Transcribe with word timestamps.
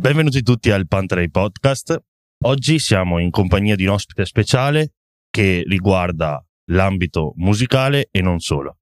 Benvenuti 0.00 0.42
tutti 0.42 0.70
al 0.70 0.88
Pantrey 0.88 1.28
Podcast. 1.28 2.02
Oggi 2.44 2.78
siamo 2.78 3.18
in 3.18 3.28
compagnia 3.28 3.74
di 3.74 3.84
un 3.84 3.90
ospite 3.90 4.24
speciale 4.24 4.92
che 5.28 5.62
riguarda 5.68 6.42
l'ambito 6.70 7.34
musicale 7.36 8.08
e 8.10 8.22
non 8.22 8.38
solo. 8.38 8.78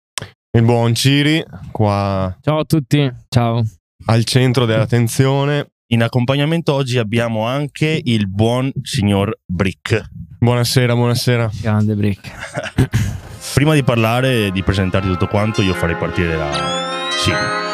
Il 0.53 0.63
buon 0.63 0.95
Ciri, 0.95 1.45
qua 1.73 2.39
Ciao 2.41 2.61
a 2.61 2.65
tutti, 2.65 3.13
ciao. 3.31 3.65
al 4.07 4.23
centro 4.23 4.65
dell'attenzione. 4.65 5.73
In 5.89 6.05
accompagnamento 6.05 6.73
oggi 6.73 6.99
abbiamo 6.99 7.45
anche 7.45 8.01
il 8.01 8.29
buon 8.29 8.71
signor 8.83 9.41
Brick. 9.45 10.01
Buonasera, 10.39 10.95
buonasera. 10.95 11.51
Grande 11.61 11.97
break. 11.97 12.31
Prima 13.55 13.75
di 13.75 13.83
parlare 13.83 14.47
e 14.47 14.51
di 14.53 14.63
presentarti 14.63 15.09
tutto 15.09 15.27
quanto, 15.27 15.63
io 15.63 15.75
farei 15.75 15.97
partire 15.97 16.37
la 16.37 16.53
sigla. 17.19 17.68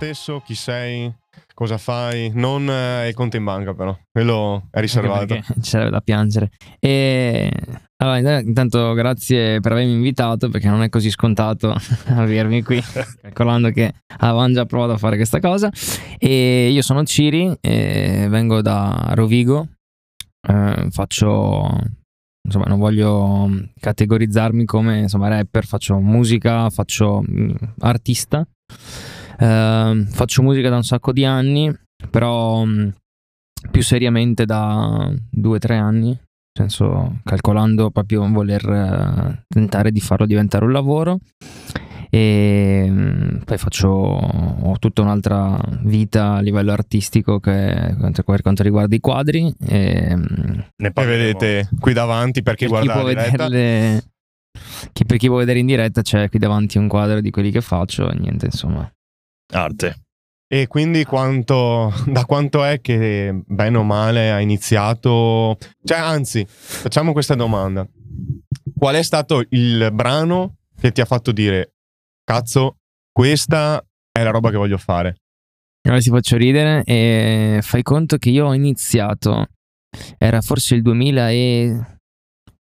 Stesso, 0.00 0.40
chi 0.42 0.54
sei, 0.54 1.12
cosa 1.52 1.76
fai. 1.76 2.30
Non 2.32 2.70
eh, 2.70 3.08
il 3.08 3.14
conto 3.14 3.36
in 3.36 3.44
banca 3.44 3.74
però, 3.74 3.94
quello 4.10 4.68
è 4.70 4.80
riservato. 4.80 5.34
Ci 5.60 5.68
sarebbe 5.68 5.90
da 5.90 6.00
piangere. 6.00 6.52
E 6.78 7.52
allora, 7.98 8.40
intanto 8.40 8.94
grazie 8.94 9.60
per 9.60 9.72
avermi 9.72 9.92
invitato 9.92 10.48
perché 10.48 10.68
non 10.68 10.82
è 10.82 10.88
così 10.88 11.10
scontato 11.10 11.76
avermi 12.16 12.62
qui, 12.62 12.80
calcolando 13.20 13.68
che 13.68 13.92
avevamo 14.20 14.50
già 14.54 14.64
provato 14.64 14.92
a 14.92 14.96
fare 14.96 15.16
questa 15.16 15.38
cosa. 15.38 15.70
E 16.18 16.70
io 16.70 16.80
sono 16.80 17.04
Ciri, 17.04 17.54
vengo 17.60 18.62
da 18.62 19.10
Rovigo, 19.12 19.68
eh, 20.48 20.86
faccio 20.88 21.78
insomma 22.42 22.64
non 22.64 22.78
voglio 22.78 23.50
categorizzarmi 23.78 24.64
come 24.64 25.00
insomma 25.00 25.28
rapper, 25.28 25.66
faccio 25.66 25.98
musica, 25.98 26.70
faccio 26.70 27.22
mm, 27.22 27.50
artista. 27.80 28.46
Eh, 29.40 30.04
faccio 30.10 30.42
musica 30.42 30.68
da 30.68 30.76
un 30.76 30.84
sacco 30.84 31.12
di 31.12 31.24
anni, 31.24 31.72
però 32.10 32.64
mm, 32.64 32.88
più 33.70 33.82
seriamente 33.82 34.44
da 34.44 35.10
due 35.30 35.56
o 35.56 35.58
tre 35.58 35.76
anni, 35.76 36.08
nel 36.08 36.18
senso 36.52 37.20
calcolando 37.24 37.90
proprio 37.90 38.28
voler 38.30 38.68
eh, 38.68 39.44
tentare 39.48 39.90
di 39.92 40.00
farlo 40.00 40.26
diventare 40.26 40.64
un 40.64 40.72
lavoro. 40.72 41.18
E 42.12 42.86
mm, 42.88 43.36
poi 43.44 43.56
faccio 43.56 43.88
ho 43.88 44.76
tutta 44.80 45.00
un'altra 45.00 45.58
vita 45.82 46.34
a 46.34 46.40
livello 46.40 46.72
artistico 46.72 47.38
che 47.38 47.94
per 48.24 48.42
quanto 48.42 48.62
riguarda 48.62 48.94
i 48.96 49.00
quadri. 49.00 49.52
E, 49.66 50.16
mm, 50.16 50.58
Ne 50.76 50.88
E 50.88 50.90
parleremo. 50.92 51.38
vedete 51.38 51.68
qui 51.78 51.92
davanti 51.92 52.42
per 52.42 52.56
chi 52.56 52.66
per 52.68 52.80
chi 52.80 52.86
guarda 52.86 53.00
può 53.00 53.02
la 53.12 53.14
diretta. 53.14 53.48
vederle 53.48 54.02
chi, 54.92 55.04
per 55.04 55.16
chi 55.18 55.28
può 55.28 55.36
vedere 55.36 55.60
in 55.60 55.66
diretta 55.66 56.02
c'è 56.02 56.28
qui 56.28 56.38
davanti 56.40 56.78
un 56.78 56.88
quadro 56.88 57.20
di 57.20 57.30
quelli 57.30 57.52
che 57.52 57.60
faccio 57.60 58.10
e 58.10 58.16
niente 58.18 58.46
insomma 58.46 58.90
arte. 59.50 60.02
E 60.52 60.66
quindi 60.66 61.04
quanto, 61.04 61.92
da 62.06 62.24
quanto 62.24 62.64
è 62.64 62.80
che 62.80 63.42
bene 63.46 63.78
o 63.78 63.84
male 63.84 64.32
ha 64.32 64.40
iniziato? 64.40 65.56
Cioè, 65.84 65.98
anzi, 65.98 66.44
facciamo 66.48 67.12
questa 67.12 67.34
domanda. 67.34 67.86
Qual 68.76 68.94
è 68.94 69.02
stato 69.02 69.44
il 69.50 69.90
brano 69.92 70.56
che 70.78 70.90
ti 70.90 71.00
ha 71.00 71.04
fatto 71.04 71.32
dire, 71.32 71.74
cazzo, 72.24 72.78
questa 73.12 73.84
è 74.10 74.22
la 74.22 74.30
roba 74.30 74.50
che 74.50 74.56
voglio 74.56 74.78
fare? 74.78 75.16
Allora 75.82 76.00
ti 76.00 76.10
faccio 76.10 76.36
ridere 76.36 76.82
e 76.84 77.60
fai 77.62 77.82
conto 77.82 78.18
che 78.18 78.30
io 78.30 78.46
ho 78.46 78.54
iniziato, 78.54 79.46
era 80.18 80.40
forse 80.40 80.74
il 80.74 80.82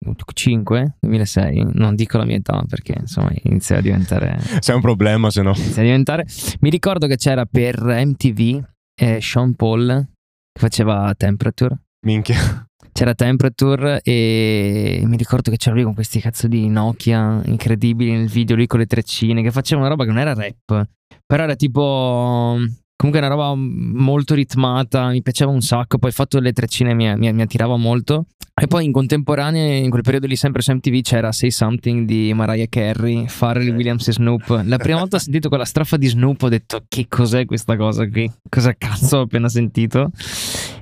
2005, 0.03 0.97
2006, 1.01 1.67
non 1.75 1.95
dico 1.95 2.19
la 2.19 2.25
mia 2.25 2.37
età 2.37 2.63
perché 2.69 2.95
insomma 2.99 3.31
inizia 3.45 3.79
a 3.79 3.81
diventare, 3.81 4.39
C'è 4.59 4.75
un 4.75 4.81
problema 4.81 5.31
se 5.31 5.43
no. 5.43 5.53
inizia 5.57 5.83
a 5.83 5.85
diventare. 5.85 6.27
Mi 6.61 6.71
ricordo 6.71 7.07
che 7.07 7.17
c'era 7.17 7.47
per 7.47 7.81
MTV 7.83 8.63
eh, 8.95 9.21
Sean 9.21 9.55
Paul 9.55 10.07
che 10.53 10.61
faceva 10.61 11.13
Temperature. 11.17 11.77
Minchia. 12.07 12.67
C'era 12.93 13.15
Temperature 13.15 14.01
e 14.03 15.03
mi 15.07 15.17
ricordo 15.17 15.51
che 15.51 15.57
c'era 15.57 15.75
lui 15.75 15.85
con 15.85 15.95
questi 15.95 16.21
cazzo 16.21 16.47
di 16.47 16.69
Nokia 16.69 17.41
incredibili 17.45 18.11
nel 18.13 18.29
video, 18.29 18.55
lui 18.55 18.67
con 18.67 18.81
le 18.81 18.87
treccine, 18.87 19.43
che 19.43 19.51
faceva 19.51 19.81
una 19.81 19.89
roba 19.89 20.05
che 20.05 20.11
non 20.11 20.19
era 20.19 20.35
rap, 20.35 20.89
però 21.25 21.45
era 21.45 21.55
tipo... 21.57 22.59
Comunque 23.03 23.27
una 23.27 23.35
roba 23.35 23.53
molto 23.57 24.33
ritmata, 24.37 25.09
mi 25.09 25.23
piaceva 25.23 25.51
un 25.51 25.61
sacco, 25.61 25.99
poi 25.99 26.11
il 26.11 26.15
fatto 26.15 26.39
delle 26.39 26.53
treccine 26.53 26.95
mi, 26.95 27.13
mi, 27.17 27.33
mi 27.33 27.43
attirava 27.43 27.77
molto. 27.77 28.27
E 28.55 28.69
poi 28.69 28.85
in 28.85 28.93
contemporanea, 28.93 29.79
in 29.79 29.91
quel 29.91 30.03
periodo 30.03 30.29
lì 30.29 30.37
sempre 30.37 30.63
su 30.63 30.71
MTV 30.71 31.01
c'era 31.01 31.33
Say 31.33 31.51
Something 31.51 32.07
di 32.07 32.33
Mariah 32.33 32.69
Carey, 32.69 33.27
Pharrell 33.27 33.75
Williams 33.75 34.07
e 34.07 34.13
Snoop. 34.13 34.63
La 34.67 34.77
prima 34.77 35.01
volta 35.01 35.17
ho 35.17 35.19
sentito 35.19 35.49
quella 35.49 35.65
strofa 35.65 35.97
di 35.97 36.07
Snoop 36.07 36.43
ho 36.43 36.49
detto 36.49 36.85
che 36.87 37.07
cos'è 37.09 37.45
questa 37.45 37.77
cosa 37.77 38.09
qui? 38.09 38.31
Cosa 38.49 38.73
cazzo 38.79 39.17
ho 39.17 39.21
appena 39.23 39.49
sentito? 39.49 40.13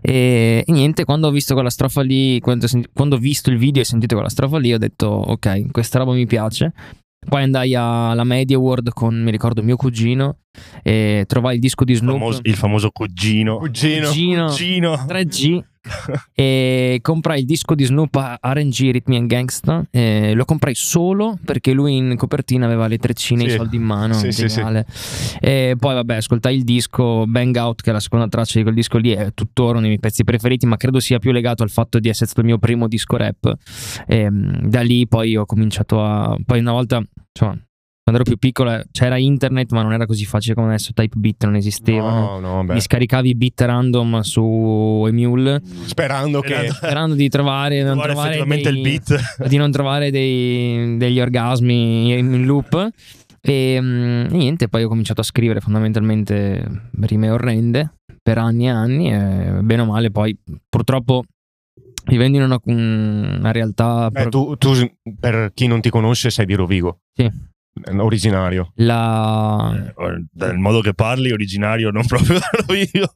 E, 0.03 0.63
e 0.67 0.73
niente, 0.73 1.05
quando 1.05 1.29
ho 1.29 1.31
visto 1.31 1.55
quella 1.55 1.71
strofa 1.71 2.03
lì, 2.03 2.39
quando, 2.41 2.67
quando 2.93 3.17
ho 3.17 3.19
visto 3.19 3.49
il 3.49 3.57
video 3.57 3.81
e 3.81 3.87
sentito 3.87 4.15
quella 4.15 4.29
strofa 4.29 4.59
lì, 4.59 4.75
ho 4.75 4.79
detto 4.79 5.07
ok, 5.07 5.71
questa 5.71 6.01
roba 6.01 6.13
mi 6.13 6.27
piace. 6.27 6.75
Poi 7.29 7.43
andai 7.43 7.75
alla 7.75 8.25
Media 8.25 8.59
World 8.59 8.91
con, 8.93 9.23
mi 9.23 9.31
ricordo, 9.31 9.63
mio 9.63 9.77
cugino 9.77 10.39
e 10.83 11.25
trovai 11.27 11.55
il 11.55 11.61
disco 11.61 11.85
di 11.85 11.93
Il 11.93 11.99
Snoop. 11.99 12.19
famoso, 12.19 12.41
il 12.45 12.55
famoso 12.57 12.91
cugino. 12.91 13.59
Cugino. 13.59 14.09
Cugino. 14.09 14.47
Cugino. 14.47 14.95
3G 15.07 15.63
e 16.35 16.99
comprai 17.01 17.41
il 17.41 17.45
disco 17.47 17.75
di 17.75 17.85
Snoop 17.85 18.15
a 18.17 18.39
RNG 18.43 18.91
Rhythm 18.91 19.13
and 19.15 19.27
Gangsta 19.29 19.87
lo 20.35 20.45
comprai 20.45 20.75
solo 20.75 21.39
perché 21.45 21.73
lui 21.73 21.97
in 21.97 22.17
copertina 22.17 22.67
aveva 22.67 22.87
le 22.87 22.99
treccine 22.99 23.45
e 23.45 23.49
Sì. 23.49 23.55
i 23.55 23.57
soldi 23.59 23.77
in 23.77 23.83
mano 23.83 24.13
Sì, 24.15 24.31
sì, 24.31 24.47
geniale. 24.47 24.87
e 25.41 25.77
poi 25.79 25.95
vabbè 25.95 26.17
ascoltai 26.17 26.55
il 26.57 26.65
disco 26.65 27.25
Bang 27.27 27.57
Out 27.57 27.83
che 27.83 27.91
è 27.91 27.93
la 27.93 28.01
seconda 28.01 28.29
traccia 28.29 28.59
di 28.59 28.63
quel 28.63 28.75
disco 28.75 28.99
lì 28.99 29.11
è 29.13 29.33
tuttora 29.33 29.71
uno 29.73 29.81
dei 29.81 29.89
miei 29.89 30.01
pezzi 30.01 30.23
preferiti 30.25 30.67
ma 30.67 30.77
credo 30.77 31.01
sia 31.01 31.19
più 31.19 31.33
legato 31.33 31.63
al 31.63 31.71
fatto 31.71 31.99
di 31.99 32.09
essere 32.09 32.27
stato 32.27 32.41
il 32.41 32.47
mio 32.47 32.59
primo 32.59 32.87
disco 32.87 33.17
rap 33.17 33.55
e 34.07 34.31
mm, 34.31 34.67
da 34.69 34.81
lì 34.83 35.07
poi 35.09 35.37
ho 35.37 35.47
cominciato 35.47 36.03
a 36.05 36.37
poi 36.45 36.59
una 36.61 36.73
volta 36.73 37.03
insomma 37.33 37.59
quando 38.03 38.23
ero 38.23 38.25
più 38.25 38.39
piccolo 38.39 38.73
eh, 38.73 38.85
c'era 38.91 39.17
internet 39.19 39.71
ma 39.73 39.83
non 39.83 39.93
era 39.93 40.07
così 40.07 40.25
facile 40.25 40.55
come 40.55 40.69
adesso 40.69 40.93
Type 40.93 41.17
Beat 41.19 41.45
non 41.45 41.55
esistevano 41.57 42.39
No, 42.39 42.57
no, 42.57 42.65
beh. 42.65 42.75
mi 42.75 42.81
scaricavi 42.81 43.29
i 43.29 43.35
beat 43.37 43.61
random 43.61 44.21
su 44.21 45.05
Emule 45.07 45.61
Sperando 45.85 46.41
che... 46.41 46.71
sperando 46.71 47.15
di 47.15 47.29
trovare, 47.29 47.83
non 47.83 47.99
Trovare 48.01 48.43
dei- 48.45 48.63
il 48.75 48.81
beat. 48.81 49.19
di 49.49 49.57
non 49.57 49.71
trovare 49.71 50.11
dei- 50.11 50.97
degli 50.97 51.21
orgasmi 51.21 52.19
in 52.19 52.45
loop 52.47 52.89
e 53.43 53.79
mm, 53.81 54.25
niente 54.31 54.69
poi 54.69 54.83
ho 54.85 54.89
cominciato 54.89 55.21
a 55.21 55.25
scrivere 55.25 55.61
fondamentalmente 55.61 56.89
rime 57.03 57.31
orrende 57.31 57.95
per 58.23 58.39
anni 58.39 58.67
e 58.67 58.71
anni 58.71 59.13
e 59.13 59.61
bene 59.63 59.83
o 59.83 59.87
male 59.87 60.11
poi 60.11 60.37
purtroppo 60.69 61.25
vivendo 62.07 62.39
in 62.39 62.45
una, 62.45 62.59
una 62.65 63.53
realtà 63.53 64.09
Beh, 64.11 64.23
pro- 64.29 64.31
tu, 64.31 64.57
tu, 64.57 64.91
per 65.19 65.53
chi 65.55 65.67
non 65.69 65.81
ti 65.81 65.91
conosce, 65.91 66.31
sei 66.31 66.45
di 66.47 66.55
Rovigo. 66.55 66.99
Sì. 67.15 67.31
Originario. 67.99 68.73
la, 68.77 69.93
Eh, 69.97 70.25
Dal 70.31 70.59
modo 70.59 70.81
che 70.81 70.93
parli, 70.93 71.33
originario, 71.33 71.91
non 71.91 72.05
proprio 72.07 72.39
da 72.67 72.75
io. 72.75 73.13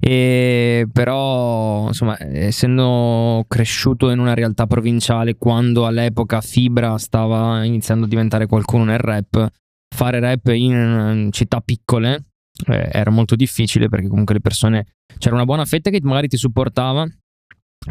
E 0.00 0.86
però, 0.92 1.86
insomma, 1.88 2.16
essendo 2.20 3.44
cresciuto 3.48 4.10
in 4.10 4.18
una 4.18 4.34
realtà 4.34 4.66
provinciale, 4.66 5.36
quando 5.36 5.86
all'epoca 5.86 6.40
Fibra 6.40 6.98
stava 6.98 7.64
iniziando 7.64 8.06
a 8.06 8.08
diventare 8.08 8.46
qualcuno 8.46 8.84
nel 8.84 8.98
rap, 8.98 9.48
fare 9.94 10.20
rap 10.20 10.48
in 10.48 11.28
città 11.32 11.60
piccole 11.60 12.26
eh, 12.66 12.88
era 12.92 13.10
molto 13.10 13.36
difficile 13.36 13.88
perché 13.88 14.08
comunque 14.08 14.34
le 14.34 14.40
persone 14.40 14.86
c'era 15.18 15.34
una 15.34 15.44
buona 15.44 15.64
fetta 15.64 15.90
che 15.90 16.00
magari 16.02 16.28
ti 16.28 16.36
supportava, 16.36 17.06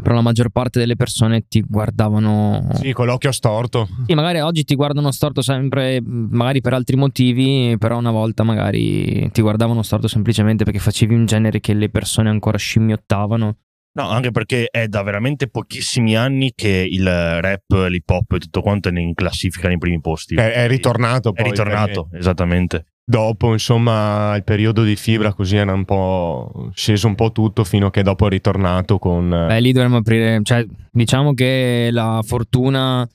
però 0.01 0.13
la 0.16 0.22
maggior 0.22 0.50
parte 0.50 0.77
delle 0.77 0.95
persone 0.95 1.47
ti 1.47 1.62
guardavano 1.68 2.68
Sì, 2.75 2.94
con 2.94 3.07
l'occhio 3.07 3.31
storto. 3.31 3.88
sì, 4.06 4.13
magari 4.13 4.39
oggi 4.39 4.63
ti 4.63 4.75
guardano 4.75 5.12
storto 5.12 5.41
sempre, 5.41 6.00
magari 6.03 6.62
per 6.62 6.74
altri 6.74 6.95
motivi, 6.95 7.75
però 7.80 7.97
una 7.97 8.12
volta 8.12 8.44
magari 8.44 9.30
ti 9.31 9.41
guardavano 9.41 9.81
storto 9.81 10.07
semplicemente 10.07 10.63
perché 10.63 10.80
facevi 10.80 11.15
un 11.15 11.25
genere 11.25 11.59
che 11.59 11.74
le 11.74 11.89
persone 11.89 12.30
ancora 12.30 12.57
scimmiottavano. 12.57 13.57
No, 13.91 14.07
anche 14.07 14.30
perché 14.30 14.68
è 14.69 14.88
da 14.88 15.01
veramente 15.01 15.50
pochissimi 15.50 16.15
anni 16.15 16.51
che 16.53 16.88
il 16.89 17.03
rap, 17.06 17.71
l'hip 17.89 18.07
hop 18.07 18.33
e 18.33 18.38
tutto 18.38 18.62
quanto 18.62 18.89
è 18.89 18.97
in 19.00 19.15
classifica 19.15 19.68
nei 19.68 19.80
primi 19.80 20.00
posti. 20.00 20.36
È, 20.36 20.51
è 20.51 20.68
ritornato 20.68 21.33
È 21.33 21.41
poi. 21.41 21.50
ritornato, 21.50 22.03
perché 22.03 22.18
esattamente. 22.19 22.86
Dopo, 23.09 23.53
insomma, 23.53 24.35
il 24.35 24.44
periodo 24.44 24.83
di 24.83 24.95
fibra 24.95 25.33
così 25.33 25.56
era 25.56 25.73
un 25.73 25.83
po' 25.83 26.69
sceso 26.75 27.07
un 27.07 27.15
po' 27.15 27.31
tutto 27.31 27.63
fino 27.63 27.88
a 27.88 27.91
che 27.91 28.03
dopo 28.03 28.27
è 28.27 28.29
ritornato 28.29 29.00
con... 29.00 29.33
eh, 29.33 29.47
Beh, 29.47 29.59
lì 29.61 29.71
dovremmo 29.71 29.97
aprire, 29.97 30.39
cioè, 30.44 30.63
diciamo 30.91 31.33
che 31.33 31.89
la 31.91 32.21
fortuna 32.23 33.09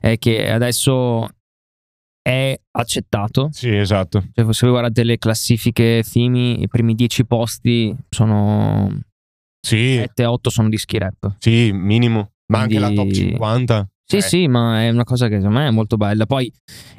è 0.00 0.16
che 0.16 0.50
adesso 0.50 1.28
è 2.22 2.58
accettato. 2.70 3.50
Sì, 3.52 3.68
esatto. 3.68 4.24
Cioè, 4.32 4.50
se 4.54 4.60
voi 4.66 4.70
guardate 4.70 5.04
le 5.04 5.18
classifiche 5.18 6.02
FIMI, 6.02 6.62
i 6.62 6.66
primi 6.68 6.94
dieci 6.94 7.26
posti 7.26 7.94
sono 8.08 8.98
Sì, 9.60 9.98
7-8 10.16 10.48
sono 10.48 10.70
dischi 10.70 10.96
rap. 10.96 11.34
sì, 11.38 11.70
minimo. 11.70 12.30
Ma 12.46 12.60
anche 12.60 12.78
la 12.78 12.86
top 12.88 12.96
Quindi- 13.10 13.14
50. 13.14 13.88
Sì, 14.06 14.16
Eh, 14.16 14.20
sì, 14.20 14.48
ma 14.48 14.82
è 14.82 14.90
una 14.90 15.04
cosa 15.04 15.28
che 15.28 15.36
secondo 15.36 15.58
me 15.58 15.68
è 15.68 15.70
molto 15.70 15.96
bella. 15.96 16.26
Poi 16.26 16.52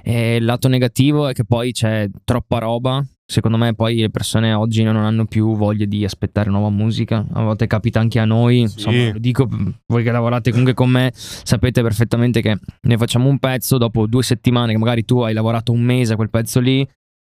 eh, 0.04 0.38
il 0.38 0.46
lato 0.46 0.68
negativo 0.68 1.28
è 1.28 1.34
che 1.34 1.46
poi 1.46 1.72
c'è 1.72 2.10
troppa 2.24 2.58
roba. 2.60 3.06
Secondo 3.28 3.58
me 3.58 3.74
poi 3.74 3.98
le 3.98 4.12
persone 4.12 4.54
oggi 4.54 4.84
non 4.84 4.98
hanno 4.98 5.26
più 5.26 5.56
voglia 5.56 5.86
di 5.86 6.04
aspettare 6.04 6.50
nuova 6.50 6.70
musica. 6.70 7.26
A 7.34 7.42
volte 7.44 7.66
capita 7.68 8.00
anche 8.00 8.20
a 8.20 8.26
noi. 8.26 8.68
Sì. 8.68 8.74
Insomma, 8.76 9.12
lo 9.14 9.20
dico, 9.20 9.48
voi 9.88 10.04
che 10.04 10.12
lavorate 10.12 10.50
comunque 10.50 10.74
con 10.74 10.90
me, 10.90 11.12
sapete 11.14 11.82
perfettamente 11.82 12.42
che 12.42 12.58
ne 12.82 12.98
facciamo 12.98 13.28
un 13.30 13.40
pezzo 13.40 13.78
dopo 13.78 14.06
due 14.08 14.22
settimane, 14.24 14.74
che 14.74 14.78
magari 14.78 15.06
tu 15.06 15.20
hai 15.20 15.34
lavorato 15.34 15.72
un 15.72 15.82
mese 15.82 16.14
a 16.14 16.16
quel 16.16 16.30
pezzo 16.30 16.60
lì. 16.60 16.88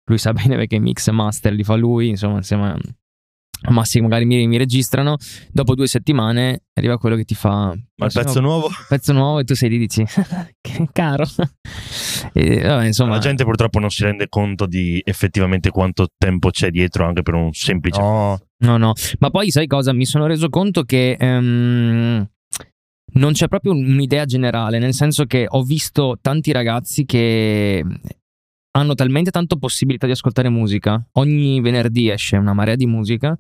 Lui 0.10 0.18
sa 0.18 0.34
bene 0.34 0.56
perché 0.56 0.80
mix 0.80 1.08
e 1.08 1.12
master 1.12 1.54
li 1.54 1.64
fa 1.64 1.76
lui, 1.76 2.10
insomma, 2.10 2.38
insieme 2.38 2.76
a 3.62 3.72
Massimo 3.72 4.08
magari 4.08 4.26
mi, 4.26 4.48
mi 4.48 4.58
registrano. 4.58 5.18
Dopo 5.52 5.76
due 5.76 5.88
settimane 5.88 6.64
arriva 6.74 6.98
quello 6.98 7.16
che 7.16 7.24
ti 7.24 7.36
fa... 7.36 7.76
Ma 7.96 8.06
il 8.06 8.12
pezzo 8.14 8.40
nuovo? 8.40 8.70
pezzo 8.88 9.14
nuovo 9.14 9.40
e 9.40 9.44
tu 9.44 9.56
sei 9.56 9.70
lì 9.70 9.76
e 9.76 9.80
dici 9.80 10.06
che 10.62 10.88
caro 10.92 11.26
e, 12.34 12.62
vabbè, 12.62 12.86
insomma 12.86 13.16
La 13.16 13.20
gente 13.20 13.44
purtroppo 13.44 13.80
non 13.80 13.90
si 13.90 14.04
rende 14.04 14.28
conto 14.30 14.68
di 14.68 15.02
effettivamente 15.04 15.72
quanto 15.72 16.08
tempo 16.16 16.52
c'è 16.52 16.70
dietro 16.70 17.06
anche 17.06 17.24
per 17.24 17.34
un 17.34 17.52
semplice... 17.54 18.00
No, 18.00 18.40
no 18.60 18.78
no 18.78 18.94
ma 19.20 19.30
poi 19.30 19.50
sai 19.50 19.68
cosa 19.68 19.94
mi 19.94 20.06
sono 20.06 20.28
reso 20.28 20.50
conto 20.50 20.84
che 20.84 21.18
ehm, 21.20 22.28
non 23.14 23.32
c'è 23.34 23.48
proprio 23.48 23.72
un'idea 23.72 24.26
generale 24.26 24.78
nel 24.78 24.94
senso 24.94 25.26
che 25.26 25.46
ho 25.48 25.64
visto 25.64 26.18
tanti 26.22 26.52
ragazzi 26.52 27.06
che 27.06 27.84
hanno 28.78 28.94
talmente 28.96 29.32
tanta 29.32 29.56
possibilità 29.56 30.06
di 30.06 30.12
ascoltare 30.14 30.50
musica 30.50 31.04
ogni 31.14 31.60
venerdì 31.62 32.10
esce 32.10 32.38
una 32.38 32.54
marea 32.54 32.76
di 32.76 32.86
musica 32.86 33.38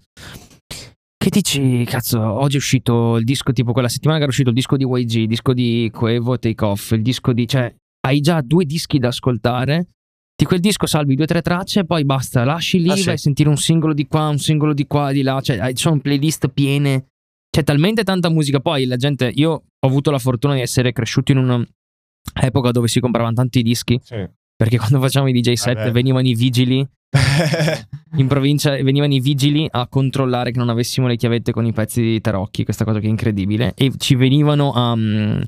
che 1.17 1.29
dici, 1.29 1.83
cazzo, 1.85 2.21
oggi 2.21 2.55
è 2.55 2.59
uscito 2.59 3.17
il 3.17 3.25
disco 3.25 3.51
tipo 3.51 3.73
quella 3.73 3.89
settimana 3.89 4.17
che 4.17 4.23
era 4.23 4.31
uscito 4.31 4.49
il 4.49 4.55
disco 4.55 4.77
di 4.77 4.85
YG, 4.85 5.13
il 5.15 5.27
disco 5.27 5.51
di 5.51 5.89
Quevo 5.93 6.35
e 6.35 6.37
Take 6.37 6.63
Off, 6.65 6.91
il 6.91 7.01
disco 7.01 7.33
di... 7.33 7.45
cioè 7.47 7.73
hai 8.07 8.21
già 8.21 8.39
due 8.41 8.63
dischi 8.63 8.97
da 8.97 9.09
ascoltare, 9.09 9.87
di 10.33 10.45
quel 10.45 10.61
disco 10.61 10.85
salvi 10.85 11.15
due 11.15 11.25
o 11.25 11.27
tre 11.27 11.41
tracce, 11.41 11.83
poi 11.83 12.05
basta, 12.05 12.45
lasci 12.45 12.79
lì, 12.79 12.89
Ah, 12.91 12.95
sì. 12.95 13.03
vai 13.05 13.15
a 13.15 13.17
sentire 13.17 13.49
un 13.49 13.57
singolo 13.57 13.93
di 13.93 14.07
qua, 14.07 14.29
un 14.29 14.37
singolo 14.37 14.73
di 14.73 14.87
qua, 14.87 15.11
di 15.11 15.21
là, 15.21 15.41
cioè 15.41 15.57
hai- 15.57 15.75
ci 15.75 15.81
sono 15.81 15.99
playlist 15.99 16.47
piene, 16.47 17.07
c'è 17.49 17.63
talmente 17.63 18.03
tanta 18.03 18.29
musica, 18.29 18.61
poi 18.61 18.85
la 18.85 18.95
gente, 18.95 19.29
io 19.35 19.51
ho 19.51 19.63
avuto 19.87 20.11
la 20.11 20.19
fortuna 20.19 20.53
di 20.53 20.61
essere 20.61 20.93
cresciuto 20.93 21.33
in 21.33 21.39
un'epoca 21.39 22.71
dove 22.71 22.87
si 22.87 23.01
compravano 23.01 23.33
tanti 23.35 23.61
dischi, 23.63 23.99
sì. 24.01 24.25
Perché 24.57 24.77
quando 24.77 24.99
facciamo 24.99 25.27
i 25.27 25.31
DJ 25.31 25.53
set 25.53 25.75
Vabbè. 25.75 25.91
venivano 25.91 26.27
i 26.27 26.33
vigili 26.33 26.85
in 28.17 28.27
provincia 28.27 28.71
venivano 28.71 29.13
i 29.13 29.19
vigili 29.19 29.67
a 29.69 29.87
controllare 29.87 30.51
che 30.51 30.57
non 30.57 30.69
avessimo 30.69 31.07
le 31.07 31.15
chiavette 31.15 31.51
con 31.51 31.65
i 31.65 31.71
pezzi 31.71 32.01
di 32.01 32.19
tarocchi, 32.19 32.63
questa 32.63 32.83
cosa 32.83 32.99
che 32.99 33.05
è 33.05 33.09
incredibile, 33.09 33.73
e 33.75 33.93
ci 33.97 34.15
venivano 34.15 34.73
a, 34.73 34.95
mm, 34.95 35.41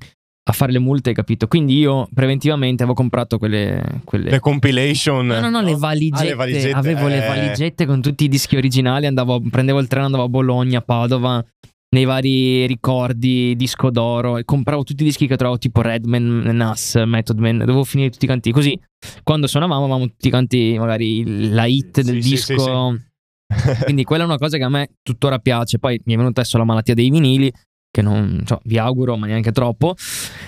a 0.44 0.54
fare 0.54 0.72
le 0.72 0.80
multe, 0.80 1.14
capito? 1.14 1.48
Quindi 1.48 1.78
io 1.78 2.08
preventivamente 2.14 2.84
avevo 2.84 2.96
comprato 2.96 3.38
quelle... 3.38 4.02
quelle... 4.04 4.30
Le 4.30 4.40
compilation. 4.40 5.28
No, 5.28 5.40
no, 5.40 5.50
no, 5.50 5.62
le 5.62 5.76
valigette. 5.76 6.24
Ah, 6.24 6.30
le 6.30 6.36
valigette, 6.36 6.76
Avevo 6.76 7.08
le 7.08 7.24
eh. 7.24 7.28
valigette 7.28 7.86
con 7.86 8.02
tutti 8.02 8.24
i 8.24 8.28
dischi 8.28 8.56
originali. 8.56 9.06
Andavo, 9.06 9.42
prendevo 9.42 9.80
il 9.80 9.88
treno, 9.88 10.06
andavo 10.06 10.24
a 10.24 10.30
Bologna, 10.30 10.82
Padova, 10.82 11.44
nei 11.92 12.06
vari 12.06 12.66
ricordi, 12.68 13.56
disco 13.56 13.90
d'oro. 13.90 14.38
E 14.38 14.46
compravo 14.46 14.84
tutti 14.84 15.02
i 15.04 15.06
dischi 15.06 15.28
che 15.28 15.36
trovavo, 15.36 15.58
tipo 15.58 15.82
Redman, 15.82 16.50
Nas, 16.54 17.02
Method 17.06 17.40
Man. 17.40 17.58
Dovevo 17.60 17.84
finire 17.84 18.10
tutti 18.10 18.26
quanti. 18.26 18.52
Così, 18.52 18.80
quando 19.24 19.48
suonavamo, 19.48 19.82
avevamo 19.84 20.08
tutti 20.08 20.30
quanti, 20.30 20.76
magari 20.78 21.50
la 21.52 21.66
hit 21.66 22.02
del 22.02 22.22
Sì, 22.22 22.38
sì, 22.38 22.54
disco. 22.54 22.96
sì, 22.98 23.08
Quindi 23.86 24.04
quella 24.04 24.24
è 24.24 24.28
una 24.28 24.38
cosa 24.38 24.58
che 24.58 24.64
a 24.64 24.70
me 24.70 24.90
tuttora 25.02 25.40
piace. 25.40 25.80
Poi 25.80 26.00
mi 26.06 26.14
è 26.14 26.18
venuta 26.18 26.42
adesso 26.42 26.58
la 26.58 26.66
malattia 26.66 26.94
dei 26.94 27.10
vinili, 27.10 27.52
che 27.92 28.02
non 28.04 28.44
cioè, 28.46 28.60
vi 28.66 28.78
auguro, 28.78 29.18
ma 29.18 29.26
neanche 29.26 29.52
troppo. 29.52 29.96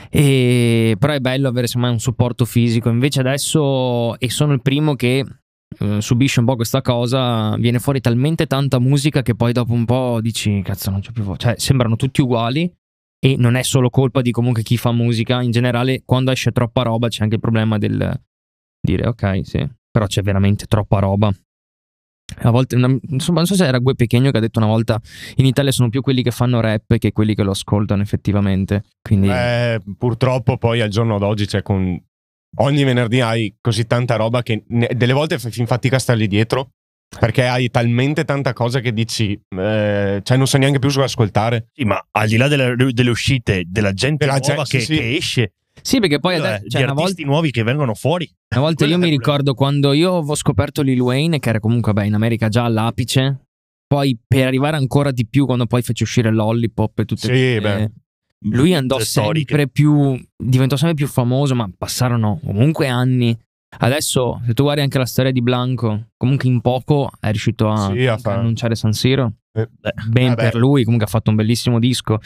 E, 0.10 0.96
però 1.00 1.14
è 1.14 1.20
bello 1.20 1.48
avere 1.48 1.68
me 1.76 1.90
un 1.90 2.00
supporto 2.00 2.46
fisico. 2.46 2.90
Invece 2.90 3.20
adesso, 3.22 4.18
e 4.20 4.30
sono 4.30 4.54
il 4.54 4.62
primo 4.62 4.96
che 4.96 5.26
eh, 5.82 6.02
subisce 6.02 6.40
un 6.40 6.46
po' 6.46 6.56
questa 6.56 6.82
cosa, 6.82 7.56
viene 7.58 7.80
fuori 7.80 8.00
talmente 8.00 8.48
tanta 8.48 8.80
musica 8.80 9.22
che 9.22 9.36
poi 9.36 9.52
dopo 9.52 9.74
un 9.74 9.86
po' 9.86 10.20
dici, 10.22 10.62
cazzo, 10.64 10.90
non 10.92 11.02
c'è 11.02 11.12
più 11.12 11.24
voglia. 11.24 11.38
Cioè, 11.38 11.56
sembrano 11.58 11.96
tutti 11.96 12.22
uguali. 12.22 12.72
E 13.24 13.36
non 13.38 13.54
è 13.54 13.62
solo 13.62 13.92
colpa 13.92 14.22
di 14.22 14.32
comunque 14.32 14.64
chi 14.64 14.78
fa 14.78 14.92
musica, 14.92 15.44
in 15.44 15.52
generale 15.52 16.02
quando 16.04 16.32
esce 16.32 16.52
troppa 16.52 16.82
roba 16.82 17.08
c'è 17.08 17.22
anche 17.22 17.36
il 17.36 17.40
problema 17.42 17.78
del 17.78 18.20
dire 18.82 19.06
ok, 19.06 19.42
sì, 19.44 19.64
però 19.92 20.08
c'è 20.08 20.24
veramente 20.24 20.66
troppa 20.66 20.98
roba. 20.98 21.32
A 22.38 22.50
volte, 22.50 22.78
una- 22.78 22.98
insomma, 23.10 23.38
non 23.38 23.46
so 23.46 23.54
se 23.54 23.64
era 23.68 23.78
Gue 23.78 23.94
Pechegno 23.94 24.32
che 24.32 24.38
ha 24.38 24.42
detto 24.42 24.58
una 24.58 24.68
volta 24.68 25.00
in 25.36 25.46
Italia 25.46 25.72
sono 25.72 25.90
più 25.90 26.02
quelli 26.02 26.24
che 26.24 26.32
fanno 26.32 26.62
rap 26.62 26.98
che 26.98 27.12
quelli 27.12 27.36
che 27.36 27.44
lo 27.44 27.52
ascoltano 27.52 28.02
effettivamente. 28.02 28.86
Quindi 29.04 29.28
Eh, 29.30 29.80
purtroppo 30.00 30.58
poi 30.58 30.82
al 30.82 30.90
giorno 30.90 31.20
d'oggi 31.20 31.46
c'è 31.46 31.62
con 31.62 32.02
ogni 32.58 32.84
venerdì 32.84 33.22
hai 33.22 33.56
così 33.62 33.86
tanta 33.86 34.16
roba 34.16 34.42
che 34.44 34.64
ne- 34.68 34.90
delle 34.96 35.14
volte 35.14 35.40
fai 35.40 35.52
fin 35.52 35.66
fatica 35.66 35.96
a 35.96 36.00
stargli 36.00 36.28
dietro 36.28 36.72
perché 37.20 37.46
hai 37.48 37.70
talmente 37.70 38.24
tanta 38.26 38.54
cosa 38.54 38.80
che 38.80 38.94
dici 38.94 39.32
eh, 39.34 40.20
cioè 40.24 40.38
non 40.38 40.48
sai 40.48 40.60
neanche 40.62 40.80
più 40.80 40.90
cosa 40.90 41.04
ascoltare 41.04 41.68
Sì, 41.74 41.84
ma 41.84 42.02
al 42.12 42.28
di 42.28 42.38
là 42.38 42.48
delle, 42.48 42.76
delle 42.94 43.10
uscite, 43.10 43.64
della 43.68 43.94
gente 43.94 44.26
Della 44.26 44.38
nuova 44.38 44.64
gente- 44.64 44.78
che, 44.78 44.84
sì. 44.84 44.96
che 44.96 45.16
esce, 45.16 45.54
sì, 45.82 46.00
perché 46.00 46.20
poi 46.20 46.36
quello 46.36 46.54
ade- 46.54 46.66
è, 46.66 46.70
cioè, 46.70 46.84
una 46.84 46.92
volta 46.94 47.10
artisti 47.10 47.24
nuovi 47.26 47.52
che 47.52 47.64
vengono 47.64 47.94
fuori. 47.96 48.30
Una 48.56 48.62
volta 48.66 48.86
io 48.86 48.98
mi 48.98 49.06
il 49.06 49.12
ricordo 49.12 49.54
quando 49.54 49.94
io 49.94 50.18
avevo 50.18 50.36
scoperto 50.36 50.82
Lil 50.82 51.00
Wayne, 51.00 51.40
che 51.40 51.50
era 51.50 51.60
comunque 51.60 51.94
vabbè, 51.94 52.06
in 52.06 52.14
America 52.14 52.50
già 52.50 52.66
all'apice. 52.66 53.46
Poi 53.88 54.18
per 54.28 54.46
arrivare 54.48 54.78
ancora 54.78 55.12
di 55.12 55.26
più, 55.28 55.46
quando 55.46 55.66
poi 55.66 55.82
fece 55.82 56.04
uscire 56.04 56.32
Lollipop 56.32 57.00
e 57.00 57.06
tutte 57.06 57.28
Sì, 57.28 57.60
beh. 57.60 57.92
Lui 58.50 58.74
andò 58.74 58.96
Tutte 58.96 59.08
storiche. 59.08 59.56
sempre 59.56 59.68
più. 59.70 60.20
diventò 60.36 60.76
sempre 60.76 60.96
più 60.96 61.08
famoso, 61.08 61.54
ma 61.56 61.70
passarono 61.78 62.40
comunque 62.44 62.88
anni. 62.88 63.38
Adesso, 63.78 64.42
se 64.46 64.54
tu 64.54 64.64
guardi 64.64 64.82
anche 64.82 64.98
la 64.98 65.06
storia 65.06 65.32
di 65.32 65.42
Blanco, 65.42 66.08
comunque 66.18 66.50
in 66.50 66.60
poco 66.60 67.10
è 67.20 67.30
riuscito 67.30 67.70
a, 67.70 67.92
Sì, 67.94 68.06
a 68.06 68.18
fare- 68.18 68.40
annunciare 68.40 68.76
San 68.76 68.92
Siro. 68.94 69.34
Eh, 69.54 69.68
Ben 70.08 70.30
vabbè. 70.30 70.42
per 70.44 70.56
lui, 70.56 70.84
comunque 70.84 71.08
ha 71.08 71.10
fatto 71.10 71.30
un 71.30 71.36
bellissimo 71.36 71.80
disco. 71.80 72.20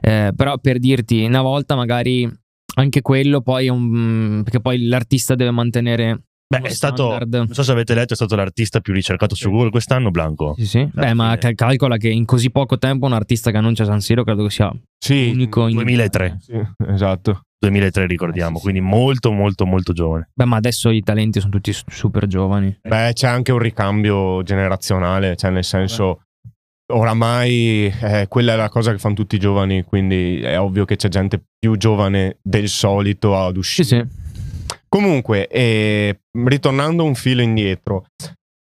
Eh, 0.00 0.32
però 0.34 0.58
per 0.58 0.78
dirti, 0.78 1.24
una 1.24 1.40
volta 1.42 1.74
magari 1.76 2.30
anche 2.74 3.00
quello 3.00 3.40
poi 3.40 3.66
è 3.66 3.70
un. 3.70 4.40
perché 4.44 4.60
poi 4.60 4.86
l'artista 4.86 5.34
deve 5.34 5.50
mantenere. 5.52 6.24
Beh, 6.52 6.62
è 6.62 6.70
stato, 6.70 7.06
standard. 7.06 7.32
non 7.32 7.52
so 7.54 7.62
se 7.62 7.70
avete 7.70 7.94
letto, 7.94 8.12
è 8.14 8.16
stato 8.16 8.34
l'artista 8.34 8.80
più 8.80 8.92
ricercato 8.92 9.36
su 9.36 9.48
Google 9.50 9.70
quest'anno, 9.70 10.10
Blanco. 10.10 10.54
Sì, 10.56 10.66
sì. 10.66 10.90
Beh, 10.92 11.14
ma 11.14 11.36
cal- 11.36 11.54
calcola 11.54 11.96
che 11.96 12.08
in 12.08 12.24
così 12.24 12.50
poco 12.50 12.76
tempo 12.76 13.06
un 13.06 13.12
artista 13.12 13.52
che 13.52 13.56
annuncia 13.58 13.84
San 13.84 14.00
Siro 14.00 14.24
credo 14.24 14.42
che 14.42 14.50
sia 14.50 14.72
sì, 14.98 15.30
unico 15.32 15.68
in 15.68 15.74
2003. 15.76 16.38
sì, 16.40 16.60
esatto 16.88 17.42
2003 17.60 18.06
ricordiamo, 18.06 18.54
Eh, 18.54 18.56
sì, 18.56 18.62
quindi 18.62 18.80
molto 18.80 19.30
molto 19.30 19.64
molto 19.64 19.92
giovane. 19.92 20.30
Beh, 20.34 20.44
ma 20.46 20.56
adesso 20.56 20.90
i 20.90 21.02
talenti 21.02 21.38
sono 21.38 21.52
tutti 21.52 21.72
su- 21.72 21.84
super 21.86 22.26
giovani. 22.26 22.78
beh 22.82 23.12
c'è 23.12 23.28
anche 23.28 23.52
un 23.52 23.58
ricambio 23.60 24.42
generazionale 24.42 25.36
cioè 25.36 25.50
nel 25.52 25.62
senso 25.64 26.22
oramai 26.92 27.92
eh, 28.00 28.26
quella 28.28 28.54
è 28.54 28.56
la 28.56 28.68
cosa 28.68 28.90
che 28.90 28.98
fanno 28.98 29.14
tutti 29.14 29.36
i 29.36 29.38
giovani 29.38 29.84
quindi 29.84 30.40
è 30.40 30.58
ovvio 30.58 30.84
che 30.84 30.96
c'è 30.96 31.08
gente 31.08 31.40
più 31.58 31.76
giovane 31.76 32.38
del 32.42 32.68
solito 32.68 33.36
ad 33.36 33.52
Sì, 33.52 33.58
uscire 33.58 33.86
sì. 33.86 34.06
Comunque, 34.92 35.46
eh, 35.46 36.18
ritornando 36.32 37.04
un 37.04 37.14
filo 37.14 37.42
indietro, 37.42 38.06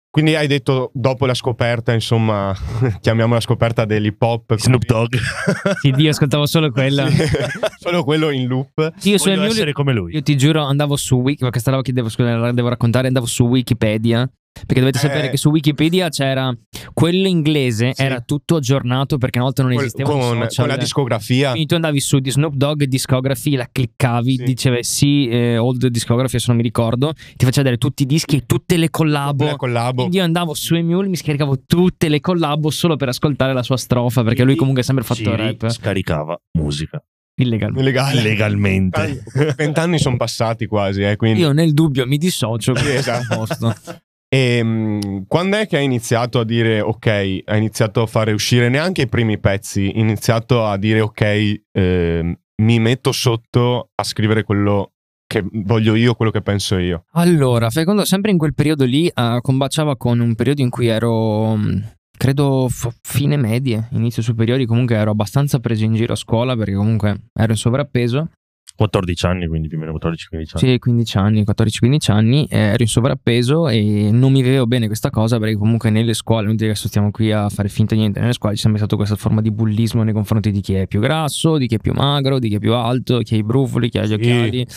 quindi 0.10 0.36
hai 0.36 0.48
detto 0.48 0.92
dopo 0.94 1.26
la 1.26 1.34
scoperta, 1.34 1.94
insomma, 1.94 2.54
chiamiamola 3.00 3.40
scoperta 3.40 3.86
dell'hip 3.86 4.22
hop. 4.22 4.56
Snoop 4.58 4.84
Dogg. 4.84 5.16
Sì, 5.80 5.94
io 5.96 6.10
ascoltavo 6.10 6.46
solo 6.46 6.70
quella. 6.72 7.08
Sì, 7.10 7.24
solo 7.80 8.04
quello 8.04 8.30
in 8.32 8.48
loop. 8.48 8.94
Io, 9.04 9.18
su 9.18 9.30
Voglio 9.30 9.44
essere 9.44 9.72
come 9.72 9.94
lui. 9.94 10.14
io 10.16 10.22
ti 10.22 10.36
giuro, 10.36 10.64
andavo 10.64 10.98
su 10.98 11.16
Wiki, 11.16 11.48
questa 11.50 11.72
roba 11.72 11.84
che 11.84 11.94
devo, 11.94 12.10
scusa, 12.10 12.52
devo 12.52 12.68
raccontare, 12.68 13.08
andavo 13.08 13.26
su 13.26 13.46
Wikipedia. 13.46 14.30
Perché 14.66 14.80
dovete 14.80 14.98
Eh. 14.98 15.02
sapere 15.02 15.30
che 15.30 15.38
su 15.38 15.50
Wikipedia 15.50 16.10
c'era 16.10 16.56
quello 16.94 17.28
inglese, 17.28 17.94
Sì. 17.94 18.02
era 18.02 18.22
tutto 18.22 18.56
aggiornato 18.58 19.18
perché 19.18 19.38
una 19.38 19.48
volta 19.48 19.64
non 19.64 19.72
esisteva 19.74 20.10
con, 20.12 20.22
social. 20.22 20.50
con 20.56 20.68
la 20.68 20.78
discografia. 20.78 21.50
Quindi 21.52 21.68
tu 21.68 21.76
andavi 21.76 22.00
su 22.00 22.20
di 22.20 22.32
Snoop 22.32 22.54
Dogg 22.56 22.84
Discography, 22.84 23.56
la 23.56 23.68
cliccavi, 23.72 24.36
Sì. 24.38 24.44
diceva 24.44 24.78
sì, 24.82 25.28
eh, 25.30 25.58
old 25.58 25.88
discography, 25.88 26.36
adesso 26.36 26.48
non 26.52 26.58
mi 26.58 26.64
ricordo, 26.64 27.14
ti 27.14 27.46
faceva 27.46 27.64
vedere 27.70 27.78
tutti 27.78 28.04
i 28.04 28.06
dischi 28.06 28.38
e 28.38 28.46
tutte 28.46 28.78
le 28.78 28.90
collabo. 28.90 29.46
La 29.46 29.56
collabo. 29.56 29.96
Quindi 29.98 30.18
io 30.18 30.24
andavo 30.24 30.54
su 30.54 30.76
Emule, 30.76 31.08
mi 31.08 31.16
scaricavo 31.16 31.64
tutte 31.66 32.10
le 32.10 32.20
collabo 32.20 32.70
solo 32.70 32.96
per 32.96 33.10
ascoltare 33.10 33.54
la 33.54 33.64
sua 33.64 33.78
strofa, 33.78 34.24
perché 34.24 34.44
lui 34.44 34.56
comunque 34.56 34.82
ha 34.82 34.86
sempre 34.86 35.04
fatto 35.04 35.22
Siri 35.22 35.36
rap 35.36 35.70
scaricava 35.70 36.40
musica 36.58 37.02
illegale. 37.40 37.80
Illegale. 37.80 38.22
legalmente. 38.22 39.24
Vent'anni 39.56 40.00
sono 40.00 40.18
passati 40.18 40.66
quasi, 40.66 41.04
eh, 41.04 41.16
quindi... 41.16 41.42
Io 41.42 41.52
nel 41.52 41.74
dubbio 41.74 42.08
mi 42.08 42.18
dissocio. 42.18 42.76
Sì, 42.76 42.90
esatto. 42.90 43.46
E 44.30 44.62
mm, 44.62 45.22
quando 45.28 45.58
è 45.58 45.68
che 45.68 45.78
hai 45.78 45.86
iniziato 45.86 46.40
a 46.40 46.44
dire 46.44 46.82
ok, 46.82 47.08
hai 47.08 47.44
iniziato 47.58 48.02
a 48.02 48.06
fare 48.08 48.34
uscire 48.34 48.70
neanche 48.70 49.04
i 49.04 49.08
primi 49.08 49.40
pezzi, 49.40 49.86
hai 49.86 50.00
iniziato 50.00 50.66
a 50.66 50.78
dire 50.78 51.00
ok, 51.02 51.62
ehm, 51.72 52.40
mi 52.62 52.80
metto 52.80 53.12
sotto 53.12 53.90
a 53.96 54.04
scrivere 54.04 54.44
quello 54.44 54.92
che 55.28 55.44
voglio 55.52 55.96
io, 55.96 56.16
quello 56.16 56.32
che 56.32 56.42
penso 56.42 56.78
io. 56.78 57.04
Allora, 57.14 57.70
fai 57.70 57.86
conto, 57.86 58.06
sempre 58.06 58.32
in 58.32 58.38
quel 58.38 58.54
periodo 58.54 58.86
lì 58.86 59.08
eh, 59.08 59.40
combaciava 59.42 59.96
con 59.98 60.20
un 60.20 60.36
periodo 60.36 60.62
in 60.62 60.70
cui 60.70 60.88
ero 60.88 61.56
mh, 61.56 61.96
credo 62.18 62.68
f- 62.70 62.96
fine 63.02 63.38
medie, 63.38 63.88
inizio 63.92 64.22
superiori, 64.22 64.66
comunque 64.66 64.96
ero 64.96 65.12
abbastanza 65.12 65.60
preso 65.60 65.84
in 65.84 65.94
giro 65.94 66.14
a 66.14 66.18
scuola 66.18 66.56
perché 66.56 66.74
comunque 66.74 67.30
ero 67.34 67.52
in 67.52 67.58
sovrappeso. 67.58 68.30
14 68.78 69.26
anni, 69.26 69.48
quindi 69.48 69.68
più 69.68 69.78
o 69.78 69.82
meno 69.82 69.92
14-15 69.94 70.32
anni. 70.32 70.46
Sì, 70.54 70.80
15 70.80 71.18
anni, 71.18 71.44
14-15 71.44 72.12
anni, 72.12 72.46
eh, 72.50 72.58
ero 72.58 72.84
in 72.84 72.88
sovrappeso 72.88 73.68
e 73.68 74.10
non 74.12 74.32
mi 74.32 74.42
vivevo 74.44 74.68
bene 74.68 74.86
questa 74.86 75.10
cosa 75.10 75.40
perché 75.40 75.56
comunque 75.58 75.90
nelle 75.90 76.14
scuole, 76.14 76.46
non 76.46 76.56
dire 76.56 76.72
che 76.72 76.78
stiamo 76.78 77.10
qui 77.12 77.32
a 77.32 77.50
fare 77.50 77.68
finta 77.70 77.96
di 77.96 78.02
niente, 78.02 78.20
nelle 78.20 78.34
scuole 78.34 78.54
c'è 78.56 78.62
sempre 78.62 78.80
stata 78.80 78.96
questa 78.96 79.16
forma 79.16 79.42
di 79.42 79.52
bullismo 79.52 80.04
nei 80.04 80.14
confronti 80.14 80.52
di 80.52 80.62
chi 80.62 80.76
è 80.76 80.86
più 80.88 81.00
grasso, 81.00 81.58
di 81.58 81.68
chi 81.68 81.76
è 81.76 81.80
più 81.80 81.94
magro, 81.94 82.40
di 82.40 82.50
chi 82.50 82.56
è 82.56 82.60
più 82.60 82.74
alto, 82.74 83.20
chi 83.20 83.34
ha 83.34 83.38
i 83.38 83.44
brufoli, 83.44 83.90
chi 83.90 83.98
ha 83.98 84.04
gli 84.04 84.08
Sì. 84.08 84.14
occhiali. 84.14 84.68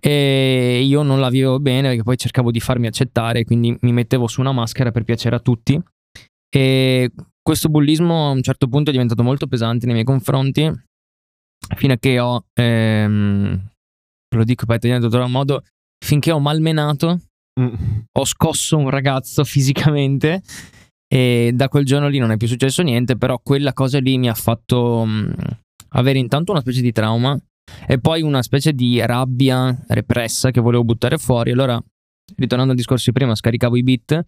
E 0.00 0.82
io 0.84 1.02
non 1.02 1.20
la 1.20 1.28
vivevo 1.28 1.60
bene 1.60 1.88
perché 1.88 2.02
poi 2.02 2.16
cercavo 2.16 2.50
di 2.50 2.60
farmi 2.60 2.86
accettare, 2.86 3.44
quindi 3.44 3.76
mi 3.80 3.92
mettevo 3.92 4.26
su 4.26 4.40
una 4.40 4.52
maschera 4.52 4.90
per 4.90 5.04
piacere 5.04 5.36
a 5.36 5.40
tutti. 5.40 5.80
E 6.48 7.10
questo 7.42 7.68
bullismo 7.68 8.28
a 8.28 8.30
un 8.30 8.42
certo 8.42 8.68
punto 8.68 8.88
è 8.90 8.92
diventato 8.92 9.22
molto 9.22 9.46
pesante 9.46 9.84
nei 9.86 9.94
miei 9.94 10.06
confronti 10.06 10.70
fino 11.76 11.92
a 11.92 11.96
che 11.96 12.18
ho, 12.18 12.44
ehm, 12.52 13.68
lo 14.36 14.44
dico 14.44 14.66
per 14.66 14.76
italiano 14.76 15.04
in 15.04 15.10
tutto 15.10 15.28
modo, 15.28 15.62
finché 16.04 16.32
ho 16.32 16.40
malmenato, 16.40 17.20
Mm. 17.60 17.72
ho 18.18 18.24
scosso 18.24 18.76
un 18.76 18.90
ragazzo 18.90 19.44
fisicamente 19.46 20.42
e 21.06 21.52
da 21.54 21.68
quel 21.68 21.84
giorno 21.84 22.08
lì 22.08 22.18
non 22.18 22.32
è 22.32 22.36
più 22.36 22.48
successo 22.48 22.82
niente, 22.82 23.16
però 23.16 23.38
quella 23.40 23.72
cosa 23.72 24.00
lì 24.00 24.18
mi 24.18 24.28
ha 24.28 24.34
fatto 24.34 25.04
mh, 25.04 25.34
avere 25.90 26.18
intanto 26.18 26.50
una 26.50 26.60
specie 26.60 26.80
di 26.80 26.90
trauma 26.90 27.38
e 27.86 28.00
poi 28.00 28.22
una 28.22 28.42
specie 28.42 28.72
di 28.72 28.98
rabbia 29.06 29.84
repressa 29.86 30.50
che 30.50 30.60
volevo 30.60 30.82
buttare 30.82 31.16
fuori. 31.16 31.52
Allora, 31.52 31.80
ritornando 32.36 32.72
al 32.72 32.78
discorso 32.78 33.04
di 33.06 33.12
prima, 33.12 33.34
scaricavo 33.34 33.76
i 33.76 33.82
beat 33.82 34.24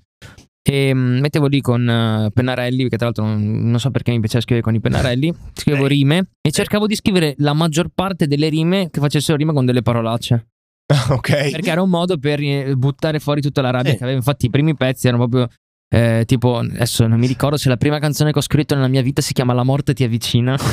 e 0.69 0.93
mh, 0.95 1.19
mettevo 1.21 1.47
lì 1.47 1.61
con 1.61 1.89
eh, 1.89 2.31
pennarelli, 2.33 2.89
che 2.89 2.97
tra 2.97 3.07
l'altro 3.07 3.25
non, 3.25 3.71
non 3.71 3.79
so 3.81 3.91
perché 3.91 4.11
mi 4.11 4.21
piaceva 4.21 4.41
scrivere 4.43 4.65
con 4.65 4.75
i 4.75 4.81
pennarelli, 4.81 5.33
scrivevo 5.55 5.85
Eh. 5.85 5.89
rime 5.89 6.29
e 6.41 6.51
cercavo 6.51 6.87
di 6.87 6.95
scrivere 6.97 7.35
la 7.39 7.53
maggior 7.53 7.89
parte 7.95 8.27
delle 8.27 8.49
rime 8.49 8.91
che 8.91 9.01
facessero 9.01 9.37
rima 9.37 9.53
con 9.53 9.65
delle 9.65 9.83
parolacce. 9.83 10.49
ok. 11.11 11.51
Perché 11.51 11.71
era 11.71 11.83
un 11.83 11.91
modo 11.91 12.19
per 12.19 12.41
eh, 12.41 12.75
buttare 12.77 13.19
fuori 13.21 13.41
tutta 13.41 13.61
la 13.63 13.71
rabbia 13.71 13.93
Sì. 13.93 13.97
che 13.99 14.03
avevo. 14.05 14.19
Infatti, 14.19 14.47
i 14.47 14.51
primi 14.51 14.75
pezzi 14.77 15.09
erano 15.09 15.29
proprio. 15.29 15.57
eh, 15.89 16.25
tipo, 16.27 16.59
adesso 16.59 17.07
non 17.07 17.19
mi 17.19 17.27
ricordo 17.29 17.57
se 17.57 17.69
la 17.69 17.77
prima 17.77 17.99
canzone 18.01 18.33
che 18.33 18.39
ho 18.39 18.43
scritto 18.43 18.75
nella 18.75 18.89
mia 18.89 19.03
vita 19.03 19.21
si 19.23 19.33
chiama 19.33 19.53
La 19.53 19.63
morte 19.65 19.95
ti 19.95 20.03
avvicina. 20.05 20.57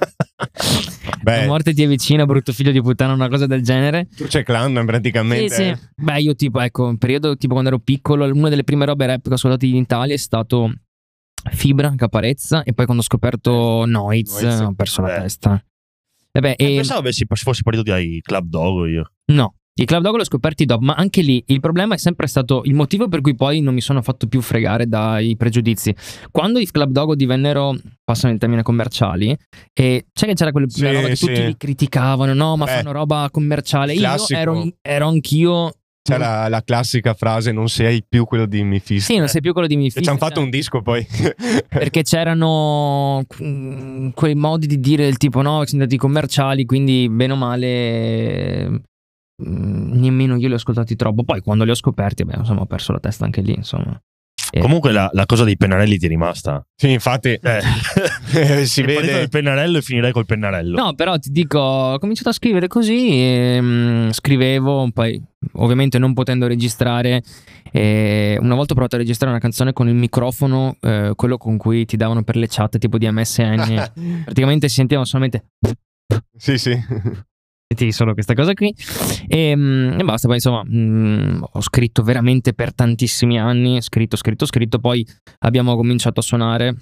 La 1.04 1.18
Beh, 1.22 1.46
morte 1.46 1.74
ti 1.74 1.82
avvicina, 1.82 2.24
brutto 2.24 2.52
figlio 2.52 2.72
di 2.72 2.80
puttana, 2.80 3.12
una 3.12 3.28
cosa 3.28 3.46
del 3.46 3.62
genere. 3.62 4.08
tu 4.16 4.24
c'è 4.24 4.42
clan 4.42 4.84
praticamente. 4.86 5.54
Sì, 5.54 5.62
sì. 5.64 6.02
Beh, 6.02 6.20
io 6.20 6.34
tipo, 6.34 6.60
ecco, 6.60 6.86
un 6.86 6.96
periodo 6.98 7.36
tipo 7.36 7.52
quando 7.52 7.70
ero 7.70 7.78
piccolo, 7.78 8.24
una 8.24 8.48
delle 8.48 8.64
prime 8.64 8.84
robe 8.86 9.06
rap 9.06 9.22
che 9.22 9.30
ho 9.30 9.34
ascoltato 9.34 9.66
in 9.66 9.76
Italia 9.76 10.14
è 10.14 10.18
stato 10.18 10.72
Fibra, 11.50 11.92
Caparezza 11.94 12.62
e 12.62 12.72
poi 12.72 12.84
quando 12.86 13.02
ho 13.02 13.06
scoperto 13.06 13.84
Noiz, 13.86 14.40
Noiz. 14.40 14.60
ho 14.60 14.72
perso 14.74 15.02
la 15.02 15.08
Beh. 15.08 15.20
testa. 15.20 15.64
E 16.32 16.40
beh, 16.40 16.54
Eh, 16.56 16.72
e- 16.72 16.76
Pensavo 16.76 17.00
avessi, 17.00 17.26
fossi 17.28 17.62
partito 17.62 17.90
dai 17.90 18.20
Club 18.22 18.46
Dogo 18.48 18.86
io. 18.86 19.12
No, 19.32 19.54
i 19.80 19.86
Club 19.86 20.02
Dog 20.02 20.16
l'ho 20.16 20.24
scoperti 20.24 20.66
dopo, 20.66 20.84
ma 20.84 20.92
anche 20.92 21.22
lì 21.22 21.42
il 21.46 21.60
problema 21.60 21.94
è 21.94 21.98
sempre 21.98 22.26
stato 22.26 22.60
il 22.64 22.74
motivo 22.74 23.08
per 23.08 23.22
cui 23.22 23.34
poi 23.34 23.60
non 23.60 23.72
mi 23.72 23.80
sono 23.80 24.02
fatto 24.02 24.26
più 24.26 24.42
fregare 24.42 24.86
dai 24.86 25.36
pregiudizi. 25.36 25.94
Quando 26.30 26.58
i 26.58 26.66
Club 26.70 26.90
Dog 26.90 27.14
divennero, 27.14 27.74
passano 28.04 28.32
il 28.34 28.38
termine 28.38 28.62
commerciali, 28.62 29.34
e 29.72 30.06
c'è 30.12 30.26
che 30.26 30.34
c'era 30.34 30.50
quella 30.52 30.68
Sì, 30.68 30.84
roba 30.84 31.08
che 31.08 31.16
sì. 31.16 31.26
tutti 31.26 31.44
li 31.46 31.56
criticavano, 31.56 32.34
no, 32.34 32.56
ma 32.58 32.66
Eh, 32.66 32.76
fanno 32.76 32.92
roba 32.92 33.26
commerciale. 33.32 33.94
Io 33.94 34.00
classico. 34.00 34.38
ero, 34.38 34.68
ero 34.82 35.08
anch'io. 35.08 35.72
C'è 36.02 36.18
la, 36.18 36.48
la 36.48 36.62
classica 36.62 37.14
frase: 37.14 37.50
non 37.50 37.68
sei 37.70 38.04
più 38.06 38.24
quello 38.26 38.44
di 38.44 38.62
Mephisto. 38.62 39.12
Sì, 39.12 39.18
non 39.18 39.28
sei 39.28 39.40
più 39.40 39.52
quello 39.52 39.66
di 39.66 39.74
E 39.74 39.76
Mephisto. 39.78 40.02
ci 40.02 40.08
hanno 40.10 40.18
fatto 40.18 40.34
cioè, 40.34 40.44
un 40.44 40.50
disco 40.50 40.82
poi. 40.82 41.06
Perché 41.68 42.02
c'erano 42.02 43.22
mm, 43.42 44.08
quei 44.10 44.34
modi 44.34 44.66
di 44.66 44.78
dire 44.78 45.04
del 45.04 45.16
tipo 45.16 45.40
no, 45.40 45.64
sono 45.64 45.82
andati 45.82 45.96
commerciali, 45.96 46.66
quindi 46.66 47.08
bene 47.10 47.32
o 47.32 47.36
male 47.36 48.82
nemmeno 49.42 50.36
io 50.36 50.46
li 50.48 50.52
ho 50.52 50.56
ascoltati 50.56 50.96
troppo. 50.96 51.24
Poi 51.24 51.40
quando 51.40 51.64
li 51.64 51.70
ho 51.70 51.74
scoperti, 51.74 52.24
beh, 52.24 52.36
insomma, 52.38 52.60
ho 52.62 52.66
perso 52.66 52.92
la 52.92 53.00
testa 53.00 53.24
anche 53.24 53.40
lì, 53.40 53.54
insomma. 53.54 54.00
Eh. 54.52 54.60
Comunque 54.60 54.90
la, 54.90 55.08
la 55.12 55.26
cosa 55.26 55.44
dei 55.44 55.56
pennarelli 55.56 55.96
ti 55.96 56.06
è 56.06 56.08
rimasta. 56.08 56.64
sì, 56.74 56.90
infatti, 56.90 57.38
Eh, 57.40 57.60
eh, 58.34 58.66
si 58.66 58.82
vede. 58.82 59.12
dal 59.12 59.28
pennarello 59.28 59.78
e 59.78 59.82
finirei 59.82 60.10
col 60.10 60.26
pennarello. 60.26 60.76
No, 60.76 60.94
però 60.94 61.16
ti 61.18 61.30
dico, 61.30 61.58
ho 61.60 61.98
cominciato 61.98 62.30
a 62.30 62.32
scrivere 62.32 62.66
così, 62.66 63.10
e, 63.10 63.58
mm, 63.60 64.08
scrivevo, 64.10 64.90
poi 64.92 65.22
ovviamente 65.52 65.98
non 65.98 66.14
potendo 66.14 66.48
registrare, 66.48 67.22
eh, 67.70 68.38
una 68.40 68.56
volta 68.56 68.72
ho 68.72 68.74
provato 68.74 68.96
a 68.96 68.98
registrare 68.98 69.30
una 69.30 69.40
canzone 69.40 69.72
con 69.72 69.88
il 69.88 69.94
microfono, 69.94 70.76
eh, 70.80 71.12
quello 71.14 71.38
con 71.38 71.56
cui 71.56 71.84
ti 71.84 71.96
davano 71.96 72.24
per 72.24 72.34
le 72.36 72.48
chat 72.48 72.76
tipo 72.78 72.98
di 72.98 73.08
MSN, 73.08 73.92
praticamente 74.24 74.68
si 74.68 74.74
sentivano 74.74 75.06
solamente 75.06 75.44
sì, 76.36 76.58
sì. 76.58 76.76
Solo 77.90 78.14
questa 78.14 78.34
cosa 78.34 78.52
qui 78.52 78.74
e, 79.28 79.54
mm, 79.56 80.00
e 80.00 80.02
basta 80.04 80.26
poi 80.26 80.36
insomma 80.36 80.62
mm, 80.68 81.42
ho 81.52 81.60
scritto 81.60 82.02
veramente 82.02 82.52
per 82.52 82.74
tantissimi 82.74 83.38
anni 83.38 83.80
scritto 83.80 84.16
scritto 84.16 84.44
scritto 84.44 84.78
poi 84.80 85.06
abbiamo 85.38 85.76
cominciato 85.76 86.18
a 86.18 86.22
suonare 86.22 86.74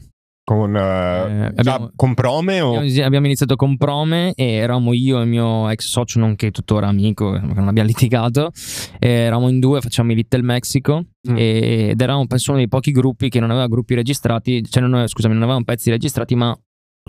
Con, 0.45 0.75
eh, 0.75 0.81
Eh, 0.81 1.53
già 1.63 1.75
abbiamo- 1.75 1.91
con 1.95 2.15
prome 2.15 2.63
o. 2.63 2.79
abbiamo, 2.79 3.27
iniziato 3.27 3.55
con 3.55 3.77
Prome 3.77 4.33
e 4.35 4.45
eravamo 4.55 4.95
io 4.95 5.19
e 5.19 5.25
il 5.25 5.29
mio 5.29 5.69
ex 5.69 5.85
socio 5.87 6.21
nonché 6.21 6.51
tuttora 6.51 6.89
amico 6.89 7.33
che 7.33 7.41
non 7.53 7.69
abbiamo 7.69 7.87
litigato 7.93 8.51
e 8.99 9.11
eravamo 9.11 9.51
in 9.51 9.61
due 9.61 9.83
facciamo 9.83 10.13
i 10.13 10.15
Little 10.15 10.41
Mexico 10.43 11.05
Mm. 11.29 11.37
e- 11.37 11.89
ed 11.91 12.01
eravamo 12.01 12.27
penso 12.27 12.51
uno 12.53 12.61
dei 12.61 12.69
pochi 12.69 12.93
gruppi 12.93 13.29
che 13.29 13.41
non 13.41 13.51
aveva 13.51 13.67
gruppi 13.67 13.95
registrati 13.95 14.65
cioè 14.67 14.83
non, 14.83 15.07
scusami 15.07 15.35
non 15.35 15.43
avevamo 15.43 15.65
pezzi 15.65 15.91
registrati 15.91 16.35
ma 16.35 16.57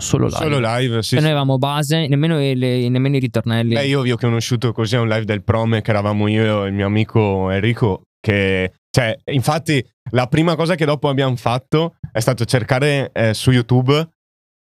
solo 0.00 0.26
live 0.26 0.38
Solo 0.38 0.58
live, 0.58 1.02
sì. 1.02 1.10
Cioè, 1.10 1.20
noi 1.20 1.30
avevamo 1.30 1.58
base 1.58 2.06
nemmeno, 2.08 2.38
le- 2.38 2.88
nemmeno 2.88 3.16
i 3.16 3.20
ritornelli 3.20 3.74
Beh, 3.74 3.86
io 3.86 4.02
vi 4.02 4.12
ho 4.12 4.16
conosciuto 4.16 4.72
così 4.72 4.96
a 4.96 5.00
un 5.00 5.08
live 5.08 5.24
del 5.24 5.42
prome 5.42 5.82
che 5.82 5.90
eravamo 5.90 6.26
io 6.28 6.64
e 6.64 6.68
il 6.68 6.74
mio 6.74 6.86
amico 6.86 7.50
Enrico. 7.50 8.02
Che, 8.20 8.72
cioè, 8.90 9.16
infatti, 9.32 9.84
la 10.10 10.26
prima 10.26 10.56
cosa 10.56 10.74
che 10.74 10.84
dopo 10.84 11.08
abbiamo 11.08 11.36
fatto 11.36 11.94
è 12.12 12.20
stato 12.20 12.44
cercare 12.44 13.10
eh, 13.12 13.32
su 13.34 13.50
YouTube 13.50 14.08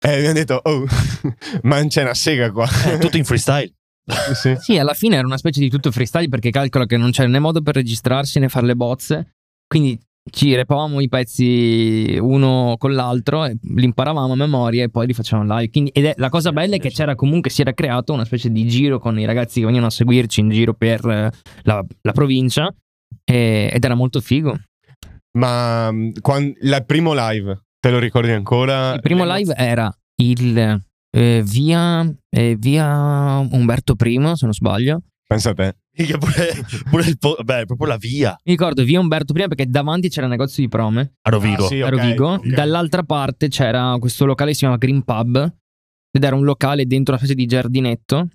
e 0.05 0.13
abbiamo 0.13 0.33
detto, 0.33 0.59
oh, 0.61 0.85
ma 1.63 1.85
c'è 1.85 2.01
una 2.01 2.13
sega 2.13 2.51
qua. 2.51 2.67
Eh, 2.87 2.97
tutto 2.97 3.17
in 3.17 3.25
freestyle. 3.25 3.71
Sì. 4.33 4.53
Sì, 4.59 4.77
alla 4.77 4.93
fine 4.93 5.15
era 5.15 5.25
una 5.25 5.37
specie 5.37 5.61
di 5.61 5.69
tutto 5.69 5.89
freestyle 5.89 6.27
perché 6.27 6.49
calcola 6.49 6.85
che 6.85 6.97
non 6.97 7.11
c'era 7.11 7.29
né 7.29 7.39
modo 7.39 7.61
per 7.61 7.75
registrarsi 7.75 8.37
né 8.37 8.49
fare 8.49 8.65
le 8.65 8.75
bozze. 8.75 9.35
Quindi 9.65 9.97
ci 10.31 10.55
repavamo 10.55 11.01
i 11.01 11.09
pezzi 11.09 12.17
uno 12.19 12.75
con 12.77 12.93
l'altro, 12.93 13.45
li 13.45 13.83
imparavamo 13.83 14.33
a 14.33 14.35
memoria 14.35 14.83
e 14.83 14.89
poi 14.89 15.07
li 15.07 15.13
facevamo 15.13 15.55
live. 15.55 15.69
Quindi, 15.69 15.91
ed 15.93 16.05
è, 16.05 16.13
la 16.17 16.29
cosa 16.29 16.51
bella 16.51 16.75
è 16.75 16.79
che 16.79 16.89
c'era 16.89 17.15
comunque, 17.15 17.49
si 17.49 17.61
era 17.61 17.73
creato 17.73 18.13
una 18.13 18.25
specie 18.25 18.49
di 18.49 18.67
giro 18.67 18.99
con 18.99 19.19
i 19.19 19.25
ragazzi 19.25 19.59
che 19.59 19.65
venivano 19.65 19.87
a 19.87 19.91
seguirci 19.91 20.39
in 20.39 20.49
giro 20.49 20.73
per 20.73 21.05
eh, 21.05 21.31
la, 21.63 21.85
la 22.01 22.11
provincia 22.11 22.73
e- 23.23 23.69
ed 23.73 23.83
era 23.83 23.95
molto 23.95 24.21
figo. 24.21 24.57
Ma 25.37 25.91
mh, 25.91 26.21
quan- 26.21 26.53
il 26.61 26.83
primo 26.85 27.13
live, 27.13 27.65
te 27.79 27.89
lo 27.89 27.99
ricordi 27.99 28.31
ancora? 28.31 28.93
Il 28.93 29.01
primo 29.01 29.25
live 29.25 29.53
era 29.55 29.93
il 30.21 30.81
eh, 31.15 31.43
via, 31.45 32.15
eh, 32.29 32.55
via 32.57 33.37
Umberto 33.51 33.95
I, 33.99 34.31
se 34.35 34.45
non 34.45 34.53
sbaglio. 34.53 35.01
Pensa 35.27 35.49
a 35.49 35.53
te. 35.53 35.75
Minchia, 35.95 36.17
Pure, 36.17 36.65
pure 36.89 37.03
il 37.07 37.17
po- 37.19 37.37
beh, 37.43 37.65
proprio 37.65 37.87
la 37.87 37.97
via 37.97 38.31
Mi 38.45 38.51
ricordo 38.53 38.83
via 38.83 38.99
Umberto 38.99 39.33
I 39.33 39.47
perché 39.47 39.67
davanti 39.69 40.09
c'era 40.09 40.25
il 40.25 40.31
negozio 40.31 40.63
di 40.63 40.69
prome. 40.69 41.13
a 41.21 41.29
Rovigo. 41.29 41.65
Ah, 41.65 41.67
sì, 41.67 41.81
a 41.81 41.89
Rovigo. 41.89 42.33
ok. 42.33 42.47
Dall'altra 42.47 43.03
parte 43.03 43.47
c'era 43.47 43.95
questo 43.99 44.25
locale 44.25 44.49
che 44.49 44.55
si 44.55 44.61
chiama 44.61 44.77
Green 44.77 45.03
Pub 45.03 45.53
ed 46.11 46.23
era 46.23 46.35
un 46.35 46.43
locale 46.43 46.85
dentro 46.85 47.13
una 47.13 47.23
specie 47.23 47.35
di 47.37 47.45
giardinetto 47.45 48.27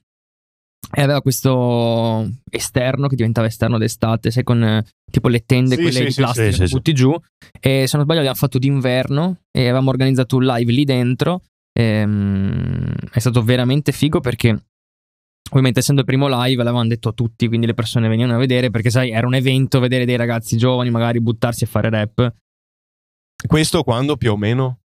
e 0.94 1.02
aveva 1.02 1.20
questo 1.20 2.28
esterno 2.50 3.08
che 3.08 3.16
diventava 3.16 3.46
esterno 3.48 3.76
d'estate, 3.78 4.30
sai 4.30 4.44
con 4.44 4.62
eh, 4.62 4.84
tipo 5.10 5.28
le 5.28 5.44
tende 5.44 5.74
Sì, 5.74 5.82
quelle 5.82 5.98
sì, 5.98 6.04
di 6.06 6.14
plastica 6.14 6.52
sì, 6.52 6.58
che 6.60 6.66
sì, 6.68 6.72
butti 6.74 6.92
giù 6.94 7.12
e 7.60 7.86
se 7.86 7.96
non 7.96 8.04
sbaglio 8.04 8.20
abbiamo 8.20 8.36
fatto 8.36 8.58
d'inverno 8.58 9.40
e 9.50 9.60
avevamo 9.62 9.90
organizzato 9.90 10.36
un 10.36 10.44
live 10.44 10.72
lì 10.72 10.84
dentro 10.84 11.42
Ehm, 11.78 12.92
è 13.12 13.18
stato 13.20 13.40
veramente 13.44 13.92
figo 13.92 14.18
perché 14.18 14.64
ovviamente 15.48 15.80
essendo 15.80 16.00
il 16.00 16.06
primo 16.06 16.26
live 16.28 16.62
l'avevano 16.62 16.88
detto 16.88 17.08
a 17.10 17.12
tutti 17.12 17.48
quindi 17.48 17.66
le 17.66 17.74
persone 17.74 18.08
venivano 18.08 18.34
a 18.34 18.38
vedere 18.38 18.70
perché 18.70 18.90
sai 18.90 19.10
era 19.10 19.26
un 19.26 19.34
evento 19.34 19.80
vedere 19.80 20.04
dei 20.04 20.16
ragazzi 20.16 20.56
giovani 20.56 20.90
magari 20.90 21.20
buttarsi 21.20 21.64
a 21.64 21.66
fare 21.66 21.88
rap 21.90 22.32
Questo 23.46 23.82
quando 23.82 24.16
più 24.16 24.32
o 24.32 24.36
meno? 24.36 24.80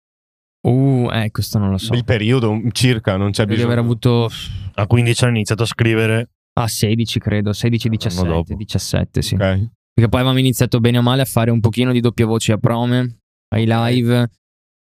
Uh, 0.63 1.09
eh, 1.13 1.31
questo 1.31 1.59
non 1.59 1.71
lo 1.71 1.79
so. 1.79 1.95
Il 1.95 2.05
periodo 2.05 2.61
circa, 2.73 3.17
non 3.17 3.31
c'è 3.31 3.45
Credo 3.45 3.51
di 3.51 3.55
bisogno. 3.57 3.73
aver 3.73 3.79
avuto 3.85 4.29
A 4.75 4.87
15 4.87 5.23
anni 5.25 5.33
ho 5.33 5.37
iniziato 5.37 5.63
a 5.63 5.67
scrivere. 5.67 6.29
a 6.59 6.69
16, 6.69 7.19
credo, 7.19 7.53
16, 7.55 7.89
17, 7.89 8.29
dopo. 8.29 8.55
17, 8.55 9.23
sì. 9.23 9.35
Ok. 9.37 9.41
Perché 9.41 10.11
poi 10.11 10.21
avevamo 10.21 10.39
iniziato 10.39 10.79
bene 10.81 10.99
o 10.99 11.03
male 11.03 11.23
a 11.23 11.25
fare 11.25 11.51
un 11.51 11.61
pochino 11.61 11.93
di 11.93 12.01
doppia 12.01 12.27
voce 12.27 12.53
a 12.53 12.59
prome, 12.59 13.21
ai 13.55 13.65
live. 13.67 14.29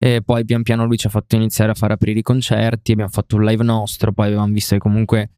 E 0.02 0.20
poi 0.24 0.44
pian 0.44 0.62
piano 0.64 0.84
lui 0.84 0.96
ci 0.96 1.06
ha 1.06 1.10
fatto 1.10 1.36
iniziare 1.36 1.70
a 1.70 1.74
fare 1.74 1.92
aprire 1.92 2.18
i 2.18 2.22
concerti. 2.22 2.92
Abbiamo 2.92 3.10
fatto 3.10 3.36
un 3.36 3.44
live 3.44 3.62
nostro. 3.62 4.12
Poi 4.12 4.26
avevamo 4.26 4.52
visto 4.52 4.74
che 4.74 4.80
comunque. 4.80 5.30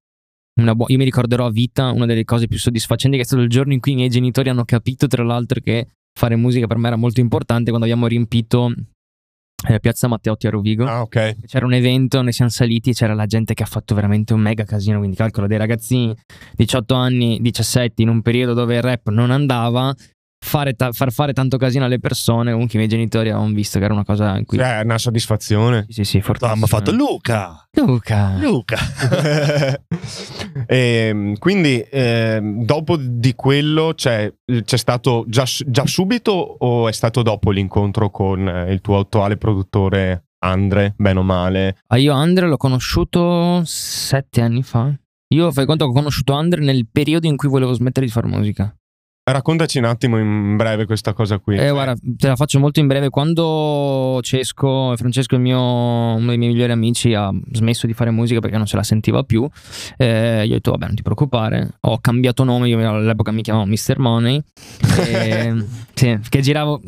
Una 0.60 0.74
buona. 0.74 0.92
Io 0.92 0.98
mi 0.98 1.04
ricorderò 1.04 1.46
a 1.46 1.50
vita 1.50 1.90
una 1.90 2.06
delle 2.06 2.24
cose 2.24 2.46
più 2.46 2.58
soddisfacenti 2.58 3.16
che 3.16 3.22
è 3.22 3.26
stato 3.26 3.42
il 3.42 3.48
giorno 3.48 3.72
in 3.72 3.80
cui 3.80 3.92
i 3.92 3.96
miei 3.96 4.08
genitori 4.08 4.48
hanno 4.48 4.64
capito, 4.64 5.06
tra 5.08 5.24
l'altro, 5.24 5.60
che 5.60 5.88
fare 6.16 6.36
musica 6.36 6.66
per 6.66 6.78
me 6.78 6.86
era 6.86 6.96
molto 6.96 7.20
importante 7.20 7.70
quando 7.70 7.86
abbiamo 7.86 8.06
riempito 8.06 8.72
eh, 9.66 9.80
Piazza 9.80 10.06
Matteotti 10.08 10.46
a 10.46 10.50
Rovigo. 10.50 10.84
Ah, 10.84 11.00
ok. 11.00 11.46
C'era 11.46 11.66
un 11.66 11.72
evento, 11.72 12.22
ne 12.22 12.32
siamo 12.32 12.50
saliti 12.50 12.90
e 12.90 12.92
c'era 12.92 13.14
la 13.14 13.26
gente 13.26 13.54
che 13.54 13.62
ha 13.62 13.66
fatto 13.66 13.94
veramente 13.94 14.32
un 14.32 14.40
mega 14.40 14.64
casino. 14.64 14.98
Quindi 14.98 15.16
calcolo 15.16 15.46
dei 15.46 15.58
ragazzini 15.58 16.14
18 16.54 16.94
anni, 16.94 17.38
17 17.40 18.02
in 18.02 18.08
un 18.08 18.22
periodo 18.22 18.54
dove 18.54 18.76
il 18.76 18.82
rap 18.82 19.08
non 19.08 19.30
andava. 19.30 19.94
Fare 20.46 20.74
ta- 20.74 20.92
far 20.92 21.10
fare 21.10 21.32
tanto 21.32 21.56
casino 21.56 21.86
alle 21.86 21.98
persone. 21.98 22.52
Comunque 22.52 22.74
i 22.74 22.76
miei 22.78 22.88
genitori 22.90 23.30
avevano 23.30 23.54
visto 23.54 23.78
che 23.78 23.86
era 23.86 23.94
una 23.94 24.04
cosa 24.04 24.36
in 24.36 24.44
cui. 24.44 24.58
Cioè, 24.58 24.82
una 24.84 24.98
soddisfazione. 24.98 25.86
Sì, 25.88 26.04
sì, 26.04 26.04
sì, 26.04 26.16
Abbiamo 26.18 26.36
fortissimo. 26.38 26.66
fatto 26.66 26.92
Luca. 26.92 27.68
Luca. 27.72 28.36
Luca. 28.38 28.78
Ehm, 30.66 31.36
quindi 31.38 31.84
ehm, 31.90 32.64
dopo 32.64 32.96
di 32.96 33.34
quello 33.34 33.92
c'è, 33.94 34.32
c'è 34.64 34.76
stato 34.76 35.24
già, 35.26 35.44
già 35.66 35.86
subito 35.86 36.30
o 36.32 36.88
è 36.88 36.92
stato 36.92 37.22
dopo 37.22 37.50
l'incontro 37.50 38.10
con 38.10 38.48
eh, 38.48 38.72
il 38.72 38.80
tuo 38.80 38.98
attuale 39.00 39.36
produttore 39.36 40.26
Andre, 40.44 40.94
bene 40.96 41.18
o 41.18 41.22
male? 41.22 41.76
Ah, 41.88 41.96
io 41.96 42.12
Andre 42.12 42.46
l'ho 42.46 42.56
conosciuto 42.56 43.62
sette 43.64 44.40
anni 44.42 44.62
fa. 44.62 44.92
Io 45.28 45.50
fai 45.52 45.66
conto 45.66 45.84
che 45.86 45.90
ho 45.90 45.94
conosciuto 45.94 46.34
Andre 46.34 46.60
nel 46.62 46.86
periodo 46.90 47.26
in 47.26 47.36
cui 47.36 47.48
volevo 47.48 47.72
smettere 47.72 48.06
di 48.06 48.12
fare 48.12 48.26
musica. 48.28 48.74
Raccontaci 49.34 49.78
un 49.78 49.86
attimo 49.86 50.18
in 50.18 50.54
breve 50.56 50.84
questa 50.84 51.14
cosa 51.14 51.38
qui. 51.38 51.56
Eh, 51.56 51.70
guarda, 51.70 51.94
te 51.98 52.28
la 52.28 52.36
faccio 52.36 52.58
molto 52.58 52.80
in 52.80 52.86
breve. 52.86 53.08
Quando 53.08 54.18
Cesco, 54.20 54.92
Francesco, 54.98 55.34
il 55.36 55.40
mio, 55.40 55.58
uno 55.62 56.26
dei 56.28 56.36
miei 56.36 56.52
migliori 56.52 56.72
amici, 56.72 57.14
ha 57.14 57.30
smesso 57.52 57.86
di 57.86 57.94
fare 57.94 58.10
musica 58.10 58.40
perché 58.40 58.58
non 58.58 58.66
se 58.66 58.76
la 58.76 58.82
sentiva 58.82 59.22
più, 59.22 59.48
eh, 59.96 60.42
io 60.44 60.50
ho 60.50 60.54
detto, 60.56 60.72
vabbè, 60.72 60.86
non 60.88 60.94
ti 60.94 61.00
preoccupare. 61.00 61.70
Ho 61.80 61.98
cambiato 62.00 62.44
nome, 62.44 62.68
io 62.68 62.86
all'epoca 62.86 63.32
mi 63.32 63.40
chiamavo 63.40 63.64
Mr. 63.64 63.98
Money. 63.98 64.42
e, 65.08 65.54
sì, 65.94 66.18
che 66.28 66.40
giravo, 66.42 66.82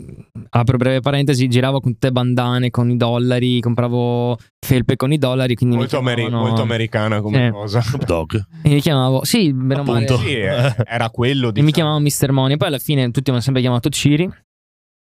apro 0.51 0.77
breve 0.77 1.01
parentesi, 1.01 1.49
giravo 1.49 1.81
con 1.81 1.93
tutte 1.93 2.13
bandane, 2.13 2.69
con 2.69 2.91
i 2.91 2.99
dollari, 2.99 3.61
compravo 3.61 4.37
felpe 4.61 4.97
con 4.97 5.11
i 5.11 5.17
dollari. 5.17 5.55
Quindi 5.55 5.77
molto, 5.77 5.97
ameri- 5.97 6.29
molto 6.29 6.61
americana 6.61 7.23
come 7.23 7.47
Sì. 7.47 7.51
cosa. 7.53 7.83
Dogg. 8.05 8.35
E 8.63 8.69
mi 8.69 8.81
chiamavo, 8.81 9.25
sì, 9.25 9.55
bene 9.55 9.81
o 9.81 9.85
male. 9.85 10.07
Sì, 10.19 10.35
eh, 10.35 10.75
era 10.85 11.09
quello 11.09 11.51
di 11.51 11.61
E 11.61 11.63
mi 11.63 11.73
chiamavo 11.73 11.99
Mr. 12.01 12.25
Money. 12.33 12.57
Poi 12.57 12.69
alla 12.69 12.79
fine 12.79 13.07
tutti 13.11 13.23
mi 13.31 13.33
hanno 13.37 13.41
sempre 13.41 13.63
chiamato 13.63 13.89
Ciri. 13.89 14.25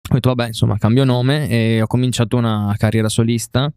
Ho 0.09 0.15
detto, 0.15 0.29
vabbè, 0.29 0.47
insomma, 0.47 0.77
cambio 0.77 1.05
nome 1.05 1.47
e 1.47 1.81
ho 1.81 1.87
cominciato 1.87 2.35
una 2.35 2.73
carriera 2.77 3.07
solista. 3.07 3.71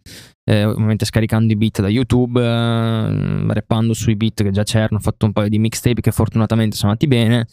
eh, 0.46 0.64
ovviamente 0.64 1.04
scaricando 1.06 1.52
i 1.52 1.56
beat 1.56 1.80
da 1.80 1.88
YouTube, 1.88 2.40
eh, 2.42 3.52
rappando 3.54 3.94
sui 3.94 4.16
beat 4.16 4.42
che 4.42 4.50
già 4.50 4.62
c'erano. 4.62 4.96
Ho 4.96 5.00
fatto 5.00 5.26
un 5.26 5.32
paio 5.32 5.48
di 5.48 5.58
mixtape 5.58 6.00
che 6.00 6.10
fortunatamente 6.10 6.76
sono 6.76 6.90
andati 6.92 7.06
bene. 7.08 7.46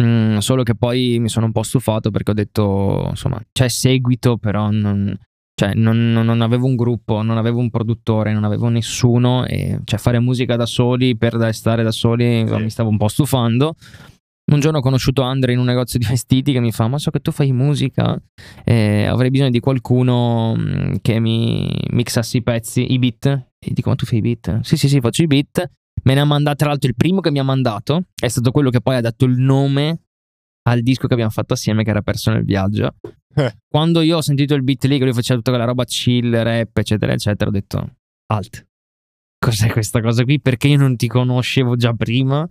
Mm, 0.00 0.38
solo 0.38 0.62
che 0.62 0.74
poi 0.74 1.18
mi 1.20 1.28
sono 1.28 1.46
un 1.46 1.52
po' 1.52 1.62
stufato 1.62 2.10
perché 2.10 2.32
ho 2.32 2.34
detto, 2.34 3.06
insomma, 3.10 3.40
c'è 3.52 3.68
seguito, 3.68 4.36
però 4.38 4.70
non. 4.70 5.16
Cioè, 5.56 5.74
non, 5.74 6.10
non- 6.10 6.40
avevo 6.40 6.66
un 6.66 6.74
gruppo, 6.74 7.22
non 7.22 7.38
avevo 7.38 7.60
un 7.60 7.70
produttore, 7.70 8.32
non 8.32 8.42
avevo 8.42 8.68
nessuno. 8.68 9.44
E 9.46 9.78
cioè, 9.84 9.98
fare 10.00 10.18
musica 10.18 10.56
da 10.56 10.66
soli 10.66 11.16
per 11.16 11.54
stare 11.54 11.84
da 11.84 11.92
soli 11.92 12.44
Sì. 12.46 12.54
mi 12.56 12.70
stavo 12.70 12.88
un 12.88 12.96
po' 12.96 13.06
stufando. 13.08 13.76
Un 14.52 14.60
giorno 14.60 14.78
ho 14.78 14.82
conosciuto 14.82 15.22
Andre 15.22 15.52
in 15.52 15.58
un 15.58 15.64
negozio 15.64 15.98
di 15.98 16.04
vestiti 16.06 16.52
che 16.52 16.60
mi 16.60 16.70
fa: 16.70 16.86
Ma 16.86 16.98
so 16.98 17.10
che 17.10 17.20
tu 17.20 17.30
fai 17.30 17.52
musica, 17.52 18.20
eh, 18.64 19.06
avrei 19.06 19.30
bisogno 19.30 19.50
di 19.50 19.60
qualcuno 19.60 20.54
mm, 20.56 20.94
che 21.00 21.18
mi 21.18 21.70
mixassi 21.90 22.38
i 22.38 22.42
pezzi, 22.42 22.92
i 22.92 22.98
beat. 22.98 23.26
E 23.26 23.72
dico: 23.72 23.88
Ma 23.88 23.94
tu 23.94 24.04
fai 24.04 24.18
i 24.18 24.20
beat? 24.20 24.60
Sì, 24.60 24.76
sì, 24.76 24.88
sì, 24.88 25.00
faccio 25.00 25.22
i 25.22 25.26
beat. 25.26 25.70
Me 26.02 26.14
ne 26.14 26.20
ha 26.20 26.24
mandato, 26.24 26.56
tra 26.56 26.68
l'altro, 26.68 26.88
il 26.88 26.94
primo 26.94 27.20
che 27.20 27.30
mi 27.30 27.38
ha 27.38 27.42
mandato 27.44 28.04
è 28.14 28.28
stato 28.28 28.50
quello 28.50 28.68
che 28.68 28.82
poi 28.82 28.96
ha 28.96 29.00
dato 29.00 29.24
il 29.24 29.38
nome 29.38 30.00
al 30.68 30.80
disco 30.80 31.06
che 31.06 31.14
abbiamo 31.14 31.30
fatto 31.30 31.54
assieme, 31.54 31.82
che 31.82 31.90
era 31.90 32.02
Perso 32.02 32.30
nel 32.30 32.44
viaggio. 32.44 32.96
Eh. 33.34 33.56
Quando 33.66 34.02
io 34.02 34.18
ho 34.18 34.22
sentito 34.22 34.54
il 34.54 34.62
beat 34.62 34.84
lì, 34.84 34.98
che 34.98 35.04
lui 35.04 35.14
faceva 35.14 35.38
tutta 35.38 35.50
quella 35.50 35.66
roba 35.66 35.84
chill, 35.84 36.42
rap, 36.42 36.76
eccetera, 36.76 37.12
eccetera, 37.12 37.48
ho 37.48 37.52
detto: 37.52 37.96
Alt. 38.26 38.66
Cos'è 39.44 39.68
questa 39.68 40.00
cosa 40.00 40.24
qui? 40.24 40.40
Perché 40.40 40.68
io 40.68 40.78
non 40.78 40.96
ti 40.96 41.06
conoscevo 41.06 41.76
già 41.76 41.92
prima? 41.92 42.48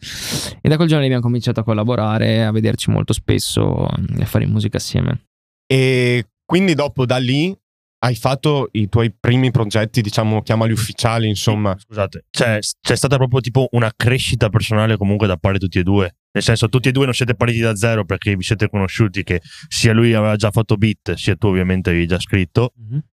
E 0.62 0.70
da 0.70 0.76
quel 0.76 0.88
giorno 0.88 1.04
abbiamo 1.04 1.24
cominciato 1.24 1.60
a 1.60 1.64
collaborare, 1.64 2.46
a 2.46 2.52
vederci 2.52 2.92
molto 2.92 3.14
spesso 3.14 3.88
e 4.16 4.22
a 4.22 4.26
fare 4.26 4.46
musica 4.46 4.78
assieme. 4.78 5.26
E 5.66 6.28
quindi 6.46 6.76
dopo 6.76 7.08
da 7.08 7.18
lì 7.18 7.52
hai 8.04 8.14
fatto 8.14 8.70
i 8.74 8.90
tuoi 8.90 9.12
primi 9.12 9.50
progetti, 9.50 10.02
diciamo, 10.02 10.44
chiamali 10.44 10.72
ufficiali, 10.72 11.28
insomma. 11.28 11.76
Scusate, 11.76 12.26
c'è, 12.30 12.60
c'è 12.60 12.96
stata 12.96 13.18
proprio 13.18 13.40
tipo 13.40 13.70
una 13.72 13.92
crescita 13.96 14.50
personale 14.50 14.96
comunque 14.96 15.26
da 15.26 15.38
parte 15.38 15.58
di 15.58 15.66
tutti 15.66 15.80
e 15.80 15.84
due. 15.84 16.18
Nel 16.32 16.44
senso, 16.44 16.70
tutti 16.70 16.90
e 16.90 16.92
due 16.92 17.06
non 17.06 17.16
siete 17.16 17.34
partiti 17.34 17.62
da 17.62 17.76
zero 17.76 18.06
perché 18.06 18.36
vi 18.36 18.44
siete 18.44 18.70
conosciuti, 18.70 19.24
che 19.24 19.42
sia 19.68 19.94
lui 19.94 20.14
aveva 20.14 20.36
già 20.36 20.52
fatto 20.52 20.76
beat, 20.76 21.14
sia 21.14 21.36
tu 21.36 21.48
ovviamente 21.48 21.90
avevi 21.90 22.06
già 22.06 22.20
scritto. 22.20 22.74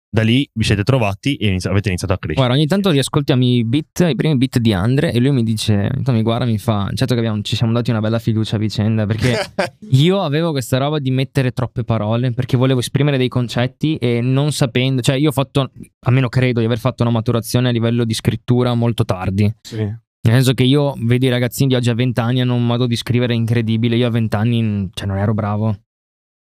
Da 0.09 0.23
lì 0.23 0.49
vi 0.55 0.65
siete 0.65 0.83
trovati 0.83 1.37
e 1.37 1.49
inizi- 1.49 1.69
avete 1.69 1.89
iniziato 1.89 2.15
a 2.15 2.19
crescere. 2.19 2.41
Guarda, 2.47 2.55
ogni 2.61 2.67
tanto 2.69 2.91
riascoltiamo 2.91 3.45
i 3.45 3.65
beat, 3.65 4.07
i 4.09 4.15
primi 4.15 4.37
beat 4.37 4.59
di 4.59 4.73
Andre 4.73 5.13
e 5.13 5.19
lui 5.21 5.33
mi 5.33 5.43
dice, 5.43 5.91
mi 6.07 6.23
guarda 6.23 6.45
mi 6.47 6.59
fa, 6.59 6.89
certo 6.95 7.15
che 7.15 7.21
abbiamo- 7.21 7.43
ci 7.43 7.57
siamo 7.57 7.73
dati 7.73 7.91
una 7.91 8.01
bella 8.01 8.19
fiducia 8.19 8.57
a 8.57 8.59
vicenda 8.59 9.05
perché 9.05 9.35
io 9.91 10.23
avevo 10.23 10.53
questa 10.53 10.79
roba 10.79 10.99
di 10.99 11.11
mettere 11.11 11.51
troppe 11.53 11.85
parole 11.85 12.33
perché 12.33 12.57
volevo 12.57 12.81
esprimere 12.81 13.19
dei 13.19 13.29
concetti 13.29 13.97
e 13.97 14.21
non 14.23 14.53
sapendo, 14.53 15.03
cioè 15.03 15.17
io 15.17 15.29
ho 15.29 15.33
fatto, 15.33 15.71
almeno 16.07 16.29
credo 16.29 16.61
di 16.61 16.67
aver 16.67 16.79
fatto 16.79 17.03
una 17.03 17.13
maturazione 17.13 17.69
a 17.69 17.73
livello 17.73 18.05
di 18.05 18.15
scrittura 18.15 18.73
molto 18.75 19.05
tardi. 19.05 19.53
Sì. 19.61 19.77
Nel 20.27 20.35
senso 20.35 20.55
che 20.55 20.65
io 20.65 20.95
vedo 20.99 21.27
i 21.27 21.29
ragazzini 21.29 21.69
di 21.69 21.75
oggi 21.77 21.89
a 21.89 21.95
20 21.95 22.21
anni 22.21 22.41
hanno 22.41 22.55
un 22.55 22.67
modo 22.67 22.87
di 22.87 22.97
scrivere 22.97 23.33
incredibile. 23.33 23.95
Io 23.95 24.09
a 24.09 24.11
20 24.11 24.35
anni 24.37 24.89
cioè, 24.93 25.07
non 25.07 25.19
ero 25.19 25.35
bravo. 25.35 25.77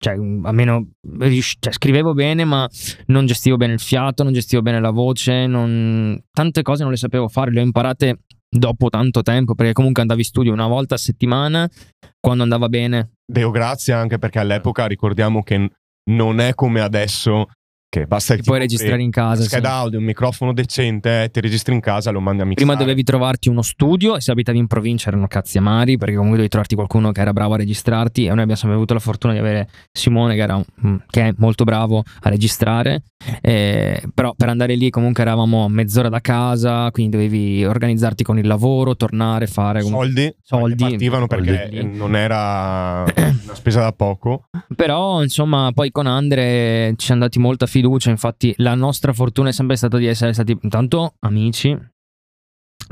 Cioè, 0.02 0.14
almeno 0.14 0.88
rius- 1.20 1.58
cioè, 1.60 1.72
scrivevo 1.72 2.12
bene, 2.12 2.44
ma 2.44 2.68
non 3.06 3.24
gestivo 3.24 3.56
bene 3.56 3.74
il 3.74 3.78
fiato, 3.80 4.24
non 4.24 4.32
gestivo 4.32 4.60
bene 4.60 4.80
la 4.80 4.90
voce. 4.90 5.46
non- 5.46 6.20
Tante 6.32 6.62
cose 6.62 6.82
non 6.82 6.90
le 6.90 6.96
sapevo 6.98 7.28
fare, 7.28 7.52
le 7.52 7.60
ho 7.60 7.62
imparate 7.62 8.22
dopo 8.50 8.88
tanto 8.88 9.22
tempo, 9.22 9.54
perché 9.54 9.72
comunque 9.72 10.02
andavi 10.02 10.20
in 10.20 10.26
studio 10.26 10.52
una 10.52 10.66
volta 10.66 10.96
a 10.96 10.98
settimana 10.98 11.70
quando 12.18 12.42
andava 12.42 12.68
bene. 12.68 13.12
Deo 13.24 13.50
grazie 13.52 13.92
anche 13.92 14.18
perché 14.18 14.40
all'epoca 14.40 14.86
ricordiamo 14.86 15.44
che 15.44 15.70
non 16.10 16.40
è 16.40 16.54
come 16.54 16.80
adesso 16.80 17.46
che 17.92 18.06
basta 18.06 18.34
che 18.36 18.40
puoi 18.42 18.58
registrare 18.58 19.02
in 19.02 19.10
casa. 19.10 19.42
sì. 19.42 19.48
scheda 19.48 19.70
audio, 19.72 19.98
un 19.98 20.06
microfono 20.06 20.54
decente, 20.54 21.28
ti 21.30 21.42
registri 21.42 21.74
in 21.74 21.80
casa, 21.80 22.10
lo 22.10 22.20
mandi 22.20 22.40
a 22.40 22.46
mixare. 22.46 22.64
Prima 22.66 22.82
dovevi 22.82 23.02
trovarti 23.02 23.50
uno 23.50 23.60
studio 23.60 24.16
e 24.16 24.22
se 24.22 24.30
abitavi 24.30 24.56
in 24.56 24.66
provincia 24.66 25.08
erano 25.10 25.26
cazzi 25.26 25.58
amari 25.58 25.98
perché 25.98 26.12
comunque 26.14 26.36
dovevi 26.36 26.48
trovarti 26.48 26.74
qualcuno 26.74 27.12
che 27.12 27.20
era 27.20 27.34
bravo 27.34 27.52
a 27.52 27.58
registrarti 27.58 28.22
e 28.24 28.28
noi 28.28 28.38
abbiamo 28.38 28.54
sempre 28.54 28.76
avuto 28.76 28.94
la 28.94 29.00
fortuna 29.00 29.34
di 29.34 29.40
avere 29.40 29.68
Simone 29.92 30.34
che, 30.36 30.40
era 30.40 30.56
un- 30.56 30.64
mm, 30.86 30.96
che 31.10 31.28
è 31.28 31.34
molto 31.36 31.64
bravo 31.64 32.02
a 32.20 32.28
registrare 32.30 33.02
eh, 33.40 34.02
però 34.14 34.32
per 34.36 34.48
andare 34.48 34.74
lì 34.74 34.88
comunque 34.90 35.22
eravamo 35.22 35.64
a 35.64 35.68
mezz'ora 35.68 36.08
da 36.08 36.20
casa 36.20 36.90
quindi 36.90 37.16
dovevi 37.16 37.64
organizzarti 37.64 38.24
con 38.24 38.38
il 38.38 38.46
lavoro, 38.46 38.96
tornare, 38.96 39.46
fare 39.46 39.82
soldi, 39.82 40.34
Soldi. 40.42 40.82
partivano 40.82 41.26
perché 41.26 41.68
Soldi. 41.70 41.96
non 41.96 42.16
era 42.16 43.02
una 43.14 43.54
spesa 43.54 43.80
da 43.80 43.92
poco. 43.92 44.44
però 44.74 45.22
insomma 45.22 45.70
poi 45.74 45.90
con 45.90 46.06
Andre 46.06 46.94
ci 46.96 47.06
siamo 47.06 47.20
dati 47.20 47.38
molta 47.38 47.66
fiducia 47.82 48.10
infatti 48.10 48.54
la 48.58 48.74
nostra 48.74 49.12
fortuna 49.12 49.48
è 49.48 49.52
sempre 49.52 49.74
stata 49.76 49.98
di 49.98 50.06
essere 50.06 50.32
stati 50.32 50.56
intanto 50.62 51.14
amici 51.20 51.76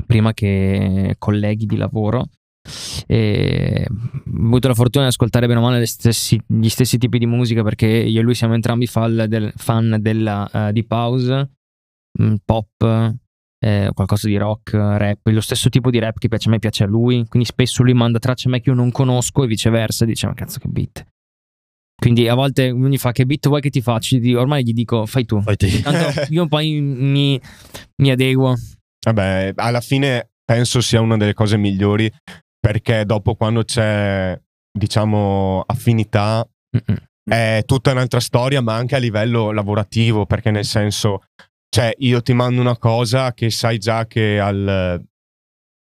prima 0.05 0.33
che 0.33 1.15
colleghi 1.17 1.65
di 1.65 1.77
lavoro 1.77 2.27
e 3.07 3.87
ho 3.89 4.45
avuto 4.45 4.67
la 4.67 4.73
fortuna 4.73 5.05
di 5.05 5.11
ascoltare 5.11 5.47
bene 5.47 5.59
o 5.59 5.63
male 5.63 5.79
le 5.79 5.87
stessi- 5.87 6.41
gli 6.45 6.69
stessi 6.69 6.97
tipi 6.97 7.17
di 7.17 7.25
musica 7.25 7.63
perché 7.63 7.87
io 7.87 8.19
e 8.19 8.23
lui 8.23 8.35
siamo 8.35 8.53
entrambi 8.53 8.85
fan, 8.85 9.25
del, 9.27 9.51
fan 9.55 9.97
della 9.99 10.49
eh, 10.51 10.71
deep 10.73 10.91
house 10.91 11.49
mm, 12.21 12.35
pop 12.45 13.15
eh, 13.63 13.91
qualcosa 13.93 14.27
di 14.27 14.37
rock, 14.37 14.73
rap, 14.73 15.19
lo 15.23 15.41
stesso 15.41 15.69
tipo 15.69 15.89
di 15.89 15.99
rap 15.99 16.17
che 16.17 16.27
piace 16.27 16.49
a 16.49 16.51
me 16.51 16.59
piace 16.59 16.83
a 16.83 16.87
lui, 16.87 17.25
quindi 17.27 17.47
spesso 17.47 17.83
lui 17.83 17.93
manda 17.93 18.17
tracce 18.17 18.47
a 18.47 18.51
me 18.51 18.59
che 18.59 18.69
io 18.69 18.75
non 18.75 18.91
conosco 18.91 19.43
e 19.43 19.47
viceversa, 19.47 20.03
dice 20.03 20.25
ma 20.27 20.33
cazzo 20.33 20.59
che 20.59 20.67
beat. 20.67 21.10
Quindi 22.01 22.27
a 22.27 22.33
volte 22.33 22.73
mi 22.73 22.97
fa 22.97 23.11
che 23.11 23.27
beat 23.27 23.47
vuoi 23.47 23.61
che 23.61 23.69
ti 23.69 23.79
faccio? 23.79 24.17
Ormai 24.35 24.63
gli 24.63 24.73
dico 24.73 25.05
fai 25.05 25.23
tu. 25.23 25.39
Fai 25.39 25.55
te. 25.55 25.81
Tanto 25.83 26.21
io 26.33 26.47
poi 26.47 26.81
mi, 26.81 27.39
mi 28.01 28.09
adeguo. 28.09 28.55
Vabbè, 29.05 29.53
alla 29.55 29.81
fine 29.81 30.31
penso 30.43 30.81
sia 30.81 30.99
una 30.99 31.15
delle 31.15 31.35
cose 31.35 31.57
migliori 31.57 32.11
perché 32.59 33.05
dopo 33.05 33.35
quando 33.35 33.63
c'è, 33.63 34.35
diciamo, 34.71 35.63
affinità 35.63 36.43
Mm-mm. 36.75 36.97
è 37.23 37.61
tutta 37.67 37.91
un'altra 37.91 38.19
storia, 38.19 38.61
ma 38.61 38.73
anche 38.73 38.95
a 38.95 38.99
livello 38.99 39.51
lavorativo, 39.51 40.25
perché 40.25 40.49
nel 40.49 40.65
senso, 40.65 41.21
cioè 41.69 41.93
io 41.99 42.23
ti 42.23 42.33
mando 42.33 42.61
una 42.61 42.77
cosa 42.77 43.31
che 43.35 43.51
sai 43.51 43.77
già 43.77 44.07
che 44.07 44.39
al 44.39 45.05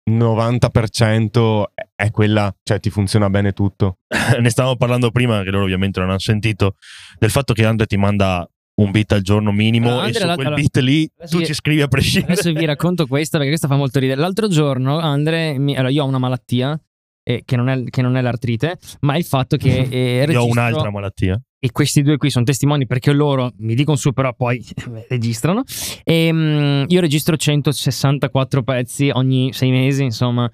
90% 0.08 1.64
è 1.96 2.12
quella, 2.12 2.54
cioè 2.64 2.80
ti 2.80 2.90
funziona 2.90 3.30
bene 3.30 3.52
tutto. 3.52 4.00
ne 4.40 4.50
stavamo 4.50 4.76
parlando 4.76 5.12
prima, 5.12 5.44
che 5.44 5.50
loro 5.50 5.64
ovviamente 5.64 6.00
non 6.00 6.10
hanno 6.10 6.20
sentito, 6.20 6.76
del 7.18 7.30
fatto 7.30 7.54
che 7.54 7.66
Andre 7.66 7.86
ti 7.86 7.98
manda 7.98 8.48
un 8.80 8.92
beat 8.92 9.12
al 9.14 9.22
giorno 9.22 9.52
minimo 9.52 9.88
Allora, 9.88 10.04
e 10.04 10.06
Andre, 10.08 10.20
su 10.20 10.26
quel 10.28 10.40
allora, 10.40 10.56
beat 10.56 10.78
lì 10.78 11.10
tu 11.30 11.38
vi- 11.40 11.46
ci 11.46 11.54
scrivi 11.54 11.82
a 11.82 11.88
prescindere. 11.88 12.34
Adesso 12.34 12.54
vi 12.54 12.66
racconto 12.66 13.08
questa 13.08 13.38
perché 13.38 13.50
questa 13.50 13.68
fa 13.68 13.76
molto 13.76 14.00
ridere. 14.00 14.20
L'altro 14.22 14.48
giorno 14.48 15.00
Andre, 15.00 15.58
mi- 15.58 15.76
allora 15.76 15.90
io 15.90 16.04
ho 16.04 16.08
una 16.08 16.20
malattia 16.20 16.80
eh, 17.28 17.42
che, 17.44 17.58
non 17.58 17.68
è, 17.68 17.84
che 17.84 18.02
non 18.02 18.16
è 18.16 18.22
l'artrite, 18.22 18.78
ma 19.02 19.18
il 19.18 19.26
fatto 19.26 19.58
che 19.58 19.82
eh, 19.92 19.98
Io 19.98 20.22
ho 20.22 20.26
registro- 20.26 20.46
un'altra 20.46 20.90
malattia. 20.90 21.42
e 21.60 21.72
questi 21.72 22.02
due 22.02 22.16
qui 22.16 22.30
sono 22.30 22.46
testimoni 22.46 22.88
perché 22.88 23.12
loro 23.12 23.52
mi 23.58 23.76
dicono 23.76 23.98
su, 23.98 24.14
però 24.14 24.34
poi 24.34 24.64
registrano. 25.10 25.64
E, 26.06 26.32
mm, 26.32 26.84
io 26.88 27.02
registro 27.02 27.36
164 27.36 28.64
pezzi 28.64 29.10
ogni 29.12 29.52
sei 29.52 29.72
mesi, 29.72 30.04
insomma. 30.04 30.50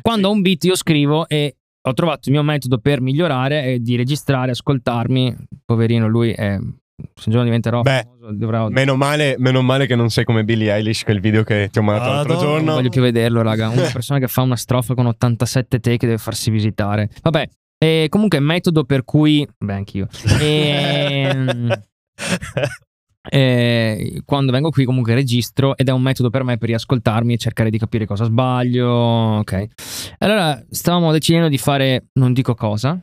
Quando 0.00 0.28
ho 0.28 0.32
un 0.32 0.40
beat 0.40 0.64
io 0.64 0.76
scrivo 0.76 1.28
e 1.28 1.56
ho 1.86 1.92
trovato 1.92 2.30
il 2.30 2.32
mio 2.32 2.42
metodo 2.42 2.78
per 2.78 3.02
migliorare 3.02 3.62
è 3.62 3.78
di 3.78 3.94
registrare, 3.94 4.52
ascoltarmi. 4.52 5.36
Poverino, 5.64 6.08
lui 6.08 6.30
è... 6.30 6.56
Se 6.56 7.24
un 7.26 7.32
giorno 7.32 7.44
diventerò 7.44 7.82
Beh, 7.82 8.06
dovrò... 8.32 8.68
Meno 8.68 8.96
male, 8.96 9.36
meno 9.38 9.62
male 9.62 9.86
che 9.86 9.94
non 9.94 10.10
sei 10.10 10.24
come 10.24 10.44
Billie 10.44 10.72
Eilish, 10.72 11.04
che 11.04 11.12
il 11.12 11.20
video 11.20 11.42
che 11.42 11.68
ti 11.70 11.78
ho 11.78 11.82
mandato 11.82 12.10
l'altro 12.10 12.34
Madonna. 12.34 12.48
Non 12.48 12.56
giorno. 12.58 12.74
voglio 12.74 12.88
più 12.88 13.02
vederlo, 13.02 13.42
raga. 13.42 13.68
Una 13.68 13.88
persona 13.92 14.18
che 14.18 14.28
fa 14.28 14.42
una 14.42 14.56
strofa 14.56 14.94
con 14.94 15.06
87 15.06 15.80
take 15.80 16.06
deve 16.06 16.18
farsi 16.18 16.50
visitare. 16.50 17.10
Vabbè, 17.22 17.48
e 17.78 18.06
comunque 18.08 18.40
metodo 18.40 18.84
per 18.84 19.04
cui... 19.04 19.46
Beh, 19.58 19.74
anch'io. 19.74 20.08
Ehm, 20.40 21.72
eh, 23.30 24.22
quando 24.24 24.52
vengo 24.52 24.70
qui 24.70 24.84
comunque 24.84 25.14
registro 25.14 25.76
ed 25.76 25.88
è 25.88 25.92
un 25.92 26.02
metodo 26.02 26.30
per 26.30 26.44
me 26.44 26.58
per 26.58 26.68
riascoltarmi 26.68 27.34
e 27.34 27.38
cercare 27.38 27.70
di 27.70 27.78
capire 27.78 28.06
cosa 28.06 28.24
sbaglio. 28.24 28.88
Ok. 28.88 29.66
Allora 30.18 30.62
stavamo 30.70 31.10
decidendo 31.10 31.48
di 31.48 31.58
fare 31.58 32.06
non 32.14 32.32
dico 32.32 32.54
cosa 32.54 33.02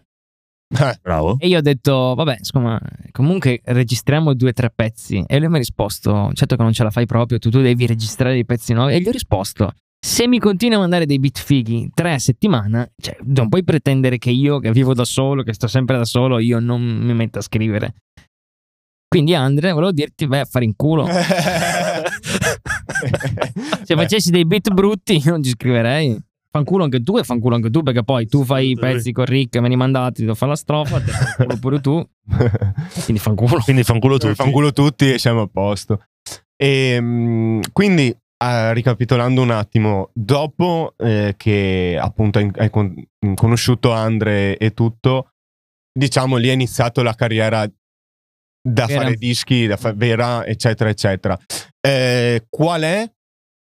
Eh, 0.79 0.99
Bravo. 1.01 1.35
e 1.39 1.47
io 1.47 1.57
ho 1.57 1.61
detto 1.61 2.13
vabbè 2.15 2.37
insomma 2.37 2.79
comunque 3.11 3.59
registriamo 3.63 4.33
due 4.33 4.49
o 4.49 4.53
tre 4.53 4.71
pezzi. 4.73 5.23
E 5.27 5.39
lui 5.39 5.49
mi 5.49 5.55
ha 5.55 5.59
risposto 5.59 6.31
certo 6.33 6.55
che 6.55 6.63
non 6.63 6.71
ce 6.71 6.83
la 6.83 6.91
fai 6.91 7.05
proprio 7.05 7.39
tu, 7.39 7.49
tu 7.49 7.61
devi 7.61 7.85
registrare 7.85 8.33
dei 8.33 8.45
pezzi 8.45 8.73
nuovi. 8.73 8.93
E 8.93 9.01
gli 9.01 9.07
ho 9.07 9.11
risposto 9.11 9.73
se 10.03 10.27
mi 10.27 10.39
continui 10.39 10.75
a 10.75 10.79
mandare 10.79 11.05
dei 11.05 11.19
beat 11.19 11.37
fighi 11.37 11.91
tre 11.93 12.13
a 12.13 12.19
settimana 12.19 12.89
cioè 12.97 13.17
non 13.25 13.49
puoi 13.49 13.63
pretendere 13.63 14.17
che 14.17 14.31
io 14.31 14.57
che 14.57 14.71
vivo 14.71 14.95
da 14.95 15.05
solo 15.05 15.43
che 15.43 15.53
sto 15.53 15.67
sempre 15.67 15.95
da 15.97 16.05
solo 16.05 16.39
io 16.39 16.59
non 16.59 16.81
mi 16.81 17.13
metta 17.13 17.37
a 17.39 17.43
scrivere. 17.43 17.93
Quindi 19.07 19.35
Andre 19.35 19.73
volevo 19.73 19.91
dirti 19.91 20.25
vai 20.25 20.39
a 20.39 20.45
fare 20.45 20.63
in 20.65 20.73
culo. 20.75 21.05
Se 23.83 23.95
facessi 23.95 24.31
dei 24.31 24.45
beat 24.45 24.71
brutti 24.71 25.21
io 25.23 25.31
non 25.31 25.43
ci 25.43 25.49
scriverei 25.49 26.17
fanculo 26.51 26.83
anche 26.83 27.01
tu 27.01 27.17
e 27.17 27.23
fanculo 27.23 27.55
anche 27.55 27.69
tu 27.69 27.81
perché 27.81 28.03
poi 28.03 28.27
tu 28.27 28.43
fai 28.43 28.71
i 28.71 28.75
pezzi 28.75 29.13
con 29.13 29.25
Rick 29.25 29.57
me 29.57 29.69
li 29.69 29.77
mandati 29.77 30.21
devo 30.21 30.35
fare 30.35 30.51
la 30.51 30.57
strofa 30.57 30.99
te 30.99 31.11
fanculo 31.11 31.57
pure 31.59 31.79
tu 31.79 32.05
quindi 33.05 33.21
fanculo 33.21 33.61
Quindi 33.63 33.83
fanculo 33.83 34.17
tutti. 34.17 34.35
Fanculo 34.35 34.71
tutti 34.73 35.13
e 35.13 35.19
siamo 35.19 35.41
a 35.41 35.47
posto. 35.47 36.03
E, 36.55 36.97
mm, 36.99 37.61
quindi, 37.71 38.09
eh, 38.09 38.73
ricapitolando 38.73 39.41
un 39.41 39.51
attimo, 39.51 40.11
dopo 40.13 40.93
eh, 40.97 41.33
che 41.37 41.97
appunto 41.99 42.39
hai, 42.39 42.69
con- 42.69 42.93
conosciuto 43.35 43.91
Andre 43.91 44.57
e 44.57 44.73
tutto, 44.73 45.31
diciamo 45.91 46.37
lì 46.37 46.49
è 46.49 46.53
iniziato 46.53 47.01
la 47.01 47.13
carriera 47.13 47.65
da 48.63 48.85
Vera. 48.85 49.01
fare 49.01 49.15
dischi, 49.15 49.65
da 49.65 49.77
fa- 49.77 49.93
vera, 49.93 50.45
eccetera, 50.45 50.89
eccetera. 50.89 51.37
Eh, 51.79 52.45
qual 52.49 52.81
è? 52.83 53.11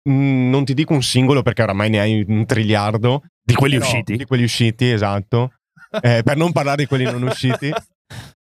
Mm, 0.09 0.51
non 0.51 0.65
ti 0.65 0.75
dico 0.75 0.93
un 0.93 1.03
singolo 1.03 1.43
perché 1.43 1.63
oramai 1.63 1.91
ne 1.91 2.01
hai 2.01 2.25
un 2.27 2.47
triliardo. 2.47 3.23
Di 3.43 3.55
quelli 3.55 3.77
Però- 3.79 3.89
usciti. 3.89 4.17
Di 4.17 4.25
quelli 4.25 4.45
usciti, 4.45 4.91
esatto. 4.91 5.53
Eh, 6.03 6.23
per 6.25 6.37
non 6.37 6.51
parlare 6.51 6.79
di 6.83 6.87
quelli 6.87 7.05
non 7.05 7.23
usciti. 7.23 7.71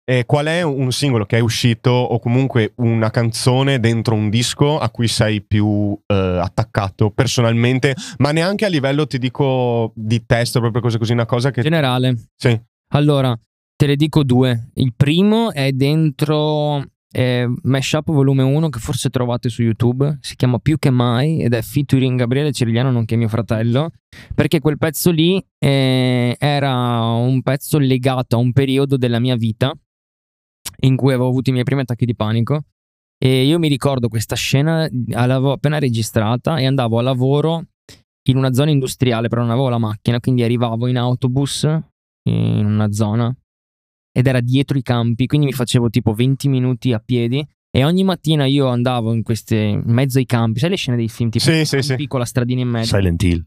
Eh, 0.05 0.25
qual 0.25 0.47
è 0.47 0.63
un 0.63 0.93
singolo 0.93 1.25
che 1.25 1.37
è 1.39 1.41
uscito 1.41 1.91
o 1.91 2.21
comunque 2.21 2.73
una 2.77 3.11
canzone 3.11 3.81
dentro 3.81 4.15
un 4.15 4.31
disco 4.31 4.79
a 4.79 4.89
cui 4.91 5.09
sei 5.09 5.41
più 5.43 5.97
eh, 6.07 6.15
attaccato 6.15 7.11
personalmente, 7.11 7.95
ma 8.19 8.31
neanche 8.31 8.65
a 8.65 8.69
livello, 8.69 9.07
ti 9.09 9.19
dico, 9.19 9.93
di 9.97 10.25
testo, 10.27 10.61
proprio 10.61 10.81
cose 10.81 10.99
così, 10.99 11.13
una 11.13 11.27
cosa 11.27 11.51
che... 11.51 11.63
generale 11.63 12.17
Sì. 12.37 12.57
allora 12.95 13.37
te 13.77 13.87
ne 13.87 13.97
dico 13.97 14.23
due 14.25 14.71
il 14.75 14.93
primo 14.97 15.53
è 15.53 15.73
dentro 15.73 16.85
eh, 17.13 17.49
Mashup 17.63 18.11
volume 18.13 18.43
1 18.43 18.69
che 18.69 18.79
forse 18.79 19.11
trovate 19.11 19.49
su 19.49 19.63
YouTube. 19.63 20.19
Si 20.21 20.37
chiama 20.37 20.59
Più 20.59 20.79
che 20.79 20.91
mai 20.91 21.43
ed 21.43 21.55
è 21.55 21.63
featuring 21.63 22.19
Gabriele 22.19 22.53
Cirigliano 22.53 22.91
nonché 22.91 23.17
mio 23.17 23.29
fratello 23.29 23.91
perché 24.35 24.61
quel 24.61 24.79
pezzo 24.79 25.11
lì 25.11 25.45
eh, 25.59 26.37
era 26.39 27.01
un 27.01 27.43
pezzo 27.43 27.79
legato 27.79 28.37
a 28.37 28.39
un 28.39 28.53
periodo 28.53 28.97
della 28.97 29.19
mia 29.19 29.37
vita 29.37 29.73
in 30.83 30.97
cui 30.97 31.13
avevo 31.13 31.29
avuto 31.29 31.51
i 31.51 31.53
miei 31.53 31.65
primi 31.65 31.83
attacchi 31.83 32.07
di 32.07 32.15
panico. 32.15 32.65
E 33.23 33.45
io 33.45 33.59
mi 33.59 33.69
ricordo 33.69 34.09
questa 34.09 34.35
scena 34.35 34.89
l'avevo 35.09 35.53
appena 35.53 35.79
registrata 35.79 36.59
e 36.59 36.65
andavo 36.65 36.99
a 36.99 37.03
lavoro 37.03 37.65
in 38.29 38.37
una 38.37 38.53
zona 38.53 38.71
industriale 38.71 39.29
però 39.29 39.43
non 39.43 39.51
avevo 39.51 39.69
la 39.69 39.79
macchina 39.79 40.21
quindi 40.21 40.43
arrivavo 40.43 40.87
in 40.87 40.97
autobus 40.97 41.65
in 42.29 42.65
una 42.65 42.93
zona 42.93 43.35
ed 44.13 44.27
era 44.27 44.41
dietro 44.41 44.77
i 44.79 44.83
campi 44.83 45.27
quindi 45.27 45.47
mi 45.47 45.53
facevo 45.53 45.89
tipo 45.91 46.13
20 46.13 46.49
minuti 46.49 46.93
a 46.93 46.99
piedi 46.99 47.47
e 47.71 47.85
ogni 47.85 48.03
mattina 48.05 48.45
io 48.47 48.67
andavo 48.67 49.13
in 49.13 49.23
queste 49.23 49.57
in 49.57 49.83
mezzo 49.87 50.19
ai 50.19 50.27
campi 50.27 50.59
sai 50.59 50.71
le 50.71 50.77
scene 50.77 50.97
dei 50.97 51.09
film 51.09 51.31
tipo 51.31 51.45
Sì, 51.45 51.65
sì, 51.65 51.83
sì. 51.83 51.95
piccola 51.95 52.25
stradina 52.25 52.61
in 52.61 52.69
mezzo 52.69 52.97
Silent 52.97 53.23
Hill. 53.23 53.45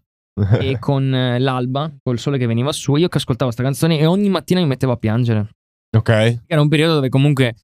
e 0.59 0.77
con 0.79 1.13
eh, 1.13 1.39
l'alba 1.39 1.93
col 2.01 2.17
sole 2.19 2.37
che 2.37 2.45
veniva 2.47 2.71
su 2.71 2.95
io 2.95 3.07
che 3.09 3.17
ascoltavo 3.17 3.51
questa 3.51 3.63
canzone 3.69 3.99
e 3.99 4.05
ogni 4.05 4.29
mattina 4.29 4.61
mi 4.61 4.67
mettevo 4.67 4.93
a 4.93 4.97
piangere 4.97 5.49
ok. 5.97 6.43
era 6.47 6.61
un 6.61 6.69
periodo 6.69 6.93
dove 6.95 7.09
comunque 7.09 7.55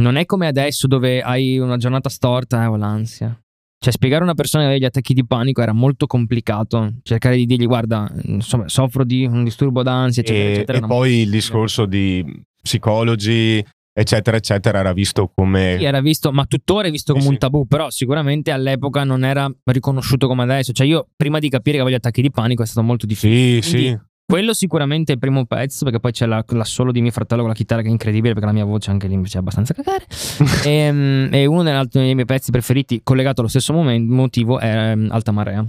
non 0.00 0.16
è 0.16 0.24
come 0.24 0.46
adesso 0.46 0.86
dove 0.86 1.20
hai 1.20 1.58
una 1.58 1.76
giornata 1.76 2.08
storta 2.08 2.62
e 2.62 2.66
ho 2.66 2.76
l'ansia. 2.76 3.38
Cioè, 3.82 3.94
spiegare 3.94 4.20
a 4.20 4.24
una 4.24 4.34
persona 4.34 4.64
che 4.64 4.68
aveva 4.68 4.84
gli 4.84 4.88
attacchi 4.88 5.14
di 5.14 5.24
panico 5.24 5.62
era 5.62 5.72
molto 5.72 6.06
complicato. 6.06 6.96
Cercare 7.02 7.36
di 7.36 7.46
dirgli, 7.46 7.64
guarda, 7.64 8.12
insomma, 8.24 8.68
soffro 8.68 9.04
di 9.04 9.24
un 9.24 9.42
disturbo 9.42 9.82
d'ansia, 9.82 10.20
eccetera, 10.20 10.44
e, 10.44 10.52
eccetera. 10.52 10.78
e 10.78 10.80
poi 10.86 11.14
il 11.20 11.30
discorso 11.30 11.86
di 11.86 12.42
psicologi, 12.62 13.64
eccetera, 13.90 14.36
eccetera, 14.36 14.80
era 14.80 14.92
visto 14.92 15.32
come... 15.34 15.76
Sì, 15.78 15.84
era 15.84 16.02
visto, 16.02 16.30
ma 16.30 16.44
tuttora 16.44 16.88
è 16.88 16.90
visto 16.90 17.14
come 17.14 17.24
Sì, 17.24 17.30
un 17.30 17.38
tabù, 17.38 17.66
però 17.66 17.88
sicuramente 17.88 18.50
all'epoca 18.50 19.02
non 19.04 19.24
era 19.24 19.50
riconosciuto 19.64 20.26
come 20.26 20.42
adesso. 20.42 20.72
Cioè, 20.72 20.86
io 20.86 21.08
prima 21.16 21.38
di 21.38 21.48
capire 21.48 21.76
che 21.76 21.80
avevo 21.82 21.96
gli 21.96 21.98
attacchi 21.98 22.20
di 22.20 22.30
panico 22.30 22.62
è 22.62 22.66
stato 22.66 22.86
molto 22.86 23.06
difficile. 23.06 23.62
Sì, 23.62 23.70
Quindi, 23.70 23.88
sì. 23.88 24.00
Quello 24.30 24.54
sicuramente 24.54 25.10
è 25.10 25.14
il 25.16 25.20
primo 25.20 25.44
pezzo, 25.44 25.82
perché 25.82 25.98
poi 25.98 26.12
c'è 26.12 26.24
la, 26.24 26.44
la 26.46 26.62
solo 26.62 26.92
di 26.92 27.00
mio 27.00 27.10
fratello 27.10 27.40
con 27.40 27.50
la 27.50 27.56
chitarra 27.56 27.82
che 27.82 27.88
è 27.88 27.90
incredibile, 27.90 28.32
perché 28.32 28.46
la 28.46 28.54
mia 28.54 28.64
voce 28.64 28.92
anche 28.92 29.08
lì 29.08 29.14
invece 29.14 29.38
è 29.38 29.40
abbastanza 29.40 29.74
cagare. 29.74 30.06
e, 30.64 31.28
e 31.32 31.46
uno 31.46 31.64
dei 31.64 32.14
miei 32.14 32.24
pezzi 32.26 32.52
preferiti, 32.52 33.00
collegato 33.02 33.40
allo 33.40 33.48
stesso 33.48 33.72
momen- 33.72 34.06
motivo, 34.06 34.60
è 34.60 34.92
ehm, 34.92 35.08
Alta 35.10 35.32
Marea. 35.32 35.68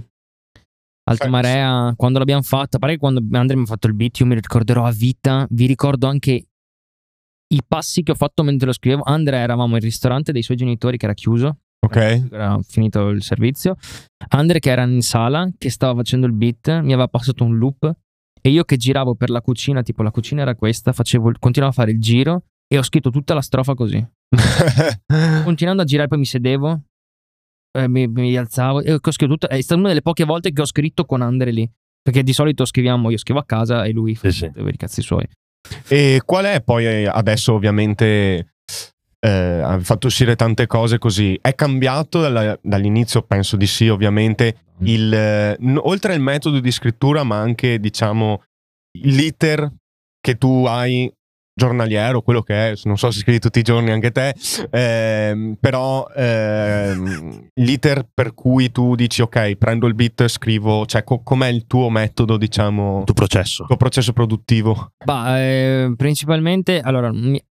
Alta. 1.10 1.28
Marea, 1.28 1.92
quando 1.96 2.20
l'abbiamo 2.20 2.42
fatta, 2.42 2.78
pare 2.78 2.92
che 2.92 2.98
quando 3.00 3.20
Andre 3.32 3.56
mi 3.56 3.62
ha 3.62 3.66
fatto 3.66 3.88
il 3.88 3.94
beat, 3.94 4.20
io 4.20 4.26
mi 4.26 4.36
ricorderò 4.36 4.84
a 4.84 4.92
vita, 4.92 5.44
vi 5.50 5.66
ricordo 5.66 6.06
anche 6.06 6.46
i 7.52 7.60
passi 7.66 8.04
che 8.04 8.12
ho 8.12 8.14
fatto 8.14 8.44
mentre 8.44 8.66
lo 8.68 8.72
scrivevo. 8.72 9.02
Andre 9.04 9.38
eravamo 9.38 9.74
in 9.74 9.82
ristorante 9.82 10.30
dei 10.30 10.42
suoi 10.42 10.56
genitori 10.56 10.98
che 10.98 11.06
era 11.06 11.14
chiuso, 11.14 11.56
Ok. 11.84 12.28
era 12.30 12.60
finito 12.62 13.08
il 13.08 13.24
servizio. 13.24 13.74
Andre 14.28 14.60
che 14.60 14.70
era 14.70 14.84
in 14.84 15.02
sala, 15.02 15.50
che 15.58 15.68
stava 15.68 15.96
facendo 15.96 16.26
il 16.26 16.32
beat, 16.32 16.68
mi 16.68 16.92
aveva 16.92 17.08
passato 17.08 17.42
un 17.42 17.58
loop 17.58 17.92
e 18.42 18.50
io 18.50 18.64
che 18.64 18.76
giravo 18.76 19.14
per 19.14 19.30
la 19.30 19.40
cucina, 19.40 19.82
tipo 19.82 20.02
la 20.02 20.10
cucina 20.10 20.42
era 20.42 20.54
questa, 20.56 20.92
facevo, 20.92 21.32
continuavo 21.38 21.72
a 21.72 21.76
fare 21.76 21.92
il 21.92 22.00
giro 22.00 22.42
e 22.66 22.76
ho 22.76 22.82
scritto 22.82 23.10
tutta 23.10 23.34
la 23.34 23.40
strofa 23.40 23.74
così. 23.74 24.04
Continuando 25.44 25.82
a 25.82 25.84
girare 25.84 26.08
poi 26.08 26.18
mi 26.18 26.24
sedevo, 26.24 26.82
eh, 27.78 27.88
mi, 27.88 28.08
mi 28.08 28.36
alzavo 28.36 28.82
e 28.82 28.94
ho 28.94 28.98
scritto 29.10 29.28
tutta, 29.28 29.48
è 29.48 29.60
stata 29.60 29.78
una 29.78 29.88
delle 29.88 30.02
poche 30.02 30.24
volte 30.24 30.52
che 30.52 30.60
ho 30.60 30.66
scritto 30.66 31.04
con 31.04 31.22
Andre 31.22 31.52
lì. 31.52 31.70
Perché 32.02 32.24
di 32.24 32.32
solito 32.32 32.64
scriviamo, 32.64 33.10
io 33.10 33.16
scrivo 33.16 33.38
a 33.38 33.44
casa 33.44 33.84
e 33.84 33.92
lui 33.92 34.16
fa 34.16 34.28
Sì, 34.30 34.50
sì. 34.54 34.60
i 34.60 34.76
cazzi 34.76 35.02
suoi. 35.02 35.24
E 35.86 36.20
qual 36.24 36.46
è 36.46 36.60
poi 36.60 36.84
eh, 36.84 37.06
adesso 37.06 37.52
ovviamente 37.52 38.51
eh, 39.24 39.60
ha 39.62 39.78
fatto 39.80 40.08
uscire 40.08 40.34
tante 40.34 40.66
cose 40.66 40.98
così, 40.98 41.38
è 41.40 41.54
cambiato 41.54 42.20
dalla- 42.20 42.58
dall'inizio, 42.60 43.22
penso 43.22 43.56
di 43.56 43.66
sì 43.68 43.88
ovviamente, 43.88 44.56
il, 44.80 45.12
eh, 45.14 45.56
n- 45.60 45.78
oltre 45.80 46.12
al 46.14 46.20
metodo 46.20 46.58
di 46.58 46.70
scrittura 46.72 47.22
ma 47.22 47.38
anche 47.38 47.78
diciamo 47.78 48.42
l'iter 49.00 49.72
che 50.20 50.36
tu 50.36 50.64
hai 50.66 51.10
giornaliero, 51.54 52.22
quello 52.22 52.42
che 52.42 52.70
è, 52.70 52.74
non 52.84 52.96
so 52.96 53.10
se 53.10 53.20
scrivi 53.20 53.38
tutti 53.38 53.58
i 53.58 53.62
giorni 53.62 53.90
anche 53.90 54.10
te, 54.10 54.34
ehm, 54.70 55.56
però 55.60 56.06
ehm, 56.16 57.48
l'iter 57.60 58.06
per 58.12 58.32
cui 58.34 58.70
tu 58.72 58.94
dici 58.94 59.20
ok, 59.22 59.56
prendo 59.56 59.86
il 59.86 59.94
beat, 59.94 60.26
scrivo, 60.28 60.86
cioè 60.86 61.04
co- 61.04 61.22
com'è 61.22 61.48
il 61.48 61.66
tuo 61.66 61.90
metodo, 61.90 62.36
diciamo, 62.36 63.00
Il 63.00 63.04
tuo 63.04 63.14
processo. 63.14 63.62
il 63.62 63.68
tuo 63.68 63.76
processo 63.76 64.12
produttivo? 64.12 64.92
Bah, 65.04 65.38
eh, 65.40 65.92
principalmente, 65.96 66.80
allora, 66.80 67.12
mi- 67.12 67.42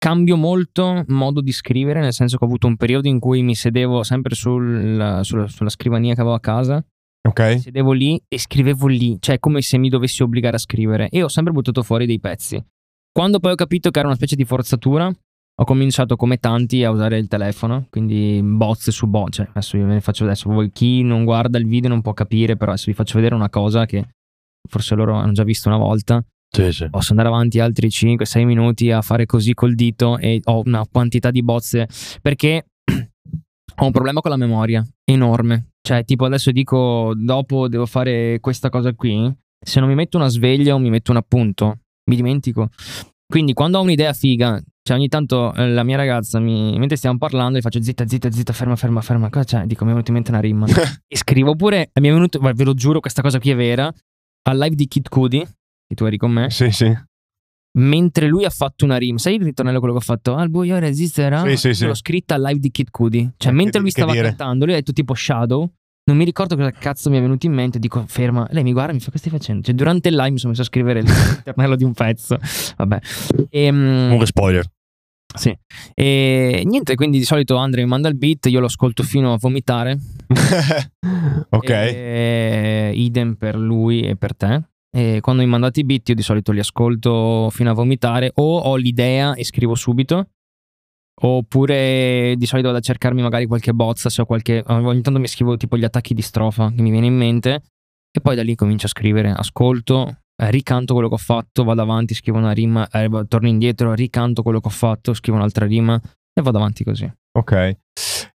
cambio 0.00 0.36
molto 0.36 1.04
modo 1.08 1.42
di 1.42 1.52
scrivere, 1.52 2.00
nel 2.00 2.14
senso 2.14 2.38
che 2.38 2.44
ho 2.44 2.46
avuto 2.46 2.66
un 2.66 2.76
periodo 2.76 3.06
in 3.06 3.18
cui 3.18 3.42
mi 3.42 3.54
sedevo 3.54 4.02
sempre 4.02 4.34
sul- 4.34 5.20
sulla, 5.22 5.46
sulla 5.46 5.68
scrivania 5.68 6.14
che 6.14 6.22
avevo 6.22 6.34
a 6.34 6.40
casa, 6.40 6.82
Ok? 7.28 7.60
sedevo 7.60 7.92
lì 7.92 8.18
e 8.26 8.38
scrivevo 8.38 8.86
lì, 8.86 9.18
cioè 9.20 9.38
come 9.38 9.60
se 9.60 9.76
mi 9.76 9.90
dovessi 9.90 10.22
obbligare 10.22 10.56
a 10.56 10.58
scrivere 10.58 11.10
e 11.10 11.22
ho 11.22 11.28
sempre 11.28 11.52
buttato 11.52 11.82
fuori 11.82 12.06
dei 12.06 12.18
pezzi. 12.18 12.64
Quando 13.12 13.40
poi 13.40 13.52
ho 13.52 13.56
capito 13.56 13.90
che 13.90 13.98
era 13.98 14.08
una 14.08 14.16
specie 14.16 14.36
di 14.36 14.44
forzatura, 14.46 15.06
ho 15.06 15.64
cominciato 15.64 16.16
come 16.16 16.38
tanti 16.38 16.82
a 16.82 16.90
usare 16.90 17.18
il 17.18 17.28
telefono, 17.28 17.86
quindi 17.90 18.40
bozze 18.42 18.90
su 18.92 19.06
bozze. 19.06 19.42
Cioè, 19.42 19.48
adesso 19.50 19.76
io 19.76 19.84
ve 19.84 19.92
ne 19.92 20.00
faccio 20.00 20.24
adesso, 20.24 20.48
voi 20.48 20.70
chi 20.72 21.02
non 21.02 21.24
guarda 21.24 21.58
il 21.58 21.66
video 21.66 21.90
non 21.90 22.00
può 22.00 22.14
capire, 22.14 22.56
però 22.56 22.70
adesso 22.70 22.86
vi 22.86 22.94
faccio 22.94 23.16
vedere 23.16 23.34
una 23.34 23.50
cosa 23.50 23.84
che 23.84 24.08
forse 24.66 24.94
loro 24.94 25.16
hanno 25.16 25.32
già 25.32 25.44
visto 25.44 25.68
una 25.68 25.76
volta, 25.76 26.24
Sì, 26.52 26.72
sì. 26.72 26.90
posso 26.90 27.10
andare 27.10 27.28
avanti 27.28 27.60
altri 27.60 27.88
5-6 27.88 28.44
minuti 28.44 28.90
a 28.90 29.02
fare 29.02 29.24
così 29.24 29.54
col 29.54 29.74
dito 29.74 30.18
e 30.18 30.40
ho 30.44 30.62
una 30.64 30.84
quantità 30.90 31.30
di 31.30 31.44
bozze 31.44 31.88
perché 32.20 32.66
ho 33.76 33.84
un 33.84 33.92
problema 33.92 34.20
con 34.20 34.30
la 34.30 34.36
memoria 34.36 34.84
enorme. 35.04 35.66
Cioè, 35.82 36.04
tipo 36.04 36.24
adesso 36.26 36.50
dico 36.50 37.12
dopo 37.16 37.68
devo 37.68 37.86
fare 37.86 38.38
questa 38.40 38.68
cosa 38.68 38.92
qui, 38.94 39.32
se 39.64 39.80
non 39.80 39.88
mi 39.88 39.94
metto 39.94 40.16
una 40.16 40.28
sveglia 40.28 40.74
o 40.74 40.78
mi 40.78 40.90
metto 40.90 41.10
un 41.10 41.16
appunto, 41.18 41.78
mi 42.10 42.16
dimentico. 42.16 42.68
Quindi 43.26 43.52
quando 43.52 43.78
ho 43.78 43.82
un'idea 43.82 44.12
figa, 44.12 44.60
cioè 44.82 44.96
ogni 44.96 45.08
tanto 45.08 45.54
eh, 45.54 45.68
la 45.68 45.84
mia 45.84 45.96
ragazza 45.96 46.40
mi, 46.40 46.76
mentre 46.78 46.96
stiamo 46.96 47.16
parlando 47.16 47.58
gli 47.58 47.62
faccio 47.62 47.80
zitta, 47.80 48.06
zitta, 48.06 48.30
zitta, 48.30 48.52
ferma, 48.52 48.74
ferma, 48.76 49.00
ferma, 49.00 49.30
cosa 49.30 49.44
c'è? 49.44 49.66
Dico 49.66 49.84
mi 49.84 49.90
è 49.90 49.92
venuta 49.92 50.10
in 50.10 50.16
mente 50.16 50.30
una 50.32 50.40
rimma. 50.40 50.66
e 51.06 51.16
scrivo 51.16 51.54
pure, 51.54 51.90
mi 52.00 52.08
è 52.08 52.12
venuto, 52.12 52.40
ve 52.40 52.64
lo 52.64 52.74
giuro 52.74 53.00
questa 53.00 53.22
cosa 53.22 53.38
qui 53.38 53.50
è 53.50 53.56
vera, 53.56 53.92
al 54.48 54.58
live 54.58 54.74
di 54.74 54.88
Kid 54.88 55.08
Cudi, 55.08 55.46
che 55.90 55.96
tu 55.96 56.04
eri 56.04 56.16
con 56.16 56.30
me, 56.30 56.50
Sì, 56.50 56.70
sì. 56.70 56.96
mentre 57.78 58.28
lui 58.28 58.44
ha 58.44 58.50
fatto 58.50 58.84
una 58.84 58.96
rima, 58.96 59.18
sai 59.18 59.34
il 59.34 59.42
ritornello 59.42 59.78
quello 59.80 59.94
che 59.94 60.00
ho 60.00 60.04
fatto? 60.04 60.36
Al 60.36 60.48
buio 60.48 60.78
resisterà? 60.78 61.42
Sì, 61.48 61.56
sì, 61.56 61.74
sì. 61.74 61.86
L'ho 61.86 61.94
scritta 61.94 62.36
al 62.36 62.42
live 62.42 62.60
di 62.60 62.70
Kid 62.70 62.90
Cudi. 62.90 63.28
Cioè, 63.36 63.50
mentre 63.52 63.80
lui 63.80 63.90
stava 63.90 64.12
dire. 64.12 64.28
cantando, 64.28 64.64
lui 64.66 64.74
ha 64.74 64.76
detto 64.78 64.92
tipo 64.92 65.14
Shadow. 65.14 65.68
Non 66.02 66.16
mi 66.16 66.24
ricordo 66.24 66.56
cosa 66.56 66.70
cazzo 66.70 67.10
mi 67.10 67.18
è 67.18 67.20
venuto 67.20 67.46
in 67.46 67.52
mente. 67.52 67.78
Dico, 67.78 68.04
ferma. 68.06 68.46
Lei 68.50 68.62
mi 68.64 68.72
guarda 68.72 68.92
e 68.92 68.94
mi 68.94 69.00
fa: 69.00 69.10
Che 69.10 69.18
stai 69.18 69.30
facendo? 69.30 69.62
Cioè, 69.62 69.74
durante 69.74 70.08
il 70.08 70.16
live 70.16 70.30
mi 70.30 70.38
sono 70.38 70.50
messo 70.50 70.62
a 70.62 70.66
scrivere 70.66 71.00
il 71.00 71.06
ritornello 71.36 71.76
di 71.76 71.84
un 71.84 71.92
pezzo. 71.92 72.38
Vabbè. 72.76 72.98
E, 73.50 73.68
Comunque 73.68 74.26
spoiler. 74.26 74.64
sì. 75.36 75.56
E 75.94 76.62
niente, 76.64 76.94
quindi 76.96 77.18
di 77.18 77.24
solito 77.24 77.56
Andre 77.56 77.82
mi 77.82 77.88
manda 77.88 78.08
il 78.08 78.16
beat, 78.16 78.46
io 78.46 78.60
lo 78.60 78.66
ascolto 78.66 79.02
fino 79.04 79.32
a 79.32 79.36
vomitare. 79.38 79.98
ok. 81.50 81.68
E, 81.70 82.92
idem 82.94 83.34
per 83.34 83.56
lui 83.56 84.00
e 84.02 84.16
per 84.16 84.34
te. 84.34 84.62
E 84.90 85.20
quando 85.20 85.42
mi 85.42 85.48
mandate 85.48 85.80
i 85.80 85.84
beat, 85.84 86.08
io 86.08 86.14
di 86.14 86.22
solito 86.22 86.52
li 86.52 86.58
ascolto 86.58 87.48
fino 87.50 87.70
a 87.70 87.74
vomitare. 87.74 88.32
O 88.34 88.58
ho 88.58 88.76
l'idea 88.76 89.34
e 89.34 89.44
scrivo 89.44 89.74
subito. 89.74 90.30
Oppure 91.22 92.34
di 92.36 92.46
solito 92.46 92.68
vado 92.68 92.80
a 92.80 92.82
cercarmi 92.82 93.22
magari 93.22 93.46
qualche 93.46 93.72
bozza. 93.72 94.08
Se 94.08 94.22
ho 94.22 94.26
qualche. 94.26 94.62
Ogni 94.66 95.02
tanto 95.02 95.20
mi 95.20 95.28
scrivo 95.28 95.56
tipo 95.56 95.76
gli 95.76 95.84
attacchi 95.84 96.14
di 96.14 96.22
strofa 96.22 96.72
che 96.74 96.82
mi 96.82 96.90
viene 96.90 97.06
in 97.06 97.16
mente. 97.16 97.62
E 98.12 98.20
poi 98.20 98.34
da 98.34 98.42
lì 98.42 98.54
comincio 98.54 98.86
a 98.86 98.88
scrivere. 98.88 99.30
Ascolto, 99.30 100.22
eh, 100.42 100.50
ricanto 100.50 100.94
quello 100.94 101.08
che 101.08 101.14
ho 101.14 101.18
fatto, 101.18 101.62
vado 101.64 101.82
avanti, 101.82 102.14
scrivo 102.14 102.38
una 102.38 102.52
rima, 102.52 102.88
eh, 102.88 103.08
torno 103.28 103.46
indietro, 103.46 103.94
ricanto 103.94 104.42
quello 104.42 104.60
che 104.60 104.68
ho 104.68 104.72
fatto, 104.72 105.14
scrivo 105.14 105.36
un'altra 105.36 105.66
rima 105.66 106.00
e 106.32 106.42
vado 106.42 106.58
avanti 106.58 106.82
così. 106.82 107.10
Ok. 107.38 107.76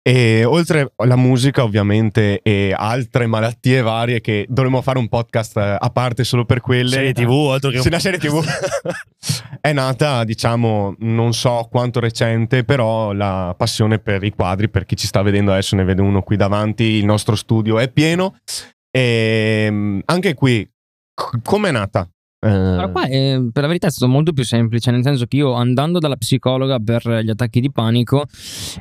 E 0.03 0.45
oltre 0.45 0.93
alla 0.95 1.15
musica, 1.15 1.63
ovviamente, 1.63 2.41
e 2.41 2.73
altre 2.75 3.27
malattie 3.27 3.81
varie 3.81 4.19
che 4.19 4.47
dovremmo 4.49 4.81
fare 4.81 4.97
un 4.97 5.07
podcast 5.07 5.57
eh, 5.57 5.77
a 5.79 5.89
parte 5.91 6.23
solo 6.23 6.43
per 6.43 6.59
quelle. 6.59 6.89
Serie 6.89 7.13
TV, 7.13 7.49
altro 7.51 7.69
che 7.69 7.81
Sì, 7.81 7.89
la 7.91 7.99
serie 7.99 8.17
TV. 8.17 8.41
è 9.61 9.71
nata, 9.73 10.23
diciamo, 10.23 10.95
non 10.99 11.33
so 11.33 11.67
quanto 11.69 11.99
recente, 11.99 12.63
però 12.63 13.11
la 13.11 13.53
passione 13.55 13.99
per 13.99 14.23
i 14.23 14.31
quadri, 14.31 14.69
per 14.69 14.85
chi 14.85 14.95
ci 14.95 15.05
sta 15.05 15.21
vedendo 15.21 15.51
adesso, 15.51 15.75
ne 15.75 15.83
vede 15.83 16.01
uno 16.01 16.23
qui 16.23 16.35
davanti, 16.35 16.83
il 16.83 17.05
nostro 17.05 17.35
studio 17.35 17.77
è 17.77 17.87
pieno. 17.87 18.37
E 18.89 19.67
mm, 19.69 19.99
anche 20.05 20.33
qui, 20.33 20.67
c- 21.13 21.41
com'è 21.43 21.69
nata? 21.69 22.09
Eh, 22.43 22.49
Allora, 22.49 22.89
qua 22.89 23.05
eh, 23.05 23.49
per 23.51 23.61
la 23.61 23.67
verità 23.67 23.87
è 23.87 23.91
stato 23.91 24.11
molto 24.11 24.33
più 24.33 24.43
semplice, 24.43 24.89
nel 24.89 25.03
senso 25.03 25.25
che 25.25 25.37
io 25.37 25.53
andando 25.53 25.99
dalla 25.99 26.15
psicologa 26.15 26.79
per 26.79 27.21
gli 27.23 27.29
attacchi 27.29 27.59
di 27.61 27.71
panico 27.71 28.25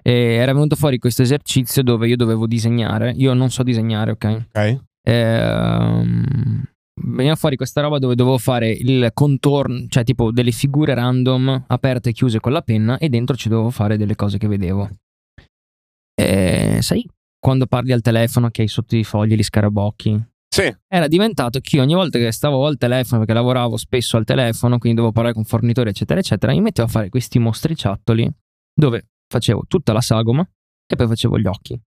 eh, 0.03 0.35
era 0.35 0.55
venuto 0.55 0.77
fuori 0.77 0.99
questo 0.99 1.21
esercizio 1.23 1.83
dove 1.83 2.09
io 2.09 2.17
dovevo 2.17 2.47
disegnare. 2.47 3.13
Io 3.17 3.35
non 3.35 3.51
so 3.51 3.63
disegnare, 3.63 4.13
ok? 4.13 4.47
ok. 4.49 4.81
Ehm, 5.03 6.65
veniva 7.03 7.35
fuori 7.35 7.57
questa 7.57 7.83
roba 7.83 7.99
dove 7.99 8.15
dovevo 8.15 8.39
fare 8.39 8.71
il 8.71 9.11
contorno, 9.13 9.85
cioè 9.89 10.05
tipo 10.05 10.33
delle 10.33 10.53
figure 10.53 10.95
random 10.95 11.65
aperte 11.67 12.11
e 12.11 12.13
chiuse 12.13 12.41
con 12.41 12.53
la 12.53 12.63
penna 12.63 12.97
e 12.97 13.11
dentro 13.11 13.37
ci 13.37 13.51
dovevo 13.51 13.71
fare 13.71 13.99
delle 13.99 14.17
cose 14.17 14.39
che 14.39 14.49
vedevo. 14.49 14.89
E, 16.15 16.79
sai 16.81 17.07
quando 17.39 17.67
parli 17.67 17.93
al 17.93 18.03
telefono 18.03 18.51
che 18.51 18.63
hai 18.63 18.69
sotto 18.69 18.97
i 18.97 19.05
fogli 19.05 19.35
gli 19.35 19.43
scarabocchi? 19.43 20.30
Sì, 20.53 20.69
era 20.89 21.07
diventato 21.07 21.61
che 21.61 21.77
io 21.77 21.83
ogni 21.83 21.95
volta 21.95 22.19
che 22.19 22.33
stavo 22.33 22.67
al 22.67 22.77
telefono, 22.77 23.21
perché 23.21 23.35
lavoravo 23.35 23.77
spesso 23.77 24.17
al 24.17 24.25
telefono, 24.25 24.79
quindi 24.79 24.97
dovevo 24.97 25.15
parlare 25.15 25.33
con 25.33 25.45
fornitori, 25.45 25.91
eccetera, 25.91 26.19
eccetera, 26.19 26.53
mi 26.53 26.61
mettevo 26.61 26.89
a 26.89 26.91
fare 26.91 27.09
questi 27.09 27.39
mostriciattoli 27.39 28.29
dove 28.75 29.11
facevo 29.29 29.67
tutta 29.69 29.93
la 29.93 30.01
sagoma 30.01 30.43
e 30.43 30.97
poi 30.97 31.07
facevo 31.07 31.39
gli 31.39 31.47
occhi. 31.47 31.81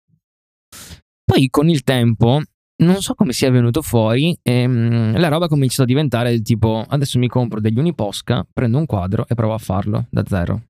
Poi 1.25 1.48
con 1.51 1.68
il 1.68 1.83
tempo, 1.83 2.40
non 2.85 3.03
so 3.03 3.14
come 3.14 3.33
sia 3.33 3.51
venuto 3.51 3.83
fuori, 3.83 4.38
ehm, 4.40 5.18
la 5.18 5.29
roba 5.29 5.46
ha 5.46 5.48
cominciato 5.48 5.83
a 5.83 5.87
diventare 5.87 6.31
del 6.31 6.42
tipo, 6.42 6.85
adesso 6.88 7.18
mi 7.18 7.27
compro 7.27 7.59
degli 7.59 7.79
Uniposca, 7.79 8.46
prendo 8.53 8.79
un 8.79 8.87
quadro 8.87 9.27
e 9.27 9.35
provo 9.35 9.55
a 9.55 9.59
farlo 9.59 10.07
da 10.09 10.22
zero. 10.25 10.62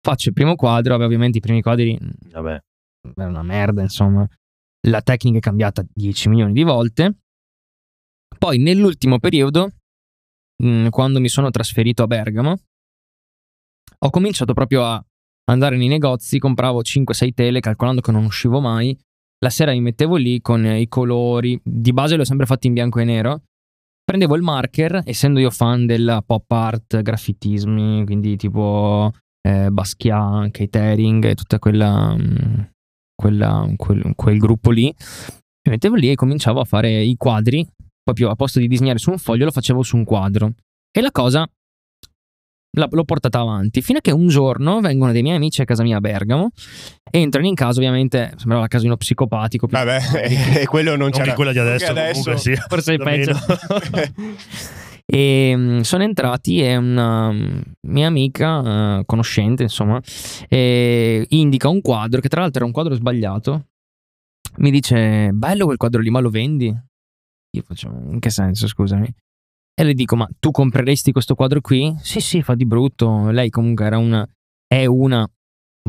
Faccio 0.00 0.28
il 0.28 0.34
primo 0.34 0.54
quadro, 0.54 0.92
vabbè, 0.92 1.04
ovviamente 1.04 1.38
i 1.38 1.40
primi 1.40 1.62
quadri 1.62 1.98
Vabbè. 2.30 2.60
era 3.16 3.28
una 3.28 3.42
merda, 3.42 3.82
insomma. 3.82 4.24
La 4.86 5.02
tecnica 5.02 5.38
è 5.38 5.40
cambiata 5.40 5.84
10 5.92 6.28
milioni 6.28 6.52
di 6.52 6.62
volte. 6.62 7.18
Poi 8.38 8.58
nell'ultimo 8.58 9.18
periodo, 9.18 9.72
mh, 10.62 10.88
quando 10.88 11.20
mi 11.20 11.28
sono 11.28 11.50
trasferito 11.50 12.02
a 12.02 12.06
Bergamo, 12.06 12.56
ho 14.00 14.10
cominciato 14.10 14.52
proprio 14.52 14.84
a 14.84 15.04
andare 15.50 15.76
nei 15.76 15.88
negozi, 15.88 16.38
compravo 16.38 16.80
5-6 16.80 17.32
tele, 17.34 17.60
calcolando 17.60 18.00
che 18.00 18.12
non 18.12 18.24
uscivo 18.24 18.60
mai. 18.60 18.96
La 19.40 19.50
sera 19.50 19.72
mi 19.72 19.80
mettevo 19.80 20.16
lì 20.16 20.40
con 20.40 20.64
i 20.64 20.88
colori, 20.88 21.60
di 21.62 21.92
base 21.92 22.14
li 22.14 22.20
ho 22.20 22.24
sempre 22.24 22.46
fatti 22.46 22.66
in 22.66 22.74
bianco 22.74 23.00
e 23.00 23.04
nero. 23.04 23.42
Prendevo 24.04 24.36
il 24.36 24.42
marker, 24.42 25.02
essendo 25.04 25.38
io 25.38 25.50
fan 25.50 25.86
della 25.86 26.22
pop 26.22 26.50
art, 26.50 27.02
graffitismi, 27.02 28.04
quindi 28.04 28.36
tipo 28.36 29.12
eh, 29.46 29.70
Basquiat, 29.70 30.50
catering 30.50 31.24
e 31.24 31.34
tutta 31.34 31.58
quella, 31.58 32.16
mh, 32.16 32.70
quella- 33.20 33.68
quel, 33.76 34.12
quel 34.14 34.38
gruppo 34.38 34.70
lì. 34.70 34.84
Mi 34.84 35.72
mettevo 35.72 35.96
lì 35.96 36.10
e 36.10 36.14
cominciavo 36.14 36.60
a 36.60 36.64
fare 36.64 37.02
i 37.02 37.16
quadri, 37.16 37.66
proprio 38.02 38.30
a 38.30 38.36
posto 38.36 38.58
di 38.60 38.68
disegnare 38.68 38.98
su 38.98 39.10
un 39.10 39.18
foglio 39.18 39.44
lo 39.44 39.50
facevo 39.50 39.82
su 39.82 39.96
un 39.96 40.04
quadro. 40.04 40.52
E 40.90 41.00
la 41.00 41.10
cosa 41.10 41.46
la- 42.76 42.86
l'ho 42.90 43.04
portata 43.04 43.40
avanti 43.40 43.82
fino 43.82 43.98
a 43.98 44.00
che 44.00 44.12
un 44.12 44.28
giorno 44.28 44.80
vengono 44.80 45.10
dei 45.10 45.22
miei 45.22 45.34
amici 45.36 45.60
a 45.62 45.64
casa 45.64 45.82
mia 45.82 45.96
a 45.96 46.00
Bergamo, 46.00 46.50
entrano 47.10 47.46
in 47.48 47.54
casa, 47.54 47.78
ovviamente 47.78 48.32
sembrava 48.36 48.60
la 48.62 48.68
casa 48.68 48.82
di 48.82 48.88
uno 48.88 48.96
psicopatico. 48.98 49.66
vabbè, 49.68 50.60
e 50.62 50.66
quello 50.66 50.90
non 50.90 50.98
Non 51.00 51.10
c'era. 51.10 51.34
quella 51.34 51.50
di 51.50 51.56
che 51.58 51.62
adesso, 51.62 51.92
comunque 51.92 52.36
sì. 52.36 52.54
Forse 52.54 52.94
è 52.94 52.98
peggio. 52.98 53.32
E 55.10 55.54
mm, 55.56 55.80
sono 55.80 56.02
entrati 56.02 56.60
e 56.60 56.76
una 56.76 57.32
mm, 57.32 57.60
mia 57.88 58.06
amica, 58.08 58.98
eh, 58.98 59.04
conoscente, 59.06 59.62
insomma, 59.62 59.98
eh, 60.48 61.24
indica 61.30 61.70
un 61.70 61.80
quadro 61.80 62.20
che 62.20 62.28
tra 62.28 62.42
l'altro 62.42 62.58
era 62.58 62.66
un 62.66 62.72
quadro 62.72 62.94
sbagliato. 62.94 63.68
Mi 64.58 64.70
dice: 64.70 65.30
Bello 65.32 65.64
quel 65.64 65.78
quadro 65.78 66.02
lì, 66.02 66.10
ma 66.10 66.20
lo 66.20 66.28
vendi? 66.28 66.66
Io 66.66 67.62
faccio: 67.62 67.88
In 67.88 68.18
che 68.18 68.28
senso, 68.28 68.66
scusami? 68.66 69.10
E 69.74 69.82
le 69.82 69.94
dico: 69.94 70.14
Ma 70.14 70.28
tu 70.38 70.50
compreresti 70.50 71.10
questo 71.10 71.34
quadro 71.34 71.62
qui? 71.62 71.94
Sì, 72.00 72.20
sì, 72.20 72.42
fa 72.42 72.54
di 72.54 72.66
brutto. 72.66 73.30
Lei 73.30 73.48
comunque 73.48 73.86
era 73.86 73.96
una. 73.96 74.28
È 74.66 74.84
una 74.84 75.26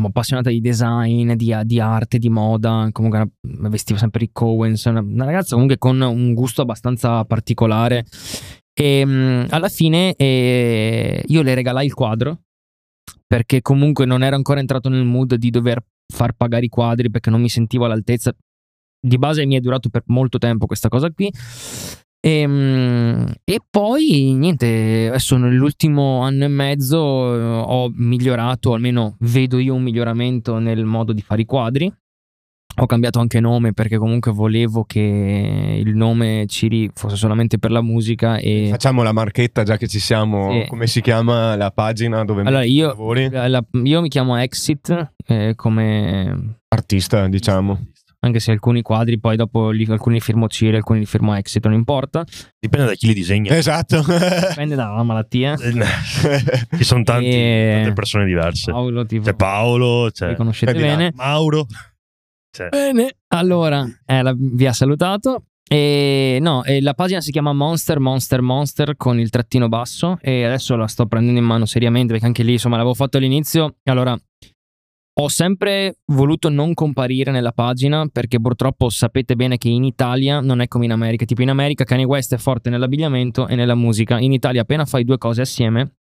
appassionata 0.01 0.49
di 0.49 0.61
design, 0.61 1.33
di, 1.33 1.53
di 1.63 1.79
arte, 1.81 2.19
di 2.19 2.29
moda. 2.29 2.87
Comunque 2.93 3.31
vestiva 3.41 3.99
sempre 3.99 4.23
i 4.23 4.29
Cowens. 4.31 4.85
Una, 4.85 5.01
una 5.01 5.25
ragazza 5.25 5.55
comunque 5.55 5.77
con 5.77 5.99
un 5.99 6.33
gusto 6.33 6.61
abbastanza 6.61 7.25
particolare. 7.25 8.05
E 8.81 9.05
mh, 9.05 9.47
alla 9.49 9.67
fine 9.67 10.15
eh, 10.15 11.21
io 11.27 11.41
le 11.41 11.53
regalai 11.53 11.85
il 11.85 11.93
quadro 11.93 12.43
perché 13.27 13.61
comunque 13.61 14.05
non 14.05 14.23
ero 14.23 14.37
ancora 14.37 14.61
entrato 14.61 14.87
nel 14.87 15.03
mood 15.03 15.35
di 15.35 15.49
dover 15.49 15.83
far 16.07 16.31
pagare 16.31 16.65
i 16.65 16.69
quadri 16.69 17.09
perché 17.09 17.29
non 17.29 17.41
mi 17.41 17.49
sentivo 17.49 17.83
all'altezza. 17.83 18.33
Di 19.01 19.17
base 19.17 19.45
mi 19.45 19.55
è 19.55 19.59
durato 19.59 19.89
per 19.89 20.03
molto 20.07 20.37
tempo 20.37 20.65
questa 20.65 20.87
cosa 20.87 21.11
qui. 21.11 21.29
E, 22.21 22.47
mh, 22.47 23.33
e 23.43 23.59
poi 23.69 24.33
niente, 24.33 25.07
adesso 25.09 25.35
nell'ultimo 25.35 26.21
anno 26.21 26.45
e 26.45 26.49
mezzo 26.49 27.35
eh, 27.35 27.41
ho 27.65 27.91
migliorato, 27.93 28.73
almeno 28.73 29.17
vedo 29.19 29.57
io 29.59 29.75
un 29.75 29.83
miglioramento 29.83 30.57
nel 30.57 30.85
modo 30.85 31.11
di 31.11 31.21
fare 31.21 31.41
i 31.41 31.45
quadri. 31.45 31.93
Ho 32.81 32.85
cambiato 32.85 33.19
anche 33.19 33.39
nome 33.39 33.73
perché 33.73 33.97
comunque 33.97 34.31
volevo 34.31 34.83
che 34.85 35.81
il 35.83 35.95
nome 35.95 36.45
Ciri 36.47 36.89
fosse 36.93 37.15
solamente 37.17 37.57
per 37.59 37.71
la 37.71 37.81
musica 37.81 38.37
e 38.37 38.67
Facciamo 38.71 39.03
la 39.03 39.11
marchetta 39.11 39.63
già 39.63 39.75
che 39.77 39.87
ci 39.87 39.99
siamo. 39.99 40.51
Sì. 40.51 40.65
Come 40.69 40.87
si 40.87 41.01
chiama 41.01 41.55
la 41.55 41.71
pagina 41.71 42.23
dove 42.23 42.41
allora 42.43 42.63
io, 42.63 42.87
lavori? 42.87 43.29
la- 43.29 43.63
io 43.83 44.01
mi 44.01 44.07
chiamo 44.07 44.37
Exit 44.37 45.11
eh, 45.27 45.53
come 45.55 46.55
Artista, 46.69 47.27
diciamo. 47.27 47.87
anche 48.21 48.39
se 48.39 48.51
alcuni 48.51 48.81
quadri 48.81 49.19
poi 49.19 49.35
dopo 49.35 49.69
li, 49.71 49.85
alcuni 49.89 50.15
li 50.15 50.21
firmo 50.21 50.47
Ciri, 50.47 50.75
alcuni 50.77 50.99
li 50.99 51.05
firmo 51.05 51.35
Exit, 51.35 51.65
non 51.65 51.73
importa, 51.73 52.23
Dipende 52.59 52.85
da 52.87 52.93
chi 52.93 53.07
li 53.07 53.13
disegna. 53.13 53.55
Esatto. 53.57 54.03
dipende 54.49 54.75
dalla 54.75 55.03
malattia. 55.03 55.55
Ci 55.57 56.83
sono 56.83 57.03
tanti, 57.03 57.25
E- 57.29 57.71
tante 57.75 57.93
persone 57.93 58.25
diverse. 58.25 58.71
Paolo, 58.71 59.05
tipo, 59.05 59.23
C'è 59.23 59.33
Paolo, 59.35 60.09
c'è 60.11 60.29
li 60.29 60.35
conoscete 60.35 60.73
bene. 60.73 61.11
Mauro. 61.15 61.65
C'è. 62.59 62.69
Bene, 62.69 63.15
allora, 63.29 63.85
eh, 64.05 64.21
la- 64.21 64.35
vi 64.37 64.65
ha 64.67 64.73
salutato. 64.73 65.45
E 65.71 66.39
no, 66.41 66.63
e 66.63 66.81
la 66.81 66.95
pagina 66.95 67.21
si 67.21 67.29
chiama 67.31 67.53
Monster 67.53 67.99
Monster 67.99 68.41
Monster 68.41 68.95
con 68.97 69.19
il 69.19 69.29
trattino 69.29 69.67
basso 69.69 70.17
e 70.19 70.43
adesso 70.43 70.75
la 70.75 70.87
sto 70.87 71.05
prendendo 71.05 71.39
in 71.39 71.45
mano 71.45 71.65
seriamente 71.67 72.11
perché 72.11 72.25
anche 72.25 72.41
lì 72.41 72.53
insomma 72.53 72.75
l'avevo 72.77 72.95
fatto 72.95 73.17
all'inizio 73.17 73.75
allora 73.83 74.17
ho 75.21 75.27
sempre 75.27 75.97
voluto 76.07 76.49
non 76.49 76.73
comparire 76.73 77.29
nella 77.31 77.51
pagina 77.51 78.07
perché 78.11 78.39
purtroppo 78.39 78.89
sapete 78.89 79.35
bene 79.35 79.57
che 79.57 79.69
in 79.69 79.83
Italia 79.83 80.39
non 80.39 80.59
è 80.61 80.67
come 80.67 80.85
in 80.85 80.91
America. 80.91 81.25
Tipo 81.25 81.43
in 81.43 81.49
America 81.49 81.83
Kanye 81.83 82.05
West 82.05 82.33
è 82.33 82.37
forte 82.37 82.69
nell'abbigliamento 82.71 83.47
e 83.47 83.53
nella 83.55 83.75
musica. 83.75 84.17
In 84.17 84.31
Italia 84.31 84.61
appena 84.61 84.85
fai 84.85 85.03
due 85.03 85.17
cose 85.19 85.41
assieme 85.41 85.97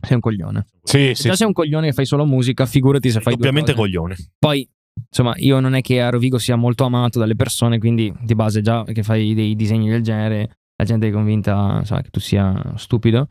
sei 0.00 0.14
un 0.14 0.20
coglione. 0.20 0.66
Sì, 0.82 1.08
Se 1.08 1.14
sì. 1.14 1.28
già 1.28 1.36
sei 1.36 1.46
un 1.46 1.52
coglione 1.52 1.88
e 1.88 1.92
fai 1.92 2.06
solo 2.06 2.24
musica, 2.26 2.66
figurati 2.66 3.10
se 3.10 3.20
fai 3.20 3.36
due 3.36 3.50
cose. 3.52 3.74
coglione. 3.74 4.16
Poi, 4.38 4.68
insomma, 5.08 5.34
io 5.36 5.60
non 5.60 5.74
è 5.74 5.80
che 5.80 6.00
a 6.00 6.10
Rovigo 6.10 6.38
sia 6.38 6.56
molto 6.56 6.84
amato 6.84 7.18
dalle 7.18 7.36
persone, 7.36 7.78
quindi 7.78 8.12
di 8.20 8.34
base 8.34 8.60
già 8.60 8.84
che 8.84 9.02
fai 9.02 9.34
dei 9.34 9.54
disegni 9.56 9.88
del 9.88 10.02
genere, 10.02 10.56
la 10.76 10.84
gente 10.84 11.08
è 11.08 11.10
convinta 11.10 11.76
insomma, 11.80 12.02
che 12.02 12.10
tu 12.10 12.20
sia 12.20 12.74
stupido. 12.76 13.28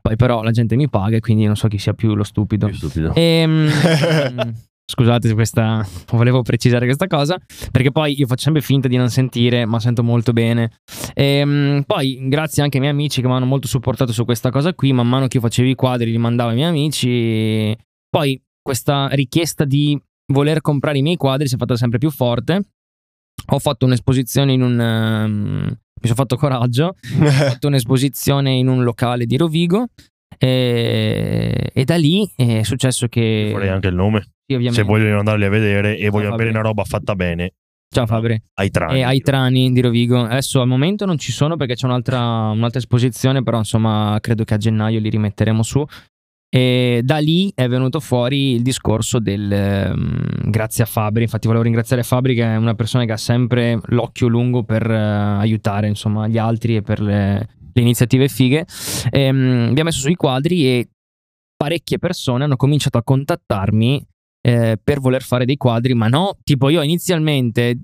Poi 0.00 0.16
però 0.16 0.42
la 0.42 0.50
gente 0.50 0.76
mi 0.76 0.88
paga 0.88 1.16
e 1.16 1.20
quindi 1.20 1.46
non 1.46 1.56
so 1.56 1.68
chi 1.68 1.78
sia 1.78 1.94
più 1.94 2.14
lo 2.14 2.24
stupido. 2.24 2.66
Più 2.66 2.76
stupido. 2.76 3.12
Ehm, 3.14 3.70
scusate 4.84 5.28
se 5.28 5.34
questa 5.34 5.86
volevo 6.10 6.42
precisare 6.42 6.84
questa 6.84 7.06
cosa 7.06 7.38
perché 7.70 7.92
poi 7.92 8.18
io 8.18 8.26
faccio 8.26 8.42
sempre 8.42 8.60
finta 8.60 8.88
di 8.88 8.96
non 8.96 9.08
sentire 9.08 9.64
ma 9.64 9.80
sento 9.80 10.02
molto 10.02 10.32
bene 10.32 10.72
Ehm, 11.14 11.84
poi 11.86 12.18
grazie 12.28 12.62
anche 12.62 12.76
ai 12.76 12.82
miei 12.82 12.94
amici 12.94 13.20
che 13.20 13.26
mi 13.26 13.32
hanno 13.32 13.46
molto 13.46 13.68
supportato 13.68 14.12
su 14.12 14.24
questa 14.24 14.50
cosa 14.50 14.74
qui 14.74 14.92
man 14.92 15.08
mano 15.08 15.28
che 15.28 15.36
io 15.36 15.42
facevo 15.42 15.68
i 15.68 15.74
quadri 15.74 16.10
li 16.10 16.18
mandavo 16.18 16.50
ai 16.50 16.56
miei 16.56 16.68
amici 16.68 17.76
poi 18.10 18.42
questa 18.60 19.08
richiesta 19.12 19.64
di 19.64 19.98
voler 20.32 20.60
comprare 20.60 20.98
i 20.98 21.02
miei 21.02 21.16
quadri 21.16 21.46
si 21.48 21.54
è 21.54 21.58
fatta 21.58 21.76
sempre 21.76 21.98
più 21.98 22.10
forte 22.10 22.62
ho 23.46 23.58
fatto 23.58 23.86
un'esposizione 23.86 24.52
in 24.52 24.62
un 24.62 24.80
ehm, 24.80 25.62
mi 25.68 26.08
sono 26.08 26.14
fatto 26.14 26.36
coraggio 26.36 26.94
ho 27.20 27.26
fatto 27.26 27.66
un'esposizione 27.68 28.52
in 28.52 28.68
un 28.68 28.82
locale 28.82 29.26
di 29.26 29.36
Rovigo 29.36 29.86
e, 30.38 31.70
e 31.72 31.84
da 31.84 31.96
lì 31.96 32.28
è 32.34 32.62
successo 32.62 33.06
che 33.06 33.50
Vorrei 33.52 33.68
anche 33.68 33.88
il 33.88 33.94
nome. 33.94 34.26
sì. 34.48 34.68
Se 34.70 34.82
vogliono 34.82 35.18
andarli 35.18 35.44
a 35.44 35.48
vedere 35.48 35.96
e 35.96 36.08
vogliono 36.10 36.34
avere 36.34 36.50
una 36.50 36.60
roba 36.60 36.84
fatta 36.84 37.14
bene, 37.14 37.52
Ciao 37.92 38.06
Fabri. 38.06 38.40
ai 38.54 38.70
trani. 38.70 38.98
E 38.98 39.02
ai 39.02 39.20
trani 39.20 39.70
di 39.70 39.80
Rovigo. 39.82 40.22
Adesso 40.22 40.62
al 40.62 40.66
momento 40.66 41.04
non 41.04 41.18
ci 41.18 41.30
sono 41.30 41.56
perché 41.56 41.74
c'è 41.74 41.84
un'altra, 41.84 42.48
un'altra 42.48 42.78
esposizione, 42.78 43.42
però 43.42 43.58
insomma 43.58 44.16
credo 44.20 44.44
che 44.44 44.54
a 44.54 44.56
gennaio 44.56 44.98
li 44.98 45.10
rimetteremo 45.10 45.62
su. 45.62 45.84
E 46.54 47.00
da 47.02 47.16
lì 47.16 47.50
è 47.54 47.66
venuto 47.66 47.98
fuori 47.98 48.52
il 48.52 48.62
discorso 48.62 49.18
del 49.18 49.50
ehm, 49.50 50.50
grazie 50.50 50.84
a 50.84 50.86
Fabri. 50.86 51.22
Infatti, 51.22 51.46
volevo 51.46 51.64
ringraziare 51.64 52.02
Fabri, 52.02 52.34
che 52.34 52.42
è 52.42 52.56
una 52.56 52.74
persona 52.74 53.06
che 53.06 53.12
ha 53.12 53.16
sempre 53.16 53.80
l'occhio 53.86 54.28
lungo 54.28 54.62
per 54.62 54.88
eh, 54.90 54.94
aiutare 54.94 55.88
insomma, 55.88 56.28
gli 56.28 56.36
altri 56.36 56.76
e 56.76 56.82
per 56.82 57.00
le, 57.00 57.48
le 57.72 57.80
iniziative 57.80 58.28
fighe. 58.28 58.66
Ehm, 59.10 59.68
abbiamo 59.70 59.84
messo 59.84 60.00
sui 60.00 60.14
quadri 60.14 60.66
e 60.66 60.88
parecchie 61.56 61.98
persone 61.98 62.44
hanno 62.44 62.56
cominciato 62.56 62.98
a 62.98 63.02
contattarmi 63.02 64.06
eh, 64.46 64.78
per 64.82 65.00
voler 65.00 65.22
fare 65.22 65.46
dei 65.46 65.56
quadri, 65.56 65.94
ma 65.94 66.08
no, 66.08 66.36
tipo 66.44 66.68
io 66.68 66.82
inizialmente 66.82 67.78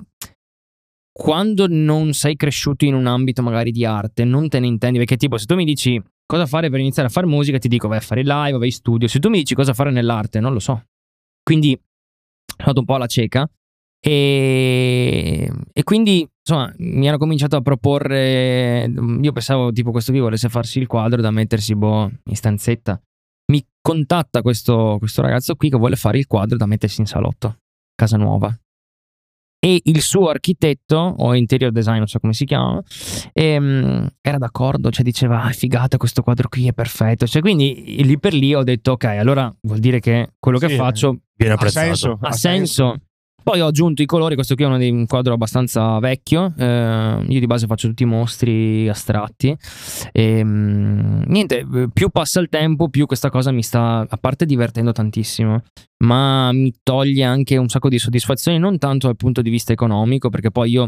quando 1.11 1.67
non 1.69 2.13
sei 2.13 2.37
cresciuto 2.37 2.85
in 2.85 2.93
un 2.93 3.07
ambito 3.07 3.41
magari 3.43 3.71
di 3.71 3.87
arte, 3.87 4.25
non 4.25 4.51
te 4.51 4.61
ne 4.61 4.67
intendi, 4.67 4.99
perché 4.99 5.17
tipo 5.17 5.39
se 5.39 5.47
tu 5.47 5.55
mi 5.55 5.65
dici 5.65 5.99
cosa 6.29 6.45
fare 6.45 6.69
per 6.69 6.79
iniziare 6.79 7.09
a 7.09 7.11
fare 7.11 7.27
musica, 7.27 7.57
ti 7.57 7.69
dico 7.69 7.89
vai 7.89 7.99
a 7.99 8.03
fare 8.03 8.23
live, 8.23 8.59
vai 8.59 8.67
in 8.67 8.73
studio, 8.73 9.09
se 9.09 9.19
tu 9.19 9.31
mi 9.31 9.39
dici 9.39 9.55
cosa 9.55 9.73
fare 9.73 9.91
nell'arte, 9.91 10.41
non 10.41 10.53
lo 10.53 10.59
so. 10.59 10.85
Quindi 11.43 11.73
ho 11.73 12.63
fatto 12.63 12.81
un 12.81 12.85
po' 12.85 12.95
alla 12.97 13.07
cieca 13.07 13.49
e, 13.99 15.51
e 15.73 15.83
quindi 15.85 16.29
insomma 16.41 16.71
mi 16.77 17.09
hanno 17.09 17.17
cominciato 17.17 17.57
a 17.57 17.63
proporre, 17.63 18.85
io 19.23 19.33
pensavo 19.33 19.73
tipo 19.73 19.91
questo 19.91 20.13
qui 20.13 20.21
volesse 20.21 20.51
farsi 20.51 20.79
il 20.79 20.87
quadro 20.87 21.23
da 21.23 21.31
mettersi 21.31 21.75
boh 21.75 22.11
in 22.25 22.37
stanzetta. 22.37 23.01
Mi 23.51 23.65
contatta 23.81 24.43
questo, 24.43 24.97
questo 24.99 25.23
ragazzo 25.23 25.57
qui 25.57 25.71
che 25.71 25.79
vuole 25.79 25.97
fare 25.97 26.19
il 26.19 26.27
quadro 26.27 26.59
da 26.59 26.67
mettersi 26.67 27.01
in 27.01 27.07
salotto, 27.07 27.61
casa 27.95 28.19
nuova 28.19 28.55
e 29.61 29.81
il 29.85 30.01
suo 30.01 30.29
architetto 30.29 30.97
o 30.97 31.35
interior 31.35 31.73
design, 31.73 31.99
non 31.99 32.07
so 32.07 32.19
come 32.21 32.33
si 32.33 32.45
chiama, 32.45 32.81
ehm, 33.33 34.09
era 34.21 34.39
d'accordo, 34.39 34.91
cioè 34.91 35.03
diceva 35.05 35.43
ah, 35.43 35.51
figata 35.51 35.97
questo 35.97 36.23
quadro 36.23 36.49
qui 36.49 36.69
è 36.69 36.73
perfetto, 36.73 37.27
cioè 37.27 37.43
quindi 37.43 38.03
lì 38.05 38.19
per 38.19 38.35
lì 38.35 38.55
ho 38.55 38.63
detto 38.63 38.93
ok, 38.93 39.05
allora 39.05 39.53
vuol 39.63 39.79
dire 39.79 40.01
che 40.01 40.35
quello 40.39 40.59
che 40.59 40.69
Sì, 40.69 40.75
faccio 40.77 41.19
Viene 41.39 41.53
Ha 41.53 41.57
apprezzato. 41.57 41.87
senso. 41.87 42.19
ha 42.21 42.33
senso. 42.33 42.97
Poi 43.49 43.63
ho 43.63 43.67
aggiunto 43.69 44.03
i 44.03 44.05
colori, 44.05 44.35
questo 44.35 44.55
qui 44.55 44.65
è 44.65 44.67
uno 44.67 44.77
dei- 44.77 44.91
un 44.91 45.07
quadro 45.07 45.33
abbastanza 45.33 45.99
vecchio, 46.01 46.53
eh, 46.59 47.25
io 47.27 47.41
di 47.41 47.47
base 47.47 47.67
faccio 47.67 47.89
tutti 47.89 48.03
i 48.03 48.07
mostri 48.07 48.87
astratti 48.91 49.57
e 50.13 50.45
mm, 50.45 51.23
niente, 51.29 51.67
più 51.91 52.11
passa 52.11 52.41
il 52.41 52.51
tempo 52.51 52.91
più 52.91 53.07
questa 53.07 53.31
cosa 53.31 53.51
mi 53.51 53.63
sta 53.63 54.07
a 54.07 54.17
parte 54.19 54.45
divertendo 54.45 54.93
tantissimo, 54.93 55.63
ma 56.05 56.53
mi 56.53 56.75
toglie 56.83 57.25
anche 57.25 57.57
un 57.57 57.71
sacco 57.71 57.89
di 57.89 57.99
soddisfazioni, 57.99 58.59
non 58.59 58.77
tanto 58.77 59.07
dal 59.07 59.17
punto 59.17 59.41
di 59.41 59.49
vista 59.49 59.73
economico, 59.73 60.29
perché 60.29 60.51
poi 60.51 60.71
io 60.71 60.87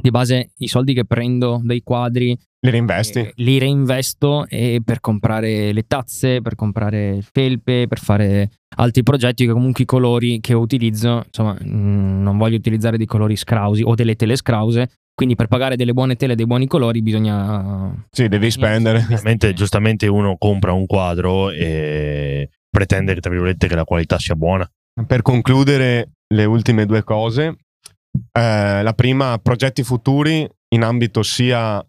di 0.00 0.10
base 0.10 0.50
i 0.56 0.66
soldi 0.66 0.92
che 0.92 1.04
prendo 1.04 1.60
dai 1.62 1.82
quadri 1.84 2.36
Li 2.62 2.70
reinvesti. 2.70 3.18
eh, 3.20 3.32
li 3.36 3.58
reinvesto 3.58 4.46
e 4.46 4.82
per 4.84 5.00
comprare 5.00 5.72
le 5.72 5.86
tazze, 5.86 6.42
per 6.42 6.56
comprare 6.56 7.20
felpe, 7.32 7.86
per 7.88 7.98
fare 7.98 8.50
altri 8.76 9.02
progetti 9.02 9.46
che 9.46 9.52
comunque 9.52 9.84
i 9.84 9.86
colori 9.86 10.40
che 10.40 10.52
utilizzo, 10.52 11.22
insomma, 11.24 11.54
mh, 11.54 12.22
non 12.22 12.36
voglio 12.36 12.56
utilizzare 12.56 12.98
dei 12.98 13.06
colori 13.06 13.34
scrausi 13.36 13.82
o 13.82 13.94
delle 13.94 14.14
tele 14.14 14.36
scrause, 14.36 14.90
quindi 15.14 15.36
per 15.36 15.46
pagare 15.48 15.76
delle 15.76 15.94
buone 15.94 16.16
tele 16.16 16.34
e 16.34 16.36
dei 16.36 16.46
buoni 16.46 16.66
colori 16.66 17.00
bisogna 17.00 17.94
Sì, 18.10 18.28
devi 18.28 18.50
spendere. 18.50 18.98
Ovviamente, 18.98 19.54
giustamente 19.54 20.06
uno 20.06 20.36
compra 20.36 20.72
un 20.72 20.84
quadro 20.84 21.50
e 21.50 22.50
pretende, 22.68 23.14
tra 23.20 23.30
virgolette, 23.30 23.68
che 23.68 23.74
la 23.74 23.84
qualità 23.84 24.18
sia 24.18 24.34
buona. 24.34 24.70
Per 25.06 25.22
concludere 25.22 26.10
le 26.34 26.44
ultime 26.44 26.84
due 26.84 27.02
cose, 27.04 27.56
eh, 28.32 28.82
la 28.82 28.92
prima, 28.94 29.38
progetti 29.38 29.82
futuri 29.82 30.46
in 30.74 30.82
ambito 30.82 31.22
sia 31.22 31.82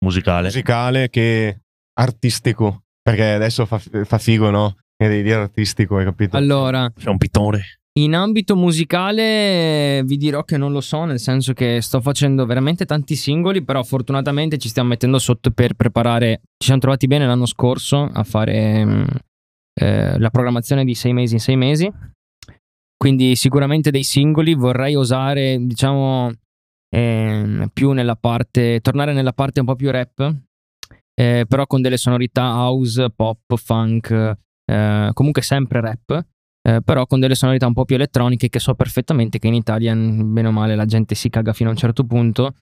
Musicale. 0.00 0.44
musicale 0.46 1.08
che 1.10 1.60
artistico, 1.98 2.84
perché 3.02 3.32
adesso 3.32 3.66
fa, 3.66 3.78
fa 3.78 4.18
figo, 4.18 4.50
no? 4.50 4.76
Che 4.96 5.08
devi 5.08 5.22
dire 5.22 5.36
artistico, 5.36 5.96
hai 5.96 6.04
capito? 6.04 6.36
Allora, 6.36 6.90
C'è 6.96 7.08
un 7.08 7.18
pittore. 7.18 7.62
in 7.98 8.14
ambito 8.14 8.56
musicale 8.56 10.02
vi 10.04 10.16
dirò 10.16 10.42
che 10.44 10.56
non 10.56 10.72
lo 10.72 10.80
so, 10.80 11.04
nel 11.04 11.18
senso 11.20 11.52
che 11.52 11.80
sto 11.80 12.00
facendo 12.00 12.46
veramente 12.46 12.84
tanti 12.84 13.14
singoli, 13.16 13.62
però 13.64 13.82
fortunatamente 13.82 14.58
ci 14.58 14.68
stiamo 14.68 14.88
mettendo 14.90 15.18
sotto 15.18 15.50
per 15.50 15.74
preparare. 15.74 16.40
Ci 16.56 16.66
siamo 16.66 16.80
trovati 16.80 17.06
bene 17.06 17.26
l'anno 17.26 17.46
scorso 17.46 18.02
a 18.12 18.22
fare 18.24 18.84
mm, 18.84 19.04
eh, 19.80 20.18
la 20.18 20.30
programmazione 20.30 20.84
di 20.84 20.94
sei 20.94 21.12
mesi 21.12 21.34
in 21.34 21.40
sei 21.40 21.56
mesi. 21.56 21.92
Quindi 22.96 23.36
sicuramente 23.36 23.90
dei 23.92 24.02
singoli 24.02 24.54
vorrei 24.54 24.96
osare, 24.96 25.56
diciamo, 25.60 26.32
ehm, 26.88 27.70
più 27.72 27.92
nella 27.92 28.16
parte, 28.16 28.80
tornare 28.80 29.12
nella 29.12 29.32
parte 29.32 29.60
un 29.60 29.66
po' 29.66 29.76
più 29.76 29.90
rap, 29.90 30.34
eh, 31.14 31.44
però 31.48 31.66
con 31.66 31.82
delle 31.82 31.96
sonorità 31.96 32.42
house, 32.42 33.10
pop, 33.10 33.56
funk, 33.56 34.36
eh, 34.64 35.10
comunque 35.12 35.42
sempre 35.42 35.80
rap 35.80 36.26
eh, 36.68 36.82
però 36.82 37.06
con 37.06 37.18
delle 37.18 37.34
sonorità 37.34 37.66
un 37.66 37.72
po' 37.72 37.86
più 37.86 37.94
elettroniche 37.94 38.50
che 38.50 38.58
so 38.58 38.74
perfettamente 38.74 39.38
che 39.38 39.46
in 39.46 39.54
Italia, 39.54 39.94
bene 39.94 40.48
o 40.48 40.52
male, 40.52 40.76
la 40.76 40.84
gente 40.84 41.14
si 41.14 41.30
caga 41.30 41.54
fino 41.54 41.70
a 41.70 41.72
un 41.72 41.78
certo 41.78 42.04
punto, 42.04 42.54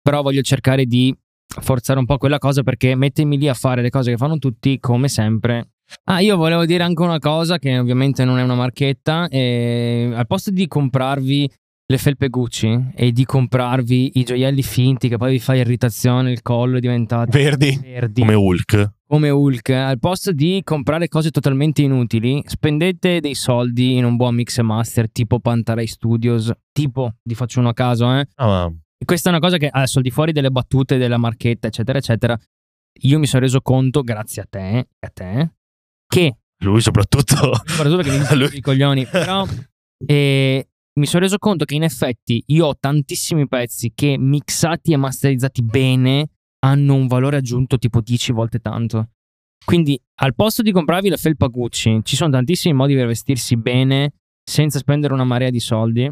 però 0.00 0.22
voglio 0.22 0.42
cercare 0.42 0.84
di 0.84 1.16
forzare 1.46 2.00
un 2.00 2.06
po' 2.06 2.18
quella 2.18 2.38
cosa 2.38 2.62
perché 2.64 2.96
mettermi 2.96 3.38
lì 3.38 3.48
a 3.48 3.54
fare 3.54 3.82
le 3.82 3.90
cose 3.90 4.10
che 4.10 4.16
fanno 4.16 4.38
tutti, 4.38 4.80
come 4.80 5.08
sempre. 5.08 5.74
Ah, 6.04 6.20
io 6.20 6.36
volevo 6.36 6.64
dire 6.64 6.82
anche 6.82 7.02
una 7.02 7.18
cosa 7.18 7.58
che 7.58 7.78
ovviamente 7.78 8.24
non 8.24 8.38
è 8.38 8.42
una 8.42 8.54
marchetta, 8.54 9.28
eh, 9.28 10.10
al 10.12 10.26
posto 10.26 10.50
di 10.50 10.66
comprarvi 10.66 11.48
le 11.92 11.98
felpe 11.98 12.28
Gucci 12.28 12.92
e 12.94 13.12
di 13.12 13.26
comprarvi 13.26 14.12
i 14.14 14.24
gioielli 14.24 14.62
finti 14.62 15.08
che 15.08 15.18
poi 15.18 15.32
vi 15.32 15.38
fa 15.38 15.54
irritazione, 15.54 16.32
il 16.32 16.40
collo 16.40 16.78
è 16.78 16.80
diventato 16.80 17.30
Verdi. 17.30 17.78
verdi 17.82 18.20
Come 18.22 18.34
Hulk. 18.34 18.92
come 19.06 19.28
Hulk, 19.28 19.68
al 19.68 19.98
posto 19.98 20.32
di 20.32 20.62
comprare 20.64 21.08
cose 21.08 21.30
totalmente 21.30 21.82
inutili, 21.82 22.42
spendete 22.46 23.20
dei 23.20 23.34
soldi 23.34 23.96
in 23.96 24.04
un 24.04 24.16
buon 24.16 24.34
mix 24.34 24.56
e 24.56 24.62
master 24.62 25.10
tipo 25.10 25.38
Pantaray 25.38 25.86
Studios, 25.86 26.50
tipo, 26.72 27.16
vi 27.22 27.34
faccio 27.34 27.60
uno 27.60 27.68
a 27.68 27.74
caso, 27.74 28.10
eh. 28.10 28.26
E 28.98 29.04
Questa 29.04 29.28
è 29.28 29.32
una 29.32 29.40
cosa 29.40 29.58
che 29.58 29.68
adesso 29.68 29.98
al 29.98 30.04
di 30.04 30.10
fuori 30.10 30.32
delle 30.32 30.50
battute 30.50 30.96
della 30.96 31.18
marchetta, 31.18 31.66
eccetera, 31.66 31.98
eccetera, 31.98 32.38
io 33.02 33.18
mi 33.18 33.26
sono 33.26 33.42
reso 33.42 33.60
conto, 33.60 34.00
grazie 34.02 34.42
a 34.42 34.46
te, 34.48 34.78
e 34.78 34.86
a 34.98 35.10
te, 35.12 35.50
che 36.06 36.36
lui 36.64 36.80
soprattutto. 36.80 37.34
soprattutto 37.66 38.02
che 38.02 38.10
mi 38.16 38.24
Lui- 38.38 38.56
i 38.56 38.60
coglioni, 38.62 39.04
però 39.04 39.44
eh, 40.06 40.68
mi 40.94 41.06
sono 41.06 41.22
reso 41.22 41.38
conto 41.38 41.64
che 41.64 41.74
in 41.74 41.84
effetti 41.84 42.42
io 42.48 42.66
ho 42.66 42.76
tantissimi 42.78 43.48
pezzi 43.48 43.92
che 43.94 44.18
mixati 44.18 44.92
e 44.92 44.96
masterizzati 44.96 45.62
bene 45.62 46.28
hanno 46.64 46.94
un 46.94 47.06
valore 47.06 47.38
aggiunto 47.38 47.78
tipo 47.78 48.00
10 48.00 48.32
volte 48.32 48.58
tanto. 48.58 49.10
Quindi 49.64 49.98
al 50.20 50.34
posto 50.34 50.62
di 50.62 50.72
comprarvi 50.72 51.08
la 51.08 51.16
felpa 51.16 51.46
Gucci, 51.46 52.00
ci 52.02 52.16
sono 52.16 52.30
tantissimi 52.30 52.74
modi 52.74 52.94
per 52.94 53.06
vestirsi 53.06 53.56
bene 53.56 54.12
senza 54.44 54.78
spendere 54.78 55.14
una 55.14 55.24
marea 55.24 55.50
di 55.50 55.60
soldi. 55.60 56.10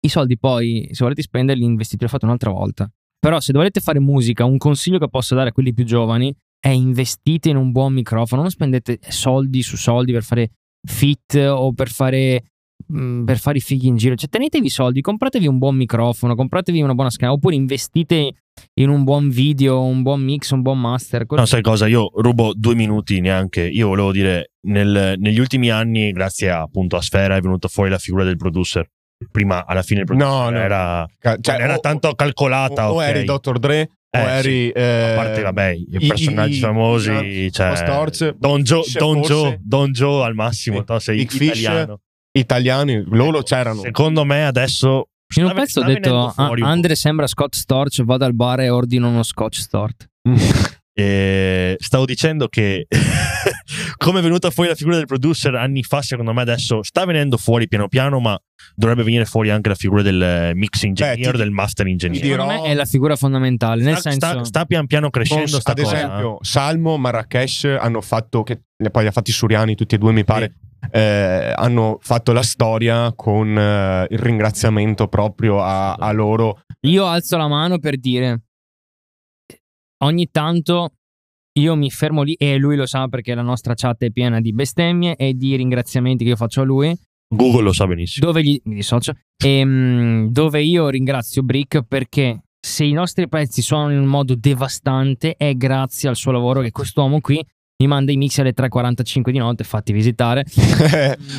I 0.00 0.08
soldi 0.08 0.38
poi, 0.38 0.88
se 0.90 1.02
volete 1.02 1.22
spenderli, 1.22 1.64
investiteli 1.64 2.10
fate 2.10 2.24
un'altra 2.24 2.50
volta. 2.50 2.90
Però 3.18 3.40
se 3.40 3.52
volete 3.52 3.80
fare 3.80 4.00
musica, 4.00 4.44
un 4.44 4.58
consiglio 4.58 4.98
che 4.98 5.08
posso 5.08 5.34
dare 5.34 5.50
a 5.50 5.52
quelli 5.52 5.72
più 5.72 5.84
giovani 5.84 6.34
è 6.58 6.68
investite 6.68 7.50
in 7.50 7.56
un 7.56 7.70
buon 7.72 7.92
microfono, 7.92 8.42
non 8.42 8.50
spendete 8.50 8.98
soldi 9.08 9.62
su 9.62 9.76
soldi 9.76 10.12
per 10.12 10.22
fare 10.22 10.50
fit 10.86 11.34
o 11.34 11.72
per 11.72 11.88
fare 11.88 12.55
mh, 12.86 13.24
per 13.24 13.38
fare 13.38 13.58
i 13.58 13.60
fighi 13.60 13.86
in 13.88 13.96
giro, 13.96 14.14
cioè 14.14 14.28
tenetevi 14.28 14.66
i 14.66 14.70
soldi, 14.70 15.00
compratevi 15.00 15.46
un 15.46 15.58
buon 15.58 15.76
microfono, 15.76 16.34
compratevi 16.34 16.80
una 16.80 16.94
buona 16.94 17.10
scala, 17.10 17.32
oppure 17.32 17.54
investite 17.54 18.32
in 18.74 18.88
un 18.88 19.04
buon 19.04 19.28
video, 19.28 19.82
un 19.82 20.02
buon 20.02 20.22
mix, 20.22 20.50
un 20.50 20.62
buon 20.62 20.80
master. 20.80 21.24
No, 21.28 21.44
sai 21.44 21.60
cosa? 21.62 21.86
Io 21.86 22.10
rubo 22.14 22.52
due 22.54 22.74
minuti 22.74 23.20
neanche. 23.20 23.62
Io 23.62 23.88
volevo 23.88 24.12
dire, 24.12 24.52
nel- 24.68 25.14
negli 25.18 25.38
ultimi 25.38 25.70
anni, 25.70 26.10
grazie 26.12 26.50
a, 26.50 26.62
appunto 26.62 26.96
a 26.96 27.02
Sfera, 27.02 27.36
è 27.36 27.40
venuta 27.40 27.68
fuori 27.68 27.90
la 27.90 27.98
figura 27.98 28.24
del 28.24 28.36
producer. 28.36 28.88
Prima, 29.30 29.64
alla 29.66 29.82
fine, 29.82 30.00
il 30.00 30.06
producer 30.06 30.30
No, 30.30 30.50
no. 30.50 30.58
era, 30.58 31.06
cioè, 31.40 31.56
era 31.60 31.76
o- 31.76 31.80
tanto 31.80 32.14
calcolata. 32.14 32.90
o, 32.90 32.94
o 32.94 32.96
ok. 32.96 33.02
eri 33.02 33.24
Dr. 33.24 33.58
Dre 33.58 33.80
o 34.10 34.18
Eh, 34.18 34.20
eri 34.22 34.50
sì. 34.52 34.70
eh, 34.70 35.10
a 35.12 35.14
parte, 35.16 35.42
vabbè, 35.42 35.68
i 35.70 35.86
i- 36.00 36.06
personaggi 36.06 36.56
i- 36.56 36.60
famosi, 36.60 37.12
i- 37.12 37.52
cioè, 37.52 37.76
Storch, 37.76 38.34
Don 38.38 38.62
Joe, 38.62 38.82
Don. 38.96 39.20
Joe, 39.22 39.58
Don 39.62 39.90
Joe 39.92 40.24
al 40.24 40.34
massimo, 40.34 40.82
no, 40.86 40.98
sei 40.98 41.16
Big 41.16 41.30
Fish, 41.30 41.60
italiano. 41.60 42.00
Italiani 42.38 43.02
loro 43.08 43.42
c'erano 43.42 43.80
Secondo 43.82 44.24
me 44.24 44.44
adesso 44.44 45.08
In 45.36 45.44
un 45.44 45.52
pezzo 45.54 45.80
ho 45.80 45.84
detto, 45.84 46.32
po'. 46.34 46.54
Andre 46.62 46.94
sembra 46.94 47.26
Scott 47.26 47.54
Storch, 47.54 48.02
vado 48.04 48.24
al 48.24 48.34
bar 48.34 48.60
e 48.60 48.68
ordino 48.70 49.08
uno 49.08 49.22
Scotch 49.22 49.58
Stort. 49.58 50.08
E 50.98 51.76
stavo 51.78 52.06
dicendo 52.06 52.48
che 52.48 52.86
come 53.98 54.20
è 54.20 54.22
venuta 54.22 54.50
fuori 54.50 54.70
la 54.70 54.74
figura 54.74 54.96
del 54.96 55.04
producer 55.04 55.54
anni 55.54 55.82
fa, 55.82 56.00
secondo 56.00 56.32
me 56.32 56.40
adesso 56.40 56.82
sta 56.82 57.04
venendo 57.04 57.36
fuori 57.36 57.68
piano 57.68 57.86
piano, 57.86 58.18
ma 58.18 58.34
dovrebbe 58.74 59.02
venire 59.02 59.26
fuori 59.26 59.50
anche 59.50 59.68
la 59.68 59.74
figura 59.74 60.00
del 60.00 60.52
mix 60.54 60.84
engineer, 60.84 61.32
ti- 61.32 61.36
del 61.36 61.50
master 61.50 61.86
engineer. 61.86 62.22
dirò- 62.22 62.44
Secondo 62.44 62.62
me 62.62 62.70
è 62.70 62.74
la 62.74 62.86
figura 62.86 63.14
fondamentale, 63.14 63.82
nel 63.82 63.98
sta, 63.98 64.10
senso... 64.10 64.26
sta- 64.26 64.44
sta 64.44 64.64
pian 64.64 64.86
piano 64.86 65.10
crescendo 65.10 65.60
sta 65.60 65.72
ad 65.72 65.80
cosa. 65.82 65.96
esempio 65.96 66.38
Salmo 66.40 66.96
Marrakesh 66.96 67.64
hanno 67.78 68.00
fatto 68.00 68.42
che 68.42 68.62
poi 68.90 69.02
li 69.02 69.08
ha 69.08 69.12
fatti 69.12 69.32
Suriani 69.32 69.74
tutti 69.74 69.96
e 69.96 69.98
due 69.98 70.12
mi 70.12 70.24
pare 70.24 70.54
eh, 70.90 71.52
hanno 71.54 71.98
fatto 72.00 72.32
la 72.32 72.42
storia 72.42 73.12
con 73.14 73.56
eh, 73.56 74.06
il 74.10 74.18
ringraziamento 74.18 75.08
proprio 75.08 75.62
a, 75.62 75.94
a 75.94 76.12
loro. 76.12 76.62
Io 76.82 77.04
alzo 77.04 77.36
la 77.36 77.48
mano 77.48 77.78
per 77.78 77.98
dire 77.98 78.42
ogni 79.98 80.28
tanto 80.30 80.92
io 81.58 81.74
mi 81.74 81.90
fermo 81.90 82.22
lì 82.22 82.34
e 82.34 82.58
lui 82.58 82.76
lo 82.76 82.86
sa 82.86 83.08
perché 83.08 83.34
la 83.34 83.42
nostra 83.42 83.74
chat 83.74 84.04
è 84.04 84.10
piena 84.10 84.40
di 84.40 84.52
bestemmie 84.52 85.16
e 85.16 85.34
di 85.34 85.56
ringraziamenti 85.56 86.24
che 86.24 86.30
io 86.30 86.36
faccio 86.36 86.60
a 86.60 86.64
lui. 86.64 86.94
Google 87.28 87.62
lo 87.62 87.72
sa 87.72 87.86
benissimo. 87.86 88.26
dove 88.26 88.42
gli 88.42 88.60
mi 88.64 88.76
dissocio 88.76 89.12
ehm, 89.42 90.30
dove 90.30 90.62
io 90.62 90.88
ringrazio 90.88 91.42
Brick 91.42 91.82
perché 91.82 92.42
se 92.60 92.84
i 92.84 92.92
nostri 92.92 93.28
pezzi 93.28 93.62
suonano 93.62 93.92
in 93.94 93.98
un 93.98 94.06
modo 94.06 94.36
devastante 94.36 95.34
è 95.36 95.54
grazie 95.54 96.08
al 96.08 96.14
suo 96.14 96.30
lavoro 96.30 96.60
che 96.60 96.70
quest'uomo 96.70 97.20
qui 97.20 97.44
mi 97.78 97.86
manda 97.86 98.10
i 98.10 98.16
mix 98.16 98.38
alle 98.38 98.54
3.45 98.54 99.30
di 99.30 99.38
notte 99.38 99.62
fatti 99.64 99.92
visitare 99.92 100.44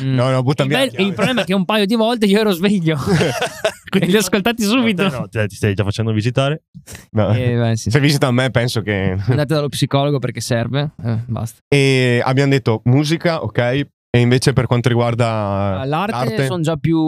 Mm. 0.02 0.14
no 0.14 0.30
no 0.30 0.42
butta 0.42 0.62
il, 0.62 0.68
bel- 0.68 0.94
il 0.98 1.12
problema 1.12 1.40
è 1.42 1.44
che 1.44 1.54
un 1.54 1.64
paio 1.64 1.84
di 1.86 1.94
volte 1.96 2.26
io 2.26 2.38
ero 2.40 2.50
sveglio 2.52 2.96
e 3.90 3.98
li 4.06 4.14
ho 4.14 4.18
ascoltati 4.18 4.62
subito 4.62 5.08
No, 5.08 5.28
te- 5.28 5.46
ti 5.46 5.56
stai 5.56 5.74
già 5.74 5.82
facendo 5.82 6.12
visitare. 6.12 6.64
No. 7.12 7.30
Eh, 7.34 7.56
beh, 7.56 7.76
sì. 7.76 7.90
se 7.90 7.98
visita 8.00 8.30
me 8.30 8.50
penso 8.50 8.82
che 8.82 9.16
andate 9.18 9.54
dallo 9.54 9.68
psicologo 9.68 10.18
perché 10.18 10.40
serve 10.40 10.90
eh, 11.02 11.18
basta 11.26 11.60
e 11.68 12.20
abbiamo 12.22 12.50
detto 12.50 12.82
musica 12.84 13.42
ok 13.42 13.58
e 13.58 14.20
invece 14.20 14.52
per 14.52 14.66
quanto 14.66 14.88
riguarda 14.88 15.82
l'arte, 15.84 16.46
sono 16.46 16.62
già 16.62 16.76
più 16.76 16.98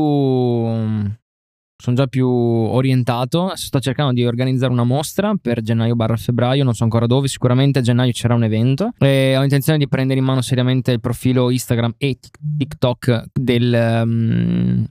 sono 1.80 1.96
già 1.96 2.06
più 2.06 2.28
orientato. 2.28 3.52
Sto 3.54 3.80
cercando 3.80 4.12
di 4.12 4.24
organizzare 4.24 4.72
una 4.72 4.84
mostra 4.84 5.34
per 5.40 5.62
gennaio 5.62 5.96
barra 5.96 6.16
febbraio 6.16 6.62
non 6.62 6.74
so 6.74 6.84
ancora 6.84 7.06
dove 7.06 7.26
sicuramente 7.26 7.78
a 7.78 7.82
gennaio 7.82 8.12
c'era 8.12 8.34
un 8.34 8.44
evento. 8.44 8.92
E 8.98 9.36
ho 9.36 9.42
intenzione 9.42 9.78
di 9.78 9.88
prendere 9.88 10.18
in 10.18 10.24
mano 10.26 10.42
seriamente 10.42 10.92
il 10.92 11.00
profilo 11.00 11.50
Instagram 11.50 11.94
e 11.96 12.18
Tik- 12.20 12.38
TikTok 12.58 13.24
del, 13.32 13.72
ehm, 13.72 14.86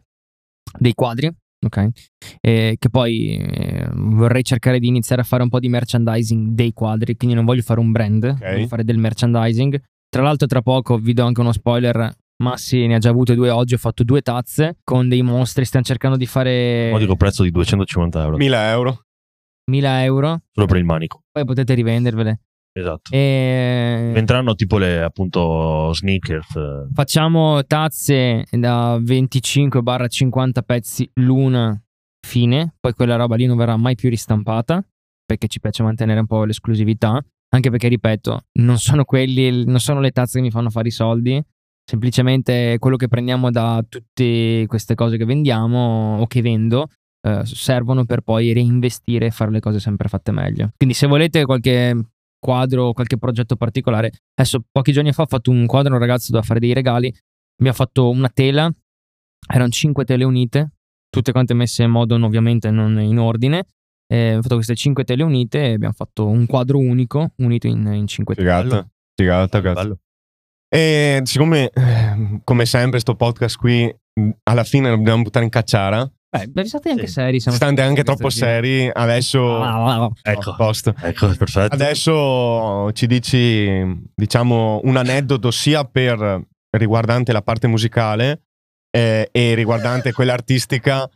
dei 0.77 0.93
quadri 0.93 1.31
ok? 1.65 1.87
E 2.39 2.77
che 2.79 2.89
poi 2.89 3.37
eh, 3.37 3.89
vorrei 3.93 4.43
cercare 4.43 4.79
di 4.79 4.87
iniziare 4.87 5.21
a 5.21 5.25
fare 5.25 5.43
un 5.43 5.49
po' 5.49 5.59
di 5.59 5.67
merchandising 5.67 6.51
dei 6.51 6.73
quadri 6.73 7.15
quindi 7.17 7.35
non 7.35 7.45
voglio 7.45 7.61
fare 7.61 7.79
un 7.79 7.91
brand 7.91 8.37
voglio 8.53 8.67
fare 8.67 8.83
del 8.83 8.97
merchandising. 8.97 9.79
Tra 10.09 10.23
l'altro 10.23 10.47
tra 10.47 10.61
poco 10.61 10.97
vi 10.97 11.13
do 11.13 11.25
anche 11.25 11.41
uno 11.41 11.51
spoiler 11.51 12.11
Massi 12.43 12.87
ne 12.87 12.95
ha 12.95 12.97
già 12.99 13.09
avute 13.09 13.35
due 13.35 13.49
oggi 13.49 13.73
ho 13.73 13.77
fatto 13.77 14.03
due 14.05 14.21
tazze 14.21 14.77
con 14.85 15.09
dei 15.09 15.21
mostri 15.21 15.65
stiamo 15.65 15.85
cercando 15.85 16.15
di 16.15 16.25
fare 16.25 16.89
Modico 16.89 17.17
prezzo 17.17 17.43
di 17.43 17.51
250 17.51 18.21
euro 18.23 18.37
1000 18.37 18.69
euro 18.69 19.01
1000 19.69 20.03
euro 20.03 20.41
solo 20.53 20.65
per 20.65 20.77
il 20.77 20.85
manico. 20.85 21.23
poi 21.31 21.43
potete 21.43 21.73
rivendervele 21.73 22.39
Esatto. 22.71 23.11
e 23.13 24.03
Diventeranno 24.07 24.55
tipo 24.55 24.77
le 24.77 25.01
appunto 25.03 25.91
sneakers. 25.91 26.55
eh, 26.55 26.87
facciamo 26.93 27.61
tazze 27.65 28.45
da 28.51 28.97
25-50 28.97 30.61
pezzi 30.65 31.09
l'una 31.15 31.77
fine 32.25 32.75
poi 32.79 32.93
quella 32.93 33.17
roba 33.17 33.35
lì 33.35 33.47
non 33.47 33.57
verrà 33.57 33.75
mai 33.75 33.95
più 33.95 34.09
ristampata 34.09 34.81
perché 35.25 35.47
ci 35.47 35.59
piace 35.59 35.83
mantenere 35.83 36.21
un 36.21 36.25
po' 36.25 36.45
l'esclusività 36.45 37.21
anche 37.49 37.69
perché 37.69 37.89
ripeto 37.89 38.39
non 38.61 38.77
sono 38.77 39.03
quelli 39.03 39.65
non 39.65 39.81
sono 39.81 39.99
le 39.99 40.11
tazze 40.11 40.37
che 40.37 40.45
mi 40.45 40.51
fanno 40.51 40.69
fare 40.69 40.87
i 40.87 40.91
soldi 40.91 41.43
semplicemente 41.89 42.77
quello 42.77 42.97
che 42.97 43.07
prendiamo 43.07 43.49
da 43.49 43.83
tutte 43.87 44.65
queste 44.67 44.93
cose 44.93 45.17
che 45.17 45.25
vendiamo 45.25 46.19
o 46.19 46.27
che 46.27 46.43
vendo 46.43 46.87
eh, 47.27 47.41
servono 47.45 48.05
per 48.05 48.21
poi 48.21 48.53
reinvestire 48.53 49.25
e 49.25 49.31
fare 49.31 49.49
le 49.49 49.59
cose 49.59 49.79
sempre 49.79 50.07
fatte 50.07 50.31
meglio. 50.31 50.69
Quindi 50.77 50.93
se 50.93 51.07
volete 51.07 51.45
qualche 51.45 51.99
quadro 52.39 52.83
o 52.83 52.93
qualche 52.93 53.17
progetto 53.17 53.55
particolare 53.55 54.11
adesso 54.35 54.63
pochi 54.71 54.91
giorni 54.91 55.11
fa 55.11 55.23
ho 55.23 55.25
fatto 55.25 55.49
un 55.49 55.65
quadro 55.65 55.93
a 55.93 55.95
un 55.95 56.01
ragazzo 56.01 56.31
da 56.31 56.43
fare 56.43 56.59
dei 56.59 56.73
regali 56.73 57.13
mi 57.63 57.67
ha 57.67 57.73
fatto 57.73 58.09
una 58.09 58.29
tela 58.29 58.71
erano 59.51 59.69
cinque 59.71 60.05
tele 60.05 60.23
unite 60.23 60.71
tutte 61.09 61.33
quante 61.33 61.53
messe 61.53 61.83
in 61.83 61.91
modo 61.91 62.15
ovviamente 62.15 62.71
non 62.71 62.97
in 63.01 63.19
ordine 63.19 63.65
eh, 64.07 64.37
ho 64.37 64.41
fatto 64.41 64.55
queste 64.55 64.75
cinque 64.75 65.03
tele 65.03 65.23
unite 65.23 65.65
e 65.65 65.73
abbiamo 65.73 65.93
fatto 65.93 66.27
un 66.27 66.45
quadro 66.45 66.77
unico 66.77 67.33
unito 67.39 67.67
in, 67.67 67.85
in 67.91 68.07
cinque 68.07 68.35
tele. 68.35 68.47
figata 68.47 68.89
figata 69.15 69.59
cazzo. 69.59 69.99
E 70.71 71.21
siccome, 71.23 71.69
eh, 71.73 72.39
come 72.43 72.65
sempre, 72.65 72.99
sto 72.99 73.15
podcast 73.15 73.57
qui 73.57 73.93
alla 74.43 74.63
fine 74.63 74.89
lo 74.89 74.97
dobbiamo 74.97 75.23
buttare 75.23 75.45
in 75.45 75.51
cacciara, 75.51 76.09
Beh, 76.47 76.65
state 76.65 76.89
anche 76.91 77.07
Sì. 77.07 77.13
seri. 77.13 77.39
siamo 77.39 77.57
stante 77.57 77.81
anche 77.81 78.03
troppo 78.03 78.29
seri, 78.29 78.87
adesso 78.93 79.61
Ah, 79.63 79.83
ah, 79.85 80.03
ah. 80.03 80.11
Ecco, 80.21 80.55
ecco, 81.01 81.27
perfetto. 81.35 81.73
Adesso 81.73 82.91
ci 82.91 83.07
dici, 83.07 83.67
diciamo, 84.13 84.79
un 84.83 84.95
aneddoto 84.97 85.49
sia 85.49 85.85
per 85.85 86.45
riguardante 86.77 87.31
la 87.31 87.41
parte 87.41 87.65
musicale 87.67 88.43
eh, 88.95 89.27
e 89.31 89.53
riguardante 89.55 90.11
quella 90.13 90.33
artistica, 90.33 91.09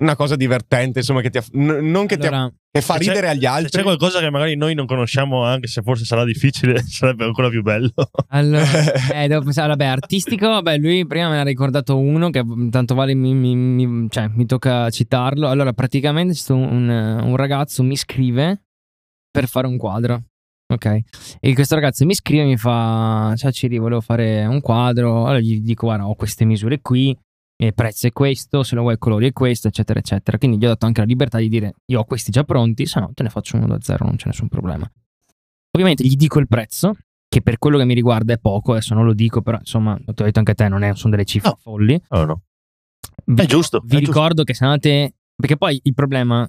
una 0.00 0.16
cosa 0.16 0.34
divertente, 0.36 0.98
insomma, 1.00 1.20
che, 1.20 1.30
ti 1.30 1.38
ha- 1.38 1.44
n- 1.52 1.90
non 1.90 2.06
che, 2.06 2.16
ti 2.16 2.26
ha- 2.26 2.30
Allora, 2.30 2.52
che 2.70 2.80
fa 2.80 2.96
ridere 2.96 3.28
agli 3.28 3.40
Se 3.42 3.46
altri. 3.46 3.70
c'è 3.78 3.82
qualcosa 3.82 4.18
che 4.18 4.28
magari 4.30 4.56
noi 4.56 4.74
non 4.74 4.86
conosciamo, 4.86 5.44
anche 5.44 5.68
se 5.68 5.82
forse 5.82 6.04
sarà 6.04 6.24
difficile, 6.24 6.80
sarebbe 6.82 7.24
ancora 7.24 7.48
più 7.48 7.62
bello. 7.62 7.92
allora, 8.28 8.64
eh, 9.22 9.28
devo 9.28 9.42
pensare, 9.42 9.68
vabbè, 9.68 9.84
artistico, 9.84 10.48
vabbè, 10.48 10.78
lui 10.78 11.06
prima 11.06 11.28
me 11.28 11.34
ne 11.34 11.40
ha 11.40 11.44
ricordato 11.44 11.96
uno 11.98 12.30
che 12.30 12.42
tanto 12.70 12.94
vale 12.94 13.14
mi, 13.14 13.34
mi- 13.34 13.54
mi- 13.56 14.08
cioè, 14.10 14.28
mi 14.34 14.46
tocca 14.46 14.90
citarlo. 14.90 15.48
Allora, 15.48 15.72
praticamente 15.72 16.36
un, 16.52 16.88
un 16.88 17.36
ragazzo 17.36 17.82
mi 17.84 17.96
scrive 17.96 18.64
per 19.30 19.46
fare 19.46 19.66
un 19.68 19.76
quadro. 19.76 20.22
Ok, 20.66 20.98
e 21.40 21.54
questo 21.54 21.74
ragazzo 21.74 22.06
mi 22.06 22.14
scrive 22.14 22.42
e 22.42 22.46
mi 22.46 22.56
fa: 22.56 23.34
Ciao 23.36 23.52
Ciri, 23.52 23.76
volevo 23.78 24.00
fare 24.00 24.44
un 24.46 24.60
quadro. 24.62 25.18
Allora 25.24 25.38
gli 25.38 25.60
dico: 25.60 25.86
Guarda, 25.86 26.06
ho 26.08 26.14
queste 26.14 26.44
misure 26.46 26.80
qui, 26.80 27.16
il 27.56 27.72
prezzo 27.74 28.06
è 28.06 28.12
questo, 28.12 28.62
se 28.62 28.74
lo 28.74 28.80
vuoi 28.82 28.94
il 28.94 28.98
colore 28.98 29.28
è 29.28 29.32
questo, 29.32 29.68
eccetera, 29.68 29.98
eccetera. 30.00 30.38
Quindi 30.38 30.58
gli 30.58 30.64
ho 30.64 30.68
dato 30.68 30.86
anche 30.86 31.00
la 31.00 31.06
libertà 31.06 31.38
di 31.38 31.48
dire: 31.48 31.74
Io 31.86 32.00
ho 32.00 32.04
questi 32.04 32.30
già 32.30 32.44
pronti, 32.44 32.86
se 32.86 33.00
no 33.00 33.10
te 33.14 33.22
ne 33.22 33.30
faccio 33.30 33.56
uno 33.56 33.66
da 33.66 33.78
zero, 33.80 34.04
non 34.04 34.16
c'è 34.16 34.26
nessun 34.26 34.48
problema. 34.48 34.90
Ovviamente 35.72 36.04
gli 36.04 36.16
dico 36.16 36.38
il 36.38 36.46
prezzo, 36.48 36.94
che 37.28 37.42
per 37.42 37.58
quello 37.58 37.78
che 37.78 37.84
mi 37.84 37.94
riguarda 37.94 38.32
è 38.32 38.38
poco, 38.38 38.72
adesso 38.72 38.94
non 38.94 39.04
lo 39.04 39.12
dico, 39.14 39.42
però 39.42 39.58
insomma, 39.58 39.92
lo 40.04 40.12
ti 40.12 40.22
ho 40.22 40.24
detto 40.24 40.38
anche 40.38 40.52
a 40.52 40.54
te, 40.54 40.68
non 40.68 40.82
è- 40.84 40.94
sono 40.94 41.10
delle 41.12 41.24
cifre 41.24 41.48
No. 41.50 41.58
folli. 41.60 42.00
Oh, 42.08 42.24
no. 42.24 42.42
Vi, 43.26 43.42
È 43.42 43.46
giusto. 43.46 43.80
vi 43.80 43.96
è 43.96 43.98
giusto. 43.98 44.12
ricordo 44.12 44.44
che 44.44 44.54
se 44.54 44.64
andate. 44.64 45.14
Perché 45.36 45.56
poi 45.56 45.80
il 45.82 45.94
problema, 45.94 46.48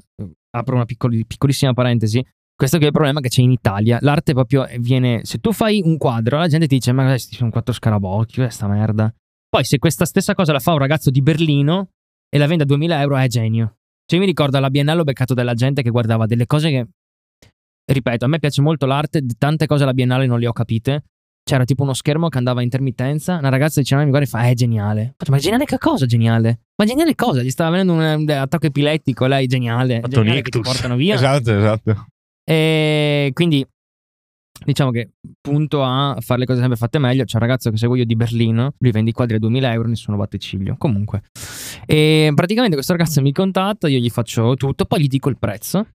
apro 0.51 0.75
una 0.75 0.85
piccoli- 0.85 1.25
piccolissima 1.25 1.73
parentesi, 1.73 2.23
questo 2.55 2.77
che 2.77 2.83
è 2.83 2.87
il 2.87 2.93
problema 2.93 3.19
che 3.19 3.29
c'è 3.29 3.41
in 3.41 3.51
Italia. 3.51 3.97
L'arte 4.01 4.33
proprio 4.33 4.67
viene. 4.79 5.21
Se 5.25 5.39
tu 5.39 5.51
fai 5.51 5.81
un 5.83 5.97
quadro, 5.97 6.37
la 6.37 6.47
gente 6.47 6.67
ti 6.67 6.75
dice: 6.75 6.91
Ma 6.91 7.03
questi 7.05 7.35
sono 7.35 7.49
quattro 7.49 7.73
scarabocchi, 7.73 8.35
questa 8.35 8.65
sta 8.65 8.67
merda. 8.67 9.11
Poi, 9.55 9.63
se 9.63 9.79
questa 9.79 10.03
stessa 10.03 10.33
cosa 10.33 10.51
la 10.51 10.59
fa 10.59 10.73
un 10.73 10.79
ragazzo 10.79 11.09
di 11.09 11.21
Berlino 11.21 11.91
e 12.27 12.37
la 12.37 12.45
vende 12.45 12.63
a 12.63 12.65
2000 12.65 12.99
euro, 12.99 13.15
è 13.15 13.25
genio. 13.27 13.77
Cioè, 14.05 14.19
io 14.19 14.25
mi 14.25 14.25
ricordo 14.25 14.57
alla 14.57 14.69
Biennale 14.69 14.99
ho 14.99 15.05
beccato 15.05 15.33
della 15.33 15.53
gente 15.53 15.81
che 15.81 15.91
guardava 15.91 16.25
delle 16.25 16.45
cose 16.45 16.69
che. 16.69 16.87
Ripeto, 17.89 18.25
a 18.25 18.27
me 18.27 18.39
piace 18.39 18.61
molto 18.61 18.85
l'arte, 18.85 19.21
tante 19.37 19.65
cose 19.65 19.83
alla 19.83 19.93
Biennale 19.93 20.25
non 20.25 20.39
le 20.39 20.47
ho 20.47 20.51
capite. 20.51 21.03
c'era 21.41 21.63
tipo 21.63 21.83
uno 21.83 21.93
schermo 21.93 22.27
che 22.27 22.37
andava 22.37 22.59
a 22.59 22.63
intermittenza. 22.63 23.37
Una 23.37 23.47
ragazza 23.47 23.79
diceva 23.79 24.03
mi 24.03 24.09
guarda 24.09 24.27
e 24.27 24.29
fa: 24.29 24.41
È 24.45 24.53
geniale. 24.55 25.13
Faccio, 25.15 25.31
ma 25.31 25.37
geniale 25.37 25.63
che 25.63 25.77
cosa? 25.77 26.05
Geniale? 26.05 26.59
Ma 26.75 26.85
geniale 26.85 27.15
cosa? 27.15 27.41
Gli 27.41 27.49
stava 27.49 27.77
venendo 27.77 27.93
un, 27.93 28.29
attacco 28.29 28.65
epilettico. 28.65 29.25
Lei, 29.25 29.47
geniale. 29.47 30.01
Fatto 30.01 30.17
geniale 30.17 30.41
che 30.41 30.49
ti 30.49 30.59
portano 30.59 30.97
via. 30.97 31.15
Esatto, 31.15 31.57
esatto. 31.57 32.07
E 32.43 33.31
quindi 33.33 33.65
diciamo 34.63 34.91
che 34.91 35.11
punto 35.41 35.83
a 35.83 36.15
fare 36.19 36.39
le 36.39 36.45
cose 36.45 36.59
sempre 36.59 36.77
fatte 36.77 36.99
meglio. 36.99 37.23
C'è 37.23 37.35
un 37.35 37.41
ragazzo 37.41 37.69
che 37.69 37.77
seguo 37.77 37.95
io 37.95 38.05
di 38.05 38.15
Berlino, 38.15 38.73
lui 38.77 38.91
vende 38.91 39.09
i 39.09 39.13
quadri 39.13 39.35
a 39.35 39.39
2000 39.39 39.73
euro, 39.73 39.87
nessuno 39.87 40.17
batte 40.17 40.37
ciglio. 40.37 40.75
Comunque, 40.77 41.23
e 41.85 42.31
praticamente 42.33 42.75
questo 42.75 42.93
ragazzo 42.93 43.21
mi 43.21 43.31
contatta, 43.31 43.87
io 43.87 43.99
gli 43.99 44.09
faccio 44.09 44.55
tutto, 44.55 44.85
poi 44.85 45.01
gli 45.01 45.07
dico 45.07 45.29
il 45.29 45.37
prezzo. 45.37 45.87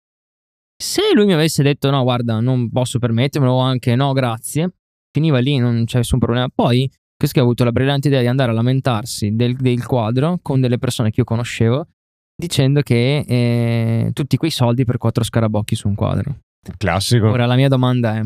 Se 0.77 1.03
lui 1.15 1.27
mi 1.27 1.35
avesse 1.35 1.63
detto 1.63 1.91
no, 1.91 2.03
guarda, 2.03 2.41
non 2.41 2.71
posso 2.71 2.99
permettermelo, 2.99 3.53
o 3.53 3.59
anche 3.59 3.95
no, 3.95 4.13
grazie, 4.13 4.73
finiva 5.13 5.39
lì, 5.39 5.59
non 5.59 5.85
c'è 5.85 5.99
nessun 5.99 6.19
problema. 6.19 6.49
Poi, 6.49 6.91
questo 7.17 7.37
che 7.37 7.41
ha 7.41 7.43
avuto 7.43 7.65
la 7.65 7.73
brillante 7.73 8.09
idea 8.09 8.21
di 8.21 8.29
andare 8.29 8.51
a 8.51 8.55
lamentarsi 8.55 9.35
del, 9.35 9.57
del 9.57 9.85
quadro 9.85 10.39
con 10.41 10.61
delle 10.61 10.79
persone 10.79 11.11
che 11.11 11.21
io 11.21 11.27
conoscevo, 11.27 11.87
dicendo 12.35 12.81
che 12.81 13.25
eh, 13.29 14.11
tutti 14.15 14.39
quei 14.39 14.51
soldi 14.51 14.87
per 14.87 14.97
quattro 14.97 15.23
scarabocchi 15.23 15.75
su 15.75 15.87
un 15.87 15.95
quadro. 15.95 16.39
Classico. 16.79 17.29
Ora 17.29 17.45
la 17.45 17.57
mia 17.57 17.69
domanda 17.69 18.17
è: 18.17 18.23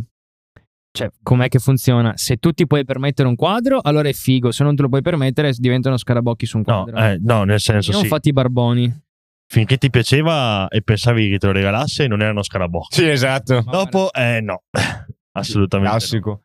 cioè, 0.97 1.11
com'è 1.25 1.49
che 1.49 1.59
funziona? 1.59 2.13
Se 2.15 2.37
tu 2.37 2.53
ti 2.53 2.69
puoi 2.69 2.85
permettere 2.85 3.27
un 3.27 3.35
quadro, 3.35 3.81
allora 3.83 4.09
è 4.09 4.13
figo. 4.13 4.53
Se 4.53 4.63
non 4.63 4.77
te 4.77 4.83
lo 4.83 4.89
puoi 4.89 5.03
permettere, 5.03 5.51
diventano 5.57 5.97
scarabocchi 5.97 6.47
su 6.47 6.59
un 6.59 6.63
No, 6.65 6.85
quadro. 6.85 7.03
eh, 7.05 7.19
no, 7.21 7.43
nel 7.43 7.59
senso 7.59 7.91
non 7.91 8.03
sì. 8.03 8.07
fatti 8.07 8.29
i 8.29 8.33
barboni. 8.33 9.03
Finché 9.47 9.77
ti 9.77 9.91
piaceva 9.91 10.69
e 10.69 10.83
pensavi 10.83 11.31
che 11.31 11.39
te 11.39 11.47
lo 11.47 11.53
regalasse, 11.53 12.07
non 12.07 12.23
erano 12.23 12.45
scarabocchi. 12.45 12.95
Sì, 12.95 13.09
esatto. 13.09 13.61
Ma 13.65 13.73
Dopo, 13.73 14.13
eh 14.13 14.41
no. 14.41 14.63
Assolutamente. 15.37 15.93
no. 15.93 15.99
Classico. 15.99 16.43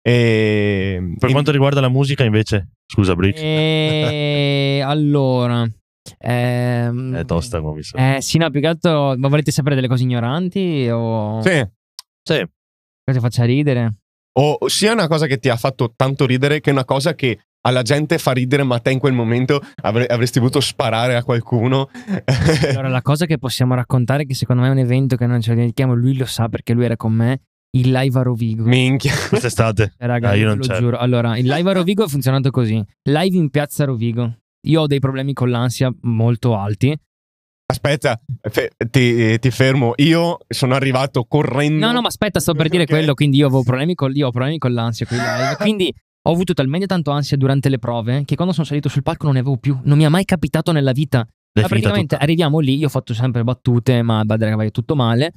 E... 0.00 1.14
Per 1.18 1.30
quanto 1.32 1.50
riguarda 1.50 1.80
la 1.80 1.88
musica, 1.88 2.22
invece, 2.22 2.68
scusa, 2.86 3.16
Brick. 3.16 3.38
E 3.40 4.80
allora. 4.86 5.68
Ehm, 6.18 7.16
È 7.16 7.24
tosta 7.24 7.60
come 7.60 7.74
mi 7.78 7.82
sa. 7.82 8.16
Eh, 8.16 8.22
sì, 8.22 8.38
no, 8.38 8.48
più 8.50 8.60
che 8.60 8.68
altro. 8.68 9.16
Ma 9.16 9.26
volete 9.28 9.50
sapere 9.50 9.74
delle 9.74 9.88
cose 9.88 10.04
ignoranti? 10.04 10.88
O 10.88 11.42
Sì. 11.42 11.66
Sì. 12.22 12.46
Che 13.12 13.18
ti 13.18 13.24
faccia 13.24 13.44
ridere? 13.44 13.94
O 14.38 14.58
sia 14.68 14.92
una 14.92 15.08
cosa 15.08 15.26
che 15.26 15.38
ti 15.38 15.48
ha 15.48 15.56
fatto 15.56 15.92
tanto 15.96 16.26
ridere 16.26 16.60
che 16.60 16.70
una 16.70 16.84
cosa 16.84 17.14
che 17.14 17.40
alla 17.62 17.82
gente 17.82 18.18
fa 18.18 18.32
ridere, 18.32 18.62
ma 18.62 18.78
te 18.78 18.92
in 18.92 18.98
quel 18.98 19.12
momento 19.12 19.60
avre- 19.82 20.06
avresti 20.06 20.38
voluto 20.38 20.60
sparare 20.60 21.16
a 21.16 21.24
qualcuno. 21.24 21.90
Allora, 22.70 22.88
la 22.88 23.02
cosa 23.02 23.26
che 23.26 23.38
possiamo 23.38 23.74
raccontare, 23.74 24.24
che 24.24 24.34
secondo 24.34 24.62
me 24.62 24.68
è 24.68 24.70
un 24.70 24.78
evento 24.78 25.16
che 25.16 25.26
non 25.26 25.40
ce 25.40 25.48
lo 25.50 25.54
dimentichiamo, 25.56 25.94
lui 25.94 26.16
lo 26.16 26.24
sa 26.26 26.48
perché 26.48 26.72
lui 26.72 26.84
era 26.84 26.96
con 26.96 27.12
me. 27.12 27.40
Il 27.70 27.90
live 27.90 28.18
a 28.18 28.22
Rovigo. 28.22 28.64
Minchia. 28.64 29.12
Quest'estate. 29.28 29.92
Eh, 29.98 30.06
Raga, 30.06 30.32
io 30.32 30.40
io 30.42 30.46
non 30.48 30.56
lo 30.58 30.64
c'ero. 30.64 30.78
giuro. 30.78 30.96
Allora, 30.98 31.36
il 31.36 31.46
live 31.46 31.68
a 31.68 31.72
Rovigo 31.74 32.04
è 32.04 32.08
funzionato 32.08 32.50
così: 32.50 32.82
live 33.02 33.36
in 33.36 33.50
piazza 33.50 33.84
Rovigo. 33.84 34.36
Io 34.68 34.80
ho 34.80 34.86
dei 34.86 35.00
problemi 35.00 35.34
con 35.34 35.50
l'ansia 35.50 35.92
molto 36.02 36.56
alti. 36.56 36.96
Aspetta, 37.70 38.18
fe- 38.48 38.70
ti, 38.90 39.38
ti 39.38 39.50
fermo. 39.50 39.92
Io 39.96 40.38
sono 40.48 40.74
arrivato 40.74 41.24
correndo. 41.24 41.84
No, 41.84 41.92
no, 41.92 42.00
ma 42.00 42.06
aspetta, 42.08 42.40
sto 42.40 42.54
per 42.54 42.70
dire 42.70 42.86
quello. 42.86 43.12
Quindi 43.12 43.36
io 43.36 43.46
avevo 43.46 43.62
problemi 43.62 43.94
con, 43.94 44.10
io 44.14 44.28
ho 44.28 44.30
problemi 44.30 44.56
con 44.56 44.72
l'ansia. 44.72 45.04
Con 45.04 45.18
i 45.18 45.20
live. 45.20 45.56
Quindi 45.60 45.94
ho 46.22 46.32
avuto 46.32 46.54
talmente 46.54 46.86
tanto 46.86 47.10
ansia 47.10 47.36
durante 47.36 47.68
le 47.68 47.78
prove 47.78 48.24
che 48.24 48.36
quando 48.36 48.54
sono 48.54 48.64
salito 48.64 48.88
sul 48.88 49.02
palco 49.02 49.26
non 49.26 49.34
ne 49.34 49.40
avevo 49.40 49.58
più. 49.58 49.78
Non 49.82 49.98
mi 49.98 50.04
è 50.04 50.08
mai 50.08 50.24
capitato 50.24 50.72
nella 50.72 50.92
vita. 50.92 51.18
Ma 51.18 51.66
praticamente 51.66 52.14
tutta. 52.14 52.22
arriviamo 52.22 52.58
lì, 52.58 52.76
io 52.76 52.86
ho 52.86 52.90
fatto 52.90 53.12
sempre 53.12 53.44
battute, 53.44 54.00
ma 54.00 54.24
badare 54.24 54.52
che 54.52 54.56
vai 54.56 54.70
tutto 54.70 54.94
male. 54.94 55.32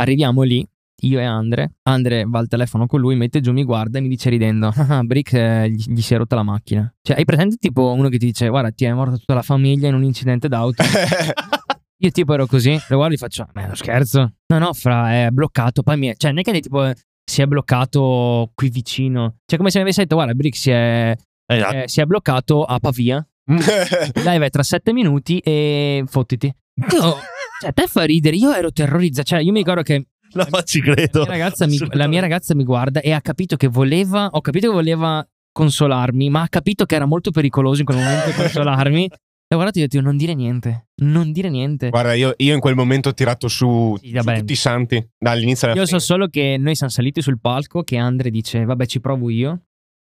Arriviamo 0.00 0.42
lì, 0.42 0.66
io 1.02 1.18
e 1.18 1.24
Andre. 1.24 1.76
Andre 1.84 2.24
va 2.26 2.40
al 2.40 2.48
telefono 2.48 2.86
con 2.86 3.00
lui, 3.00 3.16
mette 3.16 3.40
giù, 3.40 3.52
mi 3.52 3.64
guarda 3.64 3.98
e 3.98 4.00
mi 4.02 4.08
dice 4.08 4.28
ridendo: 4.28 4.70
Ah, 4.76 5.02
Brick 5.02 5.32
eh, 5.32 5.70
gli, 5.70 5.94
gli 5.94 6.02
si 6.02 6.12
è 6.12 6.18
rotta 6.18 6.36
la 6.36 6.42
macchina. 6.42 6.92
Cioè, 7.00 7.16
hai 7.16 7.24
presente 7.24 7.56
tipo 7.56 7.92
uno 7.92 8.08
che 8.08 8.18
ti 8.18 8.26
dice: 8.26 8.48
Guarda, 8.48 8.70
ti 8.70 8.84
è 8.84 8.92
morta 8.92 9.16
tutta 9.16 9.34
la 9.34 9.42
famiglia 9.42 9.88
in 9.88 9.94
un 9.94 10.04
incidente 10.04 10.48
d'auto. 10.48 10.82
Io 12.02 12.10
tipo 12.10 12.32
ero 12.32 12.46
così, 12.46 12.78
lo 12.88 12.96
guardo 12.96 13.14
e 13.14 13.18
faccio: 13.18 13.46
Ma 13.52 13.62
è 13.62 13.64
uno 13.66 13.74
scherzo? 13.74 14.32
No, 14.46 14.58
no, 14.58 14.72
fra, 14.72 15.12
è 15.26 15.28
bloccato. 15.30 15.82
Poi 15.82 15.98
mi 15.98 16.08
è, 16.08 16.14
cioè, 16.16 16.30
non 16.30 16.40
è 16.40 16.42
che 16.42 16.58
tipo 16.60 16.84
eh, 16.84 16.94
si 17.24 17.42
è 17.42 17.46
bloccato 17.46 18.50
qui 18.54 18.70
vicino. 18.70 19.36
Cioè, 19.44 19.58
come 19.58 19.70
se 19.70 19.78
mi 19.78 19.84
avessi 19.84 20.00
detto: 20.00 20.14
Guarda, 20.14 20.32
Brick 20.34 20.56
si 20.56 20.70
è, 20.70 21.14
Eh, 21.46 21.60
ah, 21.60 21.74
eh, 21.76 21.88
si 21.88 22.00
è 22.00 22.04
bloccato 22.06 22.64
a 22.64 22.78
Pavia. 22.78 23.24
Live 23.50 24.46
è 24.46 24.50
tra 24.50 24.62
sette 24.62 24.92
minuti 24.92 25.38
e 25.40 26.04
fottiti. 26.06 26.46
Io, 26.46 27.16
cioè, 27.60 27.72
te 27.74 27.86
fa 27.86 28.04
ridere. 28.04 28.36
Io 28.36 28.52
ero 28.54 28.72
terrorizzato. 28.72 29.26
Cioè, 29.28 29.40
io 29.40 29.52
mi 29.52 29.58
ricordo 29.58 29.82
che 29.82 30.06
no, 30.32 30.46
ma 30.48 30.62
ci 30.62 30.82
la 30.82 30.94
credo. 30.94 31.20
mia, 31.20 31.30
ragazza 31.30 31.66
mi, 31.66 31.78
la 31.90 32.06
mia 32.06 32.20
ragazza 32.20 32.54
mi 32.54 32.64
guarda 32.64 33.00
e 33.00 33.12
ha 33.12 33.20
capito 33.20 33.56
che 33.56 33.68
voleva. 33.68 34.28
Ho 34.32 34.40
capito 34.40 34.68
che 34.68 34.72
voleva 34.74 35.26
consolarmi, 35.52 36.30
ma 36.30 36.42
ha 36.42 36.48
capito 36.48 36.86
che 36.86 36.94
era 36.94 37.04
molto 37.04 37.30
pericoloso 37.30 37.80
in 37.80 37.86
quel 37.86 37.98
momento 37.98 38.30
consolarmi. 38.40 39.10
E 39.52 39.56
ho 39.56 39.58
guardato 39.58 39.80
e 39.80 39.82
ho 39.82 39.86
detto: 39.88 40.00
Non 40.00 40.16
dire 40.16 40.34
niente. 40.34 40.90
Non 41.02 41.32
dire 41.32 41.50
niente. 41.50 41.88
Guarda, 41.90 42.14
io, 42.14 42.34
io 42.36 42.54
in 42.54 42.60
quel 42.60 42.76
momento 42.76 43.08
ho 43.08 43.14
tirato 43.14 43.48
su, 43.48 43.96
Sì, 44.00 44.12
su 44.16 44.32
tutti 44.32 44.52
i 44.52 44.56
santi 44.56 45.04
dall'inizio 45.18 45.66
alla 45.66 45.76
Io 45.76 45.82
so 45.82 45.88
fine. 45.96 46.00
solo 46.00 46.28
che 46.28 46.56
noi 46.56 46.76
siamo 46.76 46.92
saliti 46.92 47.20
sul 47.20 47.40
palco. 47.40 47.82
Che 47.82 47.96
Andre 47.96 48.30
dice: 48.30 48.64
Vabbè, 48.64 48.86
ci 48.86 49.00
provo 49.00 49.28
io. 49.28 49.62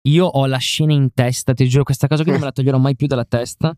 Io 0.10 0.26
ho 0.26 0.46
la 0.48 0.58
scena 0.58 0.92
in 0.92 1.14
testa. 1.14 1.54
Ti 1.54 1.66
giuro, 1.70 1.84
questa 1.84 2.08
cosa 2.08 2.24
qui 2.24 2.32
non 2.32 2.42
me 2.42 2.48
la 2.48 2.52
toglierò 2.54 2.78
mai 2.78 2.98
più 2.98 3.08
dalla 3.08 3.24
testa. 3.24 3.74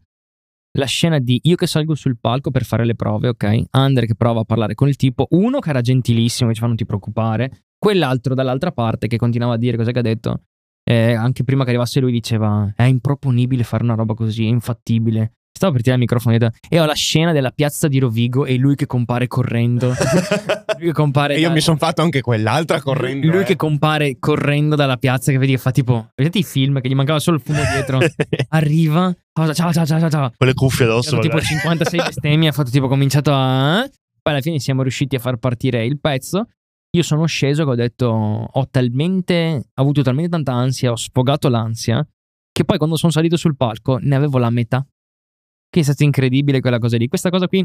La 0.75 0.85
scena 0.85 1.19
di 1.19 1.39
io 1.43 1.55
che 1.55 1.67
salgo 1.67 1.93
sul 1.93 2.17
palco 2.19 2.49
per 2.49 2.63
fare 2.63 2.83
le 2.83 2.95
prove, 2.95 3.27
ok? 3.27 3.65
Andre 3.71 4.07
che 4.07 4.15
prova 4.15 4.39
a 4.39 4.43
parlare 4.43 4.73
con 4.73 4.87
il 4.87 4.95
tipo, 4.95 5.27
uno 5.31 5.59
che 5.59 5.69
era 5.69 5.81
gentilissimo, 5.81 6.49
che 6.49 6.55
ci 6.55 6.61
fa 6.61 6.65
non 6.67 6.75
ti 6.75 6.85
preoccupare, 6.87 7.65
quell'altro 7.77 8.33
dall'altra 8.33 8.71
parte 8.71 9.05
che 9.05 9.17
continuava 9.17 9.53
a 9.53 9.57
dire 9.57 9.77
cos'è 9.77 9.91
che 9.91 9.99
ha 9.99 10.01
detto. 10.01 10.45
Eh, 10.83 11.13
anche 11.13 11.43
prima 11.43 11.63
che 11.63 11.69
arrivasse 11.69 11.99
lui 11.99 12.11
diceva: 12.11 12.73
È 12.75 12.83
improponibile 12.83 13.63
fare 13.63 13.83
una 13.83 13.93
roba 13.93 14.15
così, 14.15 14.45
è 14.45 14.49
infattibile. 14.49 15.33
Stavo 15.55 15.73
per 15.73 15.81
tirare 15.83 16.01
il 16.01 16.07
microfono 16.07 16.33
e 16.33 16.37
ho 16.37 16.39
detto- 16.39 16.57
e 16.67 16.79
ho 16.79 16.85
la 16.85 16.93
scena 16.95 17.31
della 17.31 17.51
piazza 17.51 17.87
di 17.87 17.99
Rovigo 17.99 18.45
e 18.45 18.55
lui 18.57 18.75
che 18.75 18.87
compare 18.87 19.27
correndo. 19.27 19.89
lui 20.77 20.87
che 20.87 20.91
compare 20.91 21.35
E 21.35 21.39
io 21.39 21.47
da- 21.49 21.53
mi 21.53 21.61
sono 21.61 21.77
fatto 21.77 22.01
anche 22.01 22.21
quell'altra 22.21 22.81
correndo. 22.81 23.27
lui 23.27 23.41
eh. 23.41 23.43
che 23.45 23.55
compare 23.55 24.17
correndo 24.19 24.75
dalla 24.75 24.97
piazza 24.97 25.31
che 25.31 25.37
vedi 25.37 25.51
che 25.53 25.57
fa 25.59 25.71
tipo 25.71 26.07
vedete 26.15 26.39
i 26.39 26.43
film 26.43 26.81
che 26.81 26.89
gli 26.89 26.95
mancava 26.95 27.19
solo 27.19 27.37
il 27.37 27.43
fumo 27.43 27.61
dietro 27.71 27.99
arriva 28.49 29.13
ciao 29.33 29.53
ciao 29.53 29.71
ciao 29.71 29.85
ciao 29.85 30.09
ciao 30.09 30.33
Con 30.35 30.47
le 30.47 30.53
cuffie 30.53 30.85
addosso. 30.85 31.19
tipo 31.19 31.35
magari. 31.35 31.45
56 31.45 31.99
bestemmie 32.03 32.49
ha 32.49 32.51
fatto 32.51 32.71
tipo 32.71 32.87
cominciato 32.87 33.31
a 33.33 33.87
poi 34.21 34.33
alla 34.33 34.41
fine 34.41 34.59
siamo 34.59 34.81
riusciti 34.81 35.15
a 35.15 35.19
far 35.19 35.37
partire 35.37 35.85
il 35.85 35.99
pezzo 35.99 36.47
io 36.95 37.03
sono 37.03 37.25
sceso 37.25 37.63
che 37.63 37.69
ho 37.69 37.75
detto 37.75 38.05
ho 38.51 38.67
talmente 38.69 39.65
ho 39.73 39.81
avuto 39.81 40.01
talmente 40.01 40.29
tanta 40.31 40.53
ansia 40.53 40.91
ho 40.91 40.95
sfogato 40.95 41.47
l'ansia 41.49 42.05
che 42.51 42.65
poi 42.65 42.77
quando 42.77 42.95
sono 42.97 43.11
salito 43.11 43.37
sul 43.37 43.55
palco 43.55 43.97
ne 44.01 44.15
avevo 44.15 44.37
la 44.39 44.49
metà 44.49 44.85
che 45.73 45.79
è 45.79 45.83
stato 45.83 46.03
incredibile 46.03 46.59
quella 46.61 46.77
cosa 46.77 46.97
lì 46.97 47.07
questa 47.07 47.29
cosa 47.31 47.47
qui 47.47 47.59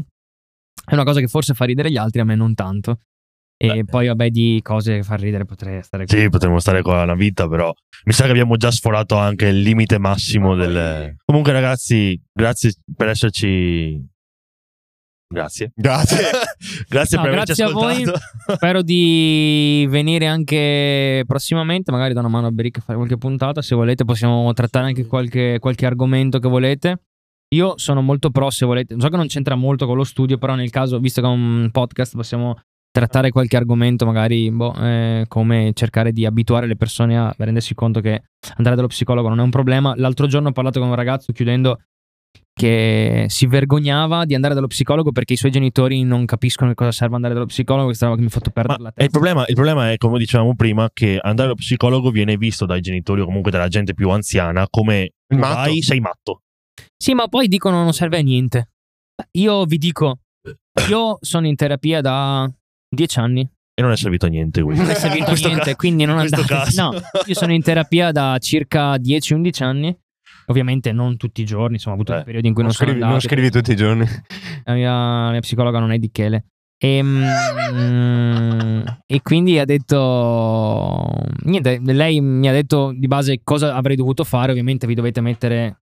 è 0.85 0.93
una 0.93 1.03
cosa 1.03 1.19
che 1.19 1.27
forse 1.27 1.53
fa 1.53 1.65
ridere 1.65 1.91
gli 1.91 1.97
altri 1.97 2.21
a 2.21 2.23
me 2.23 2.35
non 2.35 2.55
tanto 2.55 3.01
e 3.61 3.67
Beh. 3.67 3.83
poi 3.85 4.07
vabbè 4.07 4.29
di 4.29 4.59
cose 4.63 4.95
che 4.95 5.03
fa 5.03 5.15
ridere 5.15 5.43
potrei 5.45 5.83
stare 5.83 6.05
qui 6.05 6.17
Sì, 6.17 6.29
potremmo 6.29 6.59
stare 6.59 6.81
qua 6.81 7.03
una 7.03 7.13
vita, 7.13 7.45
però 7.49 7.71
mi 8.05 8.13
sa 8.13 8.23
che 8.23 8.29
abbiamo 8.31 8.55
già 8.55 8.71
sforato 8.71 9.17
anche 9.17 9.47
il 9.47 9.59
limite 9.59 9.99
massimo 9.99 10.55
del... 10.55 11.15
Comunque 11.25 11.51
ragazzi, 11.51 12.17
grazie 12.31 12.71
per 12.95 13.09
esserci... 13.09 14.01
Grazie. 15.27 15.73
Grazie. 15.75 16.17
grazie 16.87 17.17
No, 17.17 17.23
per 17.23 17.33
averci 17.33 17.53
grazie 17.53 17.63
a 17.65 17.69
voi. 17.71 18.01
ascoltato. 18.01 18.19
Spero 18.55 18.81
di 18.81 19.85
venire 19.89 20.25
anche 20.25 21.23
prossimamente, 21.27 21.91
magari 21.91 22.13
da 22.13 22.21
una 22.21 22.29
mano 22.29 22.47
a 22.47 22.51
Beric 22.51 22.77
a 22.77 22.81
fare 22.81 22.97
qualche 22.97 23.17
puntata. 23.17 23.61
Se 23.61 23.75
volete, 23.75 24.05
possiamo 24.05 24.51
trattare 24.53 24.85
anche 24.87 25.05
qualche, 25.05 25.57
qualche 25.59 25.85
argomento 25.85 26.39
che 26.39 26.47
volete. 26.47 27.01
Io 27.55 27.73
sono 27.77 28.01
molto 28.01 28.29
pro 28.29 28.49
se 28.51 28.65
volete. 28.65 28.95
So 28.99 29.09
che 29.09 29.17
non 29.17 29.27
c'entra 29.27 29.55
molto 29.55 29.85
con 29.87 29.95
lo 29.97 30.03
studio, 30.03 30.37
però 30.37 30.55
nel 30.55 30.69
caso, 30.69 30.99
visto 30.99 31.21
che 31.21 31.27
è 31.27 31.31
un 31.31 31.69
podcast, 31.71 32.15
possiamo 32.15 32.59
trattare 32.91 33.29
qualche 33.31 33.55
argomento, 33.57 34.05
magari 34.05 34.51
boh, 34.51 34.73
eh, 34.75 35.25
come 35.27 35.71
cercare 35.73 36.11
di 36.11 36.25
abituare 36.25 36.67
le 36.67 36.75
persone 36.75 37.17
a 37.17 37.33
rendersi 37.37 37.73
conto 37.73 38.01
che 38.01 38.21
andare 38.57 38.75
dallo 38.75 38.87
psicologo 38.87 39.29
non 39.29 39.39
è 39.39 39.43
un 39.43 39.49
problema. 39.49 39.93
L'altro 39.95 40.27
giorno 40.27 40.49
ho 40.49 40.51
parlato 40.51 40.79
con 40.79 40.89
un 40.89 40.95
ragazzo 40.95 41.31
chiudendo 41.31 41.79
che 42.53 43.25
si 43.29 43.47
vergognava 43.47 44.25
di 44.25 44.35
andare 44.35 44.53
dallo 44.53 44.67
psicologo 44.67 45.11
perché 45.11 45.33
i 45.33 45.37
suoi 45.37 45.49
genitori 45.49 46.03
non 46.03 46.25
capiscono 46.25 46.69
che 46.69 46.75
cosa 46.75 46.91
serve 46.91 47.15
andare 47.15 47.33
dallo 47.33 47.45
psicologo, 47.45 47.85
questa 47.85 48.05
roba 48.05 48.17
che 48.17 48.23
mi 48.23 48.27
ha 48.27 48.31
fatto 48.31 48.49
perdere 48.51 48.77
Ma 48.77 48.83
la 48.83 48.89
il 48.89 48.95
testa. 48.95 49.11
problema, 49.11 49.45
il 49.47 49.55
problema 49.55 49.91
è, 49.91 49.97
come 49.97 50.17
dicevamo 50.19 50.55
prima, 50.55 50.89
che 50.93 51.17
andare 51.21 51.47
allo 51.47 51.55
psicologo 51.57 52.11
viene 52.11 52.35
visto 52.37 52.65
dai 52.65 52.81
genitori 52.81 53.21
o 53.21 53.25
comunque 53.25 53.49
dalla 53.49 53.69
gente 53.69 53.93
più 53.93 54.09
anziana 54.09 54.67
come 54.69 55.11
Il 55.29 55.37
matto. 55.37 55.69
vai, 55.69 55.81
sei 55.81 55.99
matto. 55.99 56.41
Sì, 57.01 57.13
ma 57.13 57.27
poi 57.27 57.47
dicono 57.47 57.81
non 57.81 57.93
serve 57.93 58.17
a 58.17 58.21
niente. 58.21 58.71
Io 59.37 59.63
vi 59.65 59.77
dico, 59.77 60.19
io 60.89 61.17
sono 61.21 61.47
in 61.47 61.55
terapia 61.55 62.01
da 62.01 62.49
dieci 62.93 63.19
anni, 63.19 63.41
E 63.73 63.81
non 63.81 63.91
è 63.91 63.95
servito 63.97 64.25
a 64.25 64.29
niente 64.29 64.61
questo. 64.61 64.83
non 64.83 64.91
è 64.91 64.95
servito 64.95 65.31
a 65.31 65.33
niente, 65.35 65.71
ca- 65.71 65.75
quindi 65.77 66.03
non 66.05 66.17
andate. 66.19 66.43
caso. 66.45 66.81
No, 66.91 66.99
io 67.25 67.33
sono 67.35 67.53
in 67.53 67.61
terapia 67.63 68.11
da 68.11 68.37
circa 68.39 68.95
10-11 68.97 69.63
anni. 69.63 69.97
Ovviamente 70.47 70.91
non 70.91 71.15
tutti 71.15 71.41
i 71.41 71.45
giorni, 71.45 71.75
insomma, 71.75 71.95
ho 71.95 71.99
avuto 71.99 72.11
Eh, 72.11 72.15
dei 72.15 72.25
periodi 72.25 72.47
in 72.47 72.53
cui 72.53 72.63
Non 72.63 72.71
non, 72.77 72.79
sono 72.79 72.89
scrivi, 72.89 73.05
non 73.05 73.13
andato. 73.15 73.27
scrivi 73.33 73.49
tutti 73.51 73.71
i 73.71 73.75
giorni. 73.75 74.05
La 74.65 74.73
mia, 74.73 74.91
la 75.25 75.31
mia 75.31 75.39
psicologa 75.39 75.79
non 75.79 75.91
è 75.91 75.99
di 75.99 76.09
Chele. 76.11 76.45
E, 76.81 77.01
mm, 77.03 78.81
e 79.05 79.21
quindi 79.21 79.59
ha 79.59 79.65
detto 79.65 81.07
niente, 81.43 81.79
lei 81.83 82.19
mi 82.21 82.47
ha 82.47 82.51
detto 82.51 82.93
di 82.95 83.07
base 83.07 83.41
cosa 83.43 83.75
avrei 83.75 83.95
dovuto 83.95 84.23
fare, 84.23 84.51
ovviamente 84.51 84.87
vi 84.87 84.95
dovete 84.95 85.21
mettere 85.21 85.81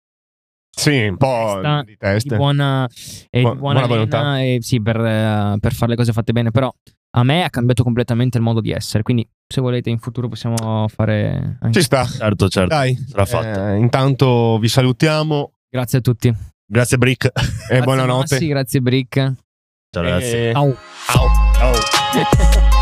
Sì, 0.79 1.07
un 1.07 1.16
po' 1.16 1.55
Testa 1.55 1.81
di 1.83 1.91
di 1.91 1.97
testa. 1.97 2.37
buona, 2.37 2.89
e 3.31 3.43
Bu- 3.43 3.53
di 3.53 3.59
buona, 3.59 3.81
buona 3.81 3.87
volontà. 3.87 4.41
e 4.41 4.59
sì, 4.61 4.81
per, 4.81 4.97
eh, 5.01 5.57
per 5.61 5.72
fare 5.74 5.91
le 5.91 5.97
cose 5.97 6.12
fatte 6.12 6.33
bene, 6.33 6.51
però 6.53 6.72
a 7.16 7.22
me 7.24 7.43
ha 7.43 7.51
cambiato 7.51 7.83
completamente 7.83 8.39
il 8.39 8.45
modo 8.45 8.61
di 8.61 8.70
essere, 8.70 9.03
quindi 9.03 9.26
se 9.47 9.61
volete 9.61 9.91
in 9.91 9.99
futuro 9.99 10.29
possiamo 10.29 10.87
fare 10.89 11.59
anche... 11.61 11.79
Ci 11.81 11.83
sta. 11.85 12.05
Certo, 12.05 12.49
certo. 12.49 12.74
Dai, 12.74 12.95
Sarà 13.09 13.24
fatto. 13.24 13.66
eh, 13.66 13.76
intanto 13.76 14.59
vi 14.59 14.68
salutiamo 14.68 15.53
Grazie 15.70 15.99
a 15.99 16.01
tutti. 16.01 16.33
Grazie, 16.64 16.97
Brick. 16.99 17.24
e 17.24 17.31
Grazie 17.35 17.83
buonanotte. 17.83 18.35
Massi, 18.35 18.47
grazie 18.47 18.81
Brick. 18.81 19.14
Ciao, 19.91 20.03
ragazzi. 20.03 20.35
E- 20.37 20.51
Ciao. 20.53 20.76
Ciao. 21.07 21.72
Ciao. 22.12 22.78